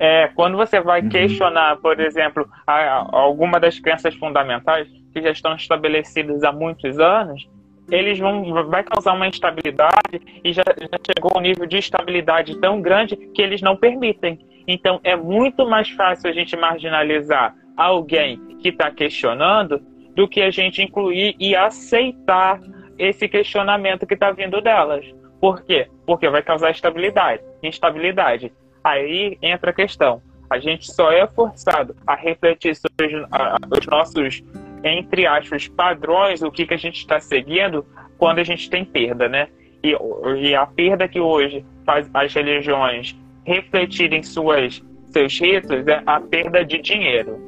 É, 0.00 0.28
quando 0.28 0.56
você 0.56 0.80
vai 0.80 1.02
uhum. 1.02 1.10
questionar, 1.10 1.76
por 1.76 2.00
exemplo, 2.00 2.48
a, 2.66 2.72
a, 2.72 3.06
alguma 3.12 3.60
das 3.60 3.78
crenças 3.78 4.14
fundamentais, 4.14 4.88
que 5.12 5.20
já 5.20 5.30
estão 5.30 5.54
estabelecidas 5.54 6.42
há 6.42 6.50
muitos 6.50 6.98
anos, 6.98 7.46
eles 7.90 8.18
vão 8.18 8.42
vai 8.70 8.82
causar 8.82 9.12
uma 9.12 9.28
instabilidade 9.28 10.22
e 10.42 10.54
já, 10.54 10.64
já 10.64 10.98
chegou 11.06 11.32
a 11.34 11.38
um 11.38 11.42
nível 11.42 11.66
de 11.66 11.76
estabilidade 11.76 12.58
tão 12.58 12.80
grande 12.80 13.16
que 13.16 13.42
eles 13.42 13.60
não 13.60 13.76
permitem. 13.76 14.38
Então 14.66 14.98
é 15.04 15.14
muito 15.14 15.68
mais 15.68 15.90
fácil 15.90 16.30
a 16.30 16.32
gente 16.32 16.56
marginalizar 16.56 17.54
alguém 17.76 18.38
que 18.62 18.70
está 18.70 18.90
questionando 18.90 19.78
do 20.16 20.26
que 20.26 20.40
a 20.40 20.50
gente 20.50 20.80
incluir 20.80 21.36
e 21.38 21.54
aceitar 21.54 22.58
esse 22.98 23.28
questionamento 23.28 24.06
que 24.06 24.14
está 24.14 24.30
vindo 24.30 24.60
delas. 24.60 25.04
Por 25.40 25.62
quê? 25.62 25.88
Porque 26.06 26.28
vai 26.28 26.42
causar 26.42 26.70
estabilidade, 26.70 27.42
instabilidade. 27.62 28.52
Aí 28.82 29.38
entra 29.42 29.70
a 29.70 29.74
questão. 29.74 30.22
A 30.48 30.58
gente 30.58 30.92
só 30.92 31.10
é 31.10 31.26
forçado 31.26 31.96
a 32.06 32.14
refletir 32.14 32.76
sobre 32.76 33.16
os, 33.16 33.86
nossos 33.86 34.42
entre 34.84 35.26
aspas, 35.26 35.66
padrões, 35.66 36.42
o 36.42 36.50
que, 36.50 36.66
que 36.66 36.74
a 36.74 36.78
gente 36.78 36.96
está 36.96 37.18
seguindo 37.18 37.84
quando 38.18 38.38
a 38.38 38.44
gente 38.44 38.68
tem 38.68 38.84
perda, 38.84 39.28
né? 39.28 39.48
E, 39.82 39.96
e 40.38 40.54
a 40.54 40.66
perda 40.66 41.08
que 41.08 41.20
hoje 41.20 41.64
faz 41.84 42.08
as 42.14 42.32
religiões 42.32 43.16
refletirem 43.44 44.22
suas, 44.22 44.82
seus 45.06 45.38
ritos 45.38 45.86
é 45.86 46.02
a 46.06 46.20
perda 46.20 46.64
de 46.64 46.78
dinheiro. 46.80 47.38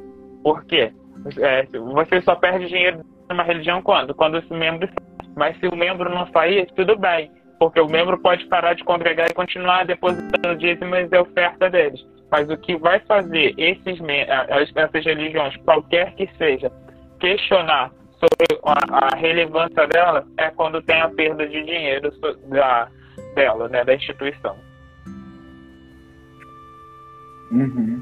Por 0.43 0.63
quê? 0.65 0.91
É, 1.39 1.65
você 1.65 2.21
só 2.21 2.35
perde 2.35 2.67
dinheiro 2.67 3.03
numa 3.29 3.43
religião 3.43 3.81
quando? 3.81 4.13
Quando 4.13 4.35
os 4.37 4.47
membros 4.49 4.89
Mas 5.37 5.57
se 5.59 5.67
o 5.67 5.75
membro 5.75 6.09
não 6.09 6.27
sair, 6.31 6.67
tudo 6.75 6.97
bem. 6.97 7.31
Porque 7.59 7.79
o 7.79 7.87
membro 7.87 8.17
pode 8.17 8.43
parar 8.47 8.73
de 8.73 8.83
congregar 8.83 9.29
e 9.29 9.33
continuar 9.33 9.85
depositando 9.85 10.57
dízimos 10.57 11.11
e 11.11 11.17
oferta 11.17 11.69
deles. 11.69 12.03
Mas 12.31 12.49
o 12.49 12.57
que 12.57 12.75
vai 12.75 12.99
fazer 13.01 13.53
esses, 13.57 13.99
essas 14.75 15.05
religiões, 15.05 15.55
qualquer 15.57 16.13
que 16.15 16.27
seja, 16.37 16.71
questionar 17.19 17.91
sobre 18.19 18.59
a, 18.63 19.13
a, 19.13 19.15
relevância 19.15 19.87
dela 19.87 20.25
é 20.37 20.49
quando 20.49 20.81
tem 20.81 20.99
a 20.99 21.09
perda 21.09 21.47
de 21.47 21.63
dinheiro 21.63 22.11
da, 22.49 22.89
dela, 23.35 23.69
né, 23.69 23.85
da 23.85 23.93
instituição. 23.93 24.55
Uhum. 27.51 28.01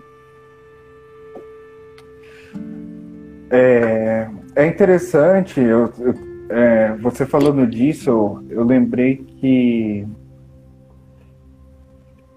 É, 3.52 4.28
é 4.56 4.66
interessante, 4.66 5.60
eu, 5.60 5.94
eu, 6.00 6.35
é, 6.50 6.93
você 6.96 7.26
falando 7.26 7.66
disso, 7.66 8.43
eu 8.50 8.64
lembrei 8.64 9.18
que 9.18 10.08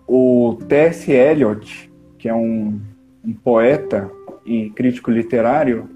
o 0.06 0.58
T.S. 0.68 1.10
Eliot, 1.12 1.92
que 2.18 2.28
é 2.28 2.34
um, 2.34 2.80
um 3.24 3.32
poeta 3.34 4.10
e 4.44 4.70
crítico 4.70 5.10
literário, 5.10 5.88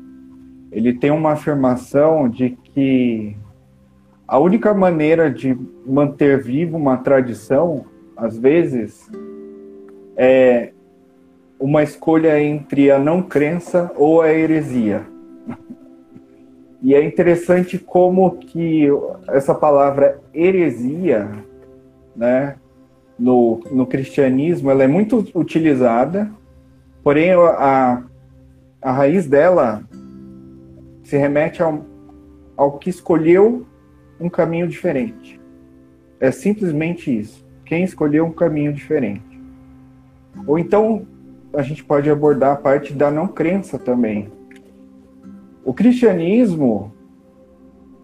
ele 0.70 0.92
tem 0.92 1.10
uma 1.10 1.32
afirmação 1.32 2.28
de 2.28 2.50
que 2.50 3.36
a 4.28 4.38
única 4.38 4.72
maneira 4.72 5.30
de 5.30 5.56
manter 5.86 6.42
vivo 6.42 6.76
uma 6.76 6.98
tradição, 6.98 7.84
às 8.16 8.38
vezes, 8.38 9.10
é 10.16 10.72
uma 11.58 11.82
escolha 11.82 12.42
entre 12.42 12.90
a 12.90 12.98
não 12.98 13.22
crença 13.22 13.90
ou 13.96 14.20
a 14.20 14.32
heresia. 14.32 15.06
E 16.82 16.94
é 16.96 17.04
interessante 17.04 17.78
como 17.78 18.38
que 18.38 18.88
essa 19.28 19.54
palavra 19.54 20.20
heresia, 20.34 21.30
né, 22.14 22.56
no, 23.16 23.60
no 23.70 23.86
cristianismo, 23.86 24.68
ela 24.68 24.82
é 24.82 24.88
muito 24.88 25.24
utilizada, 25.32 26.28
porém 27.04 27.30
a, 27.32 28.02
a 28.82 28.92
raiz 28.92 29.28
dela 29.28 29.84
se 31.04 31.16
remete 31.16 31.62
ao, 31.62 31.86
ao 32.56 32.78
que 32.78 32.90
escolheu 32.90 33.64
um 34.18 34.28
caminho 34.28 34.66
diferente. 34.66 35.40
É 36.18 36.32
simplesmente 36.32 37.16
isso. 37.16 37.46
Quem 37.64 37.84
escolheu 37.84 38.26
um 38.26 38.32
caminho 38.32 38.72
diferente. 38.72 39.40
Ou 40.46 40.58
então 40.58 41.06
a 41.54 41.62
gente 41.62 41.84
pode 41.84 42.10
abordar 42.10 42.52
a 42.52 42.56
parte 42.56 42.92
da 42.92 43.10
não 43.10 43.28
crença 43.28 43.78
também. 43.78 44.30
O 45.64 45.72
cristianismo, 45.72 46.92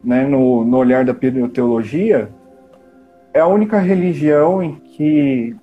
né, 0.03 0.27
no, 0.27 0.65
no 0.65 0.77
olhar 0.77 1.05
da 1.05 1.15
teologia, 1.15 2.31
é 3.35 3.41
a 3.41 3.47
única 3.47 3.79
religião 3.79 4.63
em 4.63 4.75
que 4.77 5.57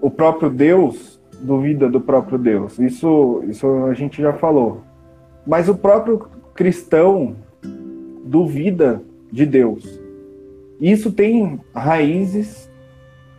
o 0.00 0.10
próprio 0.10 0.50
Deus 0.50 1.20
duvida 1.40 1.88
do 1.88 2.00
próprio 2.00 2.38
Deus. 2.38 2.78
Isso, 2.78 3.42
isso 3.48 3.66
a 3.84 3.94
gente 3.94 4.20
já 4.20 4.32
falou. 4.32 4.82
Mas 5.46 5.68
o 5.68 5.74
próprio 5.74 6.28
cristão 6.54 7.36
duvida 8.24 9.02
de 9.32 9.46
Deus. 9.46 10.00
Isso 10.80 11.12
tem 11.12 11.60
raízes 11.74 12.70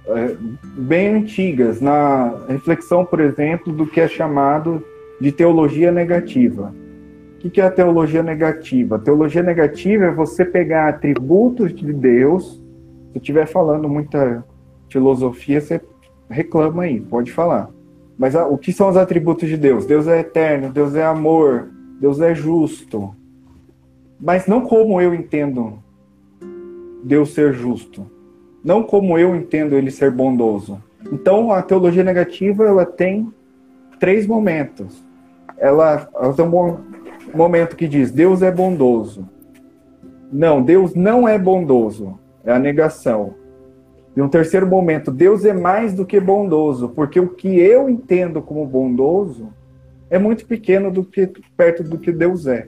é, 0.05 0.35
bem 0.77 1.15
antigas 1.15 1.81
na 1.81 2.45
reflexão, 2.47 3.05
por 3.05 3.19
exemplo, 3.19 3.71
do 3.71 3.85
que 3.85 3.99
é 3.99 4.07
chamado 4.07 4.83
de 5.19 5.31
teologia 5.31 5.91
negativa. 5.91 6.73
O 7.43 7.49
que 7.49 7.59
é 7.59 7.65
a 7.65 7.71
teologia 7.71 8.21
negativa? 8.21 8.97
A 8.97 8.99
teologia 8.99 9.41
negativa 9.41 10.05
é 10.05 10.11
você 10.11 10.45
pegar 10.45 10.89
atributos 10.89 11.73
de 11.73 11.91
Deus. 11.91 12.61
Se 13.11 13.17
estiver 13.17 13.47
falando 13.47 13.89
muita 13.89 14.45
filosofia, 14.89 15.59
você 15.59 15.81
reclama 16.29 16.83
aí, 16.83 17.01
pode 17.01 17.31
falar. 17.31 17.69
Mas 18.17 18.35
o 18.35 18.57
que 18.57 18.71
são 18.71 18.89
os 18.89 18.97
atributos 18.97 19.49
de 19.49 19.57
Deus? 19.57 19.87
Deus 19.87 20.07
é 20.07 20.19
eterno, 20.19 20.71
Deus 20.71 20.93
é 20.93 21.03
amor, 21.03 21.69
Deus 21.99 22.19
é 22.19 22.35
justo. 22.35 23.15
Mas 24.19 24.45
não 24.45 24.61
como 24.61 25.01
eu 25.01 25.13
entendo 25.13 25.81
Deus 27.03 27.33
ser 27.33 27.53
justo. 27.53 28.05
Não 28.63 28.83
como 28.83 29.17
eu 29.17 29.35
entendo 29.35 29.75
ele 29.75 29.89
ser 29.89 30.11
bondoso. 30.11 30.81
Então, 31.11 31.51
a 31.51 31.63
teologia 31.63 32.03
negativa, 32.03 32.63
ela 32.63 32.85
tem 32.85 33.33
três 33.99 34.27
momentos. 34.27 35.03
Ela, 35.57 36.07
ela 36.13 36.33
tem 36.33 36.45
um 36.45 36.77
momento 37.37 37.75
que 37.75 37.87
diz, 37.87 38.11
Deus 38.11 38.41
é 38.41 38.51
bondoso. 38.51 39.27
Não, 40.31 40.61
Deus 40.61 40.95
não 40.95 41.27
é 41.27 41.37
bondoso. 41.37 42.17
É 42.43 42.51
a 42.51 42.59
negação. 42.59 43.35
E 44.15 44.21
um 44.21 44.29
terceiro 44.29 44.67
momento, 44.67 45.11
Deus 45.11 45.45
é 45.45 45.53
mais 45.53 45.93
do 45.93 46.05
que 46.05 46.19
bondoso, 46.19 46.89
porque 46.89 47.19
o 47.19 47.29
que 47.29 47.59
eu 47.59 47.89
entendo 47.89 48.41
como 48.41 48.65
bondoso 48.65 49.53
é 50.09 50.19
muito 50.19 50.45
pequeno 50.45 50.91
do 50.91 51.03
que 51.03 51.31
perto 51.55 51.83
do 51.83 51.97
que 51.97 52.11
Deus 52.11 52.45
é. 52.47 52.67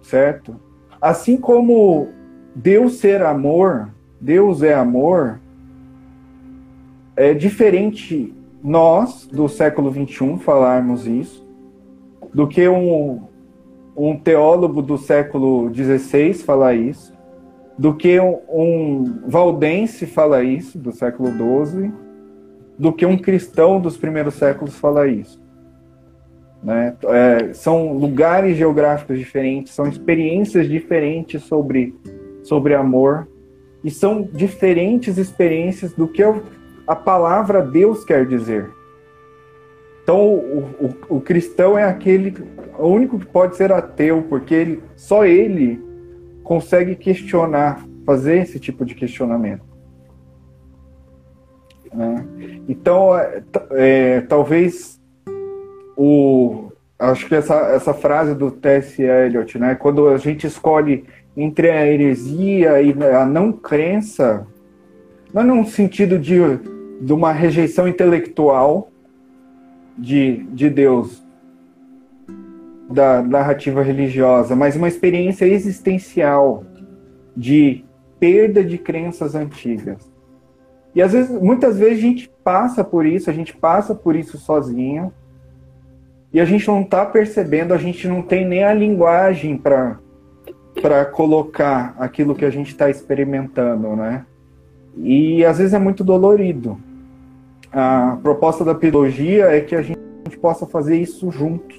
Certo? 0.00 0.58
Assim 1.00 1.36
como 1.36 2.08
Deus 2.54 2.94
ser 2.94 3.22
amor, 3.22 3.90
Deus 4.20 4.62
é 4.62 4.72
amor, 4.72 5.38
é 7.14 7.34
diferente 7.34 8.34
nós 8.62 9.26
do 9.26 9.48
século 9.48 9.90
21 9.90 10.38
falarmos 10.38 11.06
isso 11.06 11.47
do 12.32 12.46
que 12.46 12.68
um, 12.68 13.22
um 13.96 14.16
teólogo 14.16 14.82
do 14.82 14.98
século 14.98 15.70
16 15.70 16.42
falar 16.42 16.74
isso, 16.74 17.12
do 17.78 17.94
que 17.94 18.18
um, 18.20 18.38
um 18.48 19.22
valdense 19.26 20.06
falar 20.06 20.42
isso 20.42 20.78
do 20.78 20.92
século 20.92 21.30
12 21.30 21.92
do 22.78 22.92
que 22.92 23.04
um 23.04 23.18
cristão 23.18 23.80
dos 23.80 23.96
primeiros 23.96 24.34
séculos 24.34 24.78
falar 24.78 25.08
isso. 25.08 25.42
Né? 26.62 26.94
É, 27.04 27.52
são 27.52 27.92
lugares 27.92 28.56
geográficos 28.56 29.18
diferentes, 29.18 29.74
são 29.74 29.86
experiências 29.86 30.68
diferentes 30.68 31.42
sobre, 31.42 31.94
sobre 32.44 32.74
amor, 32.74 33.28
e 33.82 33.90
são 33.90 34.22
diferentes 34.22 35.18
experiências 35.18 35.92
do 35.92 36.08
que 36.08 36.22
a 36.86 36.96
palavra 36.96 37.62
Deus 37.62 38.04
quer 38.04 38.26
dizer. 38.26 38.70
Então, 40.08 40.24
o, 40.26 40.94
o, 41.10 41.16
o, 41.16 41.20
cristão 41.20 41.76
é 41.76 41.84
aquele, 41.84 42.34
o 42.78 42.86
único 42.86 43.18
que 43.18 43.26
pode 43.26 43.58
ser 43.58 43.70
ateu, 43.70 44.24
porque 44.26 44.54
ele, 44.54 44.82
só 44.96 45.26
ele 45.26 45.78
consegue 46.42 46.96
questionar, 46.96 47.84
fazer 48.06 48.38
esse 48.38 48.58
tipo 48.58 48.86
de 48.86 48.94
questionamento. 48.94 49.60
Né? 51.92 52.24
Então, 52.66 53.14
é, 53.18 53.42
é, 53.72 54.20
talvez 54.22 54.98
o, 55.94 56.72
acho 56.98 57.28
que 57.28 57.34
essa, 57.34 57.56
essa 57.72 57.92
frase 57.92 58.34
do 58.34 58.50
T.S. 58.50 59.02
Eliot, 59.02 59.58
né, 59.58 59.74
quando 59.74 60.08
a 60.08 60.16
gente 60.16 60.46
escolhe 60.46 61.04
entre 61.36 61.70
a 61.70 61.86
heresia 61.86 62.80
e 62.80 62.94
a 63.14 63.26
não 63.26 63.52
crença, 63.52 64.46
não 65.34 65.42
é 65.42 65.44
num 65.44 65.66
sentido 65.66 66.18
de, 66.18 66.38
de 66.98 67.12
uma 67.12 67.30
rejeição 67.30 67.86
intelectual 67.86 68.90
de, 69.98 70.44
de 70.52 70.70
Deus, 70.70 71.22
da 72.90 73.20
narrativa 73.20 73.82
religiosa, 73.82 74.56
mas 74.56 74.76
uma 74.76 74.88
experiência 74.88 75.44
existencial 75.44 76.64
de 77.36 77.84
perda 78.18 78.64
de 78.64 78.78
crenças 78.78 79.34
antigas. 79.34 80.10
E 80.94 81.02
às 81.02 81.12
vezes, 81.12 81.30
muitas 81.30 81.78
vezes 81.78 81.98
a 81.98 82.00
gente 82.00 82.30
passa 82.42 82.82
por 82.82 83.04
isso, 83.04 83.28
a 83.28 83.32
gente 83.32 83.54
passa 83.54 83.94
por 83.94 84.16
isso 84.16 84.38
sozinho, 84.38 85.12
e 86.32 86.40
a 86.40 86.44
gente 86.44 86.66
não 86.66 86.82
está 86.82 87.04
percebendo, 87.04 87.72
a 87.74 87.78
gente 87.78 88.06
não 88.06 88.22
tem 88.22 88.46
nem 88.46 88.64
a 88.64 88.72
linguagem 88.72 89.56
para 89.56 89.98
para 90.80 91.04
colocar 91.04 91.96
aquilo 91.98 92.36
que 92.36 92.44
a 92.44 92.50
gente 92.50 92.68
está 92.68 92.88
experimentando, 92.88 93.96
né? 93.96 94.24
E 94.96 95.44
às 95.44 95.58
vezes 95.58 95.74
é 95.74 95.78
muito 95.78 96.04
dolorido. 96.04 96.78
A 97.72 98.18
proposta 98.22 98.64
da 98.64 98.74
pedagogia 98.74 99.46
é 99.46 99.60
que 99.60 99.74
a 99.74 99.82
gente 99.82 99.98
possa 100.40 100.66
fazer 100.66 100.96
isso 100.96 101.30
junto, 101.30 101.74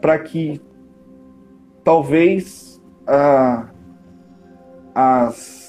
para 0.00 0.18
que 0.18 0.60
talvez 1.84 2.82
ah, 3.06 3.68
as 4.94 5.66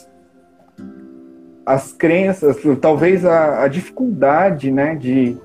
as 1.65 1.91
crenças, 1.91 2.57
talvez 2.79 3.25
a, 3.25 3.63
a 3.63 3.67
dificuldade, 3.67 4.71
né, 4.71 4.95
de 4.95 5.37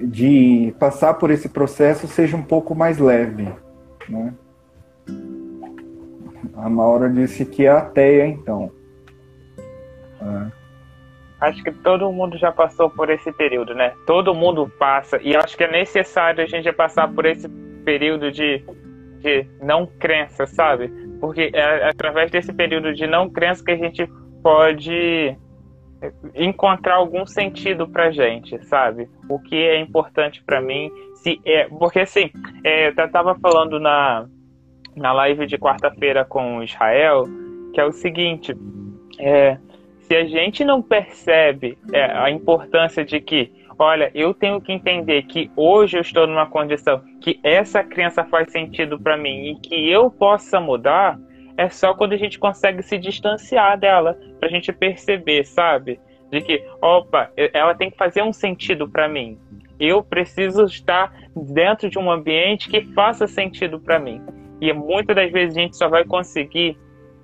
de 0.00 0.72
passar 0.78 1.14
por 1.14 1.30
esse 1.30 1.48
processo 1.48 2.06
seja 2.06 2.36
um 2.36 2.42
pouco 2.42 2.74
mais 2.74 2.98
leve, 2.98 3.52
né? 4.08 4.32
A 6.54 6.68
Maura 6.68 7.10
disse 7.10 7.44
que 7.44 7.66
é 7.66 7.70
ateia, 7.70 8.26
então. 8.26 8.70
É. 10.20 10.57
Acho 11.40 11.62
que 11.62 11.70
todo 11.70 12.10
mundo 12.10 12.36
já 12.36 12.50
passou 12.50 12.90
por 12.90 13.10
esse 13.10 13.32
período, 13.32 13.74
né? 13.74 13.94
Todo 14.06 14.34
mundo 14.34 14.70
passa. 14.78 15.20
E 15.22 15.36
acho 15.36 15.56
que 15.56 15.64
é 15.64 15.70
necessário 15.70 16.42
a 16.42 16.46
gente 16.46 16.70
passar 16.72 17.12
por 17.12 17.24
esse 17.26 17.48
período 17.84 18.32
de, 18.32 18.64
de 19.20 19.46
não 19.62 19.86
crença, 19.86 20.46
sabe? 20.46 20.88
Porque 21.20 21.50
é 21.52 21.88
através 21.88 22.30
desse 22.30 22.52
período 22.52 22.92
de 22.92 23.06
não 23.06 23.30
crença 23.30 23.64
que 23.64 23.70
a 23.70 23.76
gente 23.76 24.08
pode 24.42 25.36
encontrar 26.34 26.96
algum 26.96 27.26
sentido 27.26 27.88
pra 27.88 28.10
gente, 28.10 28.62
sabe? 28.66 29.08
O 29.28 29.38
que 29.38 29.56
é 29.56 29.80
importante 29.80 30.42
para 30.44 30.60
mim, 30.60 30.90
se 31.16 31.40
é, 31.44 31.68
porque 31.68 32.00
assim, 32.00 32.30
é, 32.64 32.88
eu 32.88 33.10
tava 33.10 33.34
falando 33.36 33.80
na 33.80 34.26
na 34.96 35.12
live 35.12 35.46
de 35.46 35.56
quarta-feira 35.56 36.24
com 36.24 36.62
Israel, 36.62 37.24
que 37.72 37.80
é 37.80 37.84
o 37.84 37.92
seguinte: 37.92 38.56
é, 39.18 39.56
se 40.08 40.16
a 40.16 40.24
gente 40.24 40.64
não 40.64 40.80
percebe 40.80 41.76
é, 41.92 42.02
a 42.02 42.30
importância 42.30 43.04
de 43.04 43.20
que, 43.20 43.52
olha, 43.78 44.10
eu 44.14 44.32
tenho 44.32 44.58
que 44.58 44.72
entender 44.72 45.22
que 45.24 45.50
hoje 45.54 45.98
eu 45.98 46.00
estou 46.00 46.26
numa 46.26 46.46
condição 46.46 47.02
que 47.20 47.38
essa 47.44 47.84
crença 47.84 48.24
faz 48.24 48.50
sentido 48.50 48.98
para 48.98 49.18
mim 49.18 49.50
e 49.50 49.54
que 49.56 49.90
eu 49.90 50.10
possa 50.10 50.58
mudar, 50.58 51.20
é 51.58 51.68
só 51.68 51.92
quando 51.92 52.14
a 52.14 52.16
gente 52.16 52.38
consegue 52.38 52.82
se 52.82 52.96
distanciar 52.96 53.78
dela, 53.78 54.18
para 54.40 54.48
a 54.48 54.50
gente 54.50 54.72
perceber, 54.72 55.44
sabe? 55.44 56.00
De 56.30 56.40
que, 56.40 56.64
opa, 56.80 57.30
ela 57.52 57.74
tem 57.74 57.90
que 57.90 57.96
fazer 57.98 58.22
um 58.22 58.32
sentido 58.32 58.88
para 58.88 59.08
mim. 59.08 59.38
Eu 59.78 60.02
preciso 60.02 60.64
estar 60.64 61.12
dentro 61.36 61.90
de 61.90 61.98
um 61.98 62.10
ambiente 62.10 62.70
que 62.70 62.80
faça 62.94 63.26
sentido 63.26 63.78
para 63.78 63.98
mim. 63.98 64.22
E 64.58 64.72
muitas 64.72 65.14
das 65.14 65.30
vezes 65.30 65.56
a 65.56 65.60
gente 65.60 65.76
só 65.76 65.88
vai 65.88 66.04
conseguir 66.04 66.78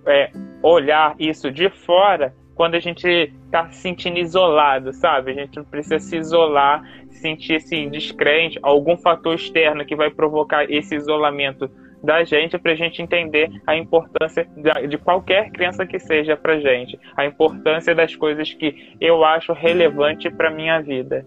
é, 0.07 0.31
olhar 0.63 1.15
isso 1.19 1.51
de 1.51 1.71
fora 1.71 2.35
quando 2.55 2.75
a 2.75 2.81
gente 2.81 3.07
está 3.07 3.71
se 3.71 3.81
sentindo 3.81 4.19
isolado, 4.19 4.93
sabe? 4.93 5.33
A 5.33 5.35
gente 5.35 5.63
precisa 5.65 5.99
se 5.99 6.17
isolar, 6.17 6.83
sentir-se 7.11 7.87
descrente, 7.89 8.59
algum 8.63 8.97
fator 8.97 9.35
externo 9.35 9.85
que 9.85 9.97
vai 9.97 10.11
provocar 10.11 10.71
esse 10.71 10.95
isolamento 10.95 11.71
da 12.03 12.23
gente 12.23 12.59
para 12.59 12.73
a 12.73 12.77
gente 12.77 13.01
entender 13.01 13.51
a 13.67 13.75
importância 13.75 14.47
de 14.89 14.99
qualquer 14.99 15.51
crença 15.51 15.87
que 15.87 15.99
seja 15.99 16.37
para 16.37 16.61
gente, 16.61 17.01
a 17.17 17.25
importância 17.25 17.95
das 17.95 18.15
coisas 18.15 18.53
que 18.53 18.95
eu 19.01 19.25
acho 19.25 19.53
relevante 19.55 20.31
para 20.31 20.51
minha 20.51 20.81
vida. 20.81 21.27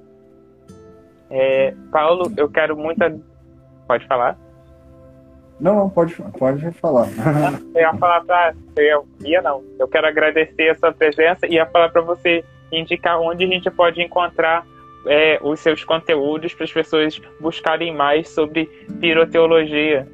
É, 1.30 1.74
Paulo, 1.92 2.32
eu 2.38 2.50
quero 2.50 2.78
muito. 2.78 3.02
Pode 3.88 4.06
falar? 4.06 4.38
Não, 5.60 5.76
não, 5.76 5.90
pode, 5.90 6.16
pode 6.38 6.72
falar. 6.74 7.08
Eu 7.74 7.82
ia 7.82 7.94
falar 7.96 8.22
pra. 8.22 8.54
Eu 8.76 9.08
ia 9.26 9.42
não. 9.42 9.64
Eu 9.80 9.88
quero 9.88 10.08
agradecer 10.08 10.70
a 10.70 10.76
sua 10.76 10.92
presença 10.92 11.48
e 11.48 11.54
ia 11.54 11.66
falar 11.66 11.90
para 11.90 12.02
você 12.02 12.44
indicar 12.72 13.20
onde 13.20 13.44
a 13.44 13.48
gente 13.48 13.70
pode 13.72 14.02
encontrar 14.02 14.66
é, 15.08 15.40
os 15.42 15.60
seus 15.60 15.84
conteúdos 15.84 16.54
para 16.54 16.66
as 16.66 16.72
pessoas 16.72 17.20
buscarem 17.40 17.96
mais 17.96 18.30
sobre 18.30 18.66
piroteologia. 19.00 20.08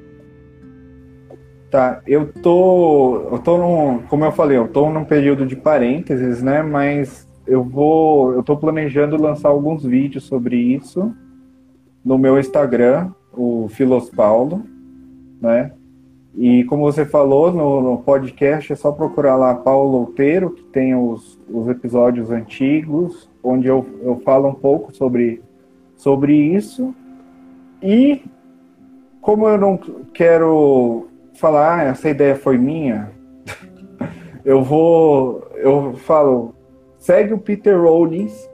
Tá, 1.70 2.02
eu 2.08 2.32
tô. 2.42 3.30
Eu 3.32 3.40
tô 3.40 3.58
num. 3.58 4.04
Como 4.04 4.24
eu 4.24 4.32
falei, 4.32 4.58
eu 4.58 4.68
tô 4.68 4.90
num 4.90 5.04
período 5.04 5.46
de 5.46 5.58
parênteses, 5.58 6.42
né? 6.42 6.62
Mas 6.62 7.28
eu 7.46 7.64
vou. 7.64 8.34
Eu 8.34 8.44
tô 8.44 8.56
planejando 8.56 9.22
lançar 9.22 9.50
alguns 9.50 9.84
vídeos 9.84 10.24
sobre 10.24 10.56
isso 10.56 11.14
no 12.06 12.18
meu 12.18 12.40
Instagram, 12.40 13.12
o 13.34 13.68
Filos 13.70 14.10
Paulo 14.10 14.73
né? 15.44 15.74
E 16.36 16.64
como 16.64 16.82
você 16.82 17.06
falou 17.06 17.52
no, 17.52 17.82
no, 17.82 17.98
podcast, 18.00 18.72
é 18.72 18.76
só 18.76 18.92
procurar 18.92 19.36
lá 19.36 19.54
Paulo 19.54 20.00
Outeiro, 20.00 20.50
que 20.52 20.64
tem 20.64 20.96
os, 20.96 21.40
os 21.48 21.68
episódios 21.68 22.32
antigos, 22.32 23.30
onde 23.44 23.68
eu, 23.68 23.86
eu 24.02 24.20
falo 24.22 24.48
um 24.48 24.56
pouco 24.56 24.96
sobre, 24.96 25.44
sobre 25.96 26.34
isso. 26.34 26.96
E 27.84 28.24
como 29.22 29.48
eu 29.48 29.58
não 29.58 29.78
quero 30.12 31.08
falar, 31.36 31.80
ah, 31.80 31.84
essa 31.84 32.10
ideia 32.10 32.36
foi 32.36 32.58
minha, 32.58 33.12
eu 34.44 34.64
vou, 34.64 35.48
eu 35.58 35.94
falo, 35.98 36.56
segue 36.98 37.34
o 37.34 37.38
Peter 37.38 37.80
Rollins, 37.80 38.50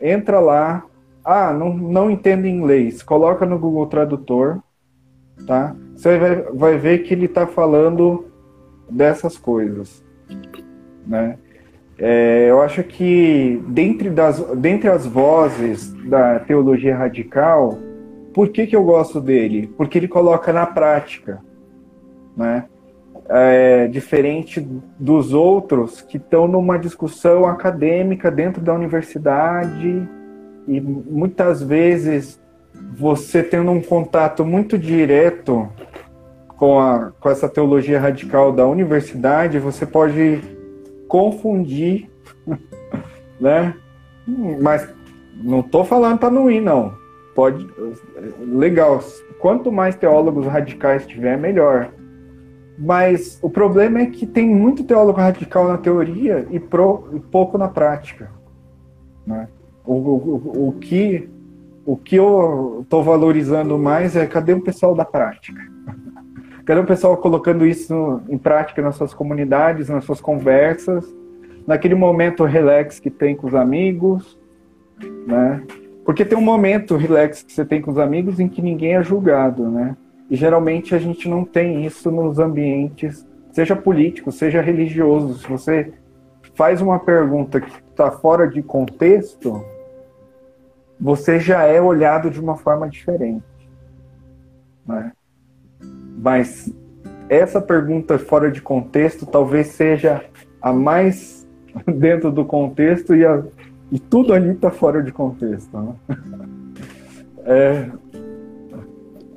entra 0.00 0.38
lá, 0.38 0.84
ah, 1.24 1.52
não, 1.52 1.74
não 1.74 2.10
entendo 2.10 2.46
inglês, 2.46 3.02
coloca 3.02 3.44
no 3.44 3.58
Google 3.58 3.86
Tradutor, 3.86 4.60
tá? 5.44 5.74
Você 5.96 6.18
vai, 6.18 6.36
vai 6.52 6.78
ver 6.78 6.98
que 6.98 7.14
ele 7.14 7.24
está 7.24 7.46
falando 7.46 8.26
dessas 8.88 9.38
coisas, 9.38 10.04
né? 11.06 11.38
É, 11.98 12.50
eu 12.50 12.60
acho 12.60 12.84
que 12.84 13.62
dentre, 13.68 14.10
das, 14.10 14.38
dentre 14.56 14.90
as 14.90 15.06
vozes 15.06 15.94
da 16.04 16.38
teologia 16.40 16.94
radical, 16.94 17.78
por 18.34 18.50
que, 18.50 18.66
que 18.66 18.76
eu 18.76 18.84
gosto 18.84 19.18
dele? 19.18 19.72
Porque 19.78 19.96
ele 19.96 20.06
coloca 20.06 20.52
na 20.52 20.66
prática, 20.66 21.40
né? 22.36 22.66
É, 23.28 23.88
diferente 23.88 24.60
dos 25.00 25.32
outros 25.32 26.00
que 26.00 26.16
estão 26.16 26.46
numa 26.46 26.78
discussão 26.78 27.46
acadêmica 27.46 28.30
dentro 28.30 28.62
da 28.62 28.72
universidade 28.72 30.06
e 30.68 30.80
muitas 30.80 31.60
vezes 31.60 32.40
você 32.96 33.42
tendo 33.42 33.70
um 33.70 33.80
contato 33.80 34.44
muito 34.44 34.78
direto 34.78 35.68
com, 36.56 36.78
a, 36.78 37.12
com 37.20 37.28
essa 37.28 37.48
teologia 37.48 38.00
radical 38.00 38.52
da 38.52 38.66
universidade, 38.66 39.58
você 39.58 39.86
pode 39.86 40.40
confundir, 41.08 42.10
né? 43.40 43.74
Mas 44.60 44.88
não 45.42 45.60
estou 45.60 45.84
falando 45.84 46.18
para 46.18 46.30
não 46.30 46.50
ir, 46.50 46.60
não. 46.60 46.94
Pode, 47.34 47.66
legal. 48.40 49.00
Quanto 49.38 49.70
mais 49.70 49.94
teólogos 49.94 50.46
radicais 50.46 51.06
tiver, 51.06 51.36
melhor. 51.38 51.90
Mas 52.78 53.38
o 53.42 53.48
problema 53.48 54.00
é 54.00 54.06
que 54.06 54.26
tem 54.26 54.48
muito 54.48 54.84
teólogo 54.84 55.20
radical 55.20 55.68
na 55.68 55.78
teoria 55.78 56.46
e, 56.50 56.58
pro, 56.58 57.08
e 57.12 57.20
pouco 57.20 57.56
na 57.56 57.68
prática. 57.68 58.30
Né? 59.26 59.48
O, 59.84 59.94
o, 59.94 60.68
o 60.68 60.72
que 60.72 61.28
o 61.86 61.96
que 61.96 62.16
eu 62.16 62.80
estou 62.82 63.04
valorizando 63.04 63.78
mais 63.78 64.16
é 64.16 64.26
cadê 64.26 64.52
o 64.52 64.60
pessoal 64.60 64.92
da 64.92 65.04
prática? 65.04 65.75
Cadê 66.66 66.80
o 66.80 66.84
pessoal 66.84 67.16
colocando 67.16 67.64
isso 67.64 68.20
em 68.28 68.36
prática 68.36 68.82
nas 68.82 68.96
suas 68.96 69.14
comunidades, 69.14 69.88
nas 69.88 70.04
suas 70.04 70.20
conversas, 70.20 71.06
naquele 71.64 71.94
momento 71.94 72.44
relax 72.44 72.98
que 72.98 73.08
tem 73.08 73.36
com 73.36 73.46
os 73.46 73.54
amigos, 73.54 74.36
né? 75.28 75.62
Porque 76.04 76.24
tem 76.24 76.36
um 76.36 76.42
momento 76.42 76.96
relax 76.96 77.44
que 77.44 77.52
você 77.52 77.64
tem 77.64 77.80
com 77.80 77.92
os 77.92 77.98
amigos 77.98 78.40
em 78.40 78.48
que 78.48 78.60
ninguém 78.60 78.96
é 78.96 79.02
julgado, 79.02 79.70
né? 79.70 79.96
E 80.28 80.34
geralmente 80.34 80.92
a 80.92 80.98
gente 80.98 81.28
não 81.28 81.44
tem 81.44 81.86
isso 81.86 82.10
nos 82.10 82.40
ambientes, 82.40 83.24
seja 83.52 83.76
político, 83.76 84.32
seja 84.32 84.60
religioso. 84.60 85.38
Se 85.38 85.48
você 85.48 85.92
faz 86.54 86.82
uma 86.82 86.98
pergunta 86.98 87.60
que 87.60 87.70
está 87.90 88.10
fora 88.10 88.48
de 88.48 88.60
contexto, 88.60 89.64
você 91.00 91.38
já 91.38 91.62
é 91.62 91.80
olhado 91.80 92.28
de 92.28 92.40
uma 92.40 92.56
forma 92.56 92.88
diferente. 92.88 93.44
Né? 94.84 95.12
Mas 96.16 96.72
essa 97.28 97.60
pergunta 97.60 98.18
fora 98.18 98.50
de 98.50 98.60
contexto 98.60 99.26
talvez 99.26 99.68
seja 99.68 100.24
a 100.60 100.72
mais 100.72 101.46
dentro 101.86 102.30
do 102.30 102.44
contexto 102.44 103.14
e, 103.14 103.24
a, 103.24 103.42
e 103.90 103.98
tudo 103.98 104.32
ali 104.32 104.50
está 104.50 104.70
fora 104.70 105.02
de 105.02 105.12
contexto. 105.12 105.76
Né? 105.76 105.94
É, 107.48 107.88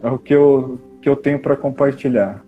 é 0.02 0.10
o 0.10 0.18
que 0.18 0.34
eu, 0.34 0.80
que 1.00 1.08
eu 1.08 1.16
tenho 1.16 1.38
para 1.40 1.56
compartilhar. 1.56 2.44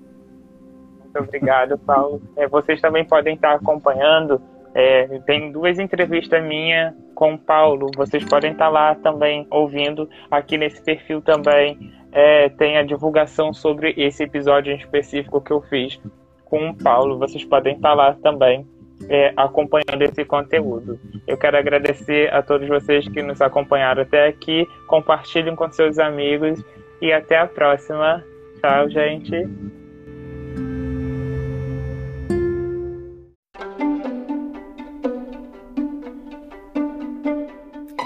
Muito 1.03 1.19
obrigado, 1.19 1.77
Paulo. 1.77 2.19
É, 2.35 2.47
vocês 2.47 2.81
também 2.81 3.05
podem 3.05 3.35
estar 3.35 3.53
acompanhando 3.53 4.41
é, 4.73 5.19
tem 5.25 5.51
duas 5.51 5.79
entrevistas 5.79 6.43
minhas 6.43 6.93
com 7.13 7.33
o 7.33 7.37
Paulo. 7.37 7.87
Vocês 7.95 8.23
podem 8.23 8.53
estar 8.53 8.69
lá 8.69 8.95
também 8.95 9.45
ouvindo. 9.49 10.09
Aqui 10.29 10.57
nesse 10.57 10.81
perfil 10.81 11.21
também 11.21 11.91
é, 12.11 12.49
tem 12.49 12.77
a 12.77 12.83
divulgação 12.83 13.53
sobre 13.53 13.93
esse 13.97 14.23
episódio 14.23 14.73
em 14.73 14.77
específico 14.77 15.41
que 15.41 15.51
eu 15.51 15.61
fiz 15.61 15.99
com 16.45 16.69
o 16.69 16.75
Paulo. 16.75 17.17
Vocês 17.17 17.45
podem 17.45 17.75
estar 17.75 17.93
lá 17.93 18.13
também 18.21 18.67
é, 19.09 19.33
acompanhando 19.35 20.01
esse 20.01 20.25
conteúdo. 20.25 20.99
Eu 21.25 21.37
quero 21.37 21.57
agradecer 21.57 22.33
a 22.33 22.41
todos 22.41 22.67
vocês 22.67 23.07
que 23.07 23.21
nos 23.21 23.41
acompanharam 23.41 24.01
até 24.01 24.27
aqui. 24.27 24.67
Compartilhem 24.87 25.55
com 25.55 25.71
seus 25.71 25.97
amigos 25.97 26.63
e 27.01 27.11
até 27.11 27.37
a 27.39 27.47
próxima. 27.47 28.23
Tchau, 28.59 28.89
gente. 28.89 29.47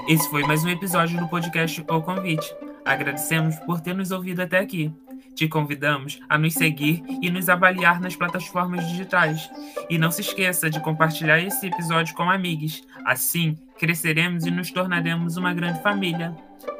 Esse 0.07 0.29
foi 0.29 0.43
mais 0.43 0.63
um 0.63 0.69
episódio 0.69 1.19
do 1.19 1.27
podcast 1.27 1.83
O 1.89 2.01
Convite. 2.01 2.64
Agradecemos 2.85 3.55
por 3.61 3.81
ter 3.81 3.95
nos 3.95 4.11
ouvido 4.11 4.41
até 4.41 4.59
aqui. 4.59 4.93
Te 5.33 5.49
convidamos 5.49 6.21
a 6.29 6.37
nos 6.37 6.53
seguir 6.53 7.03
e 7.21 7.29
nos 7.29 7.49
avaliar 7.49 7.99
nas 7.99 8.15
plataformas 8.15 8.87
digitais. 8.87 9.49
E 9.89 9.97
não 9.97 10.11
se 10.11 10.21
esqueça 10.21 10.69
de 10.69 10.79
compartilhar 10.79 11.39
esse 11.39 11.67
episódio 11.67 12.15
com 12.15 12.29
amigos. 12.29 12.83
Assim, 13.03 13.57
cresceremos 13.77 14.45
e 14.45 14.51
nos 14.51 14.71
tornaremos 14.71 15.35
uma 15.35 15.53
grande 15.53 15.81
família. 15.81 16.33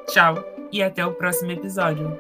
Tchau 0.08 0.36
e 0.72 0.82
até 0.82 1.06
o 1.06 1.14
próximo 1.14 1.52
episódio. 1.52 2.18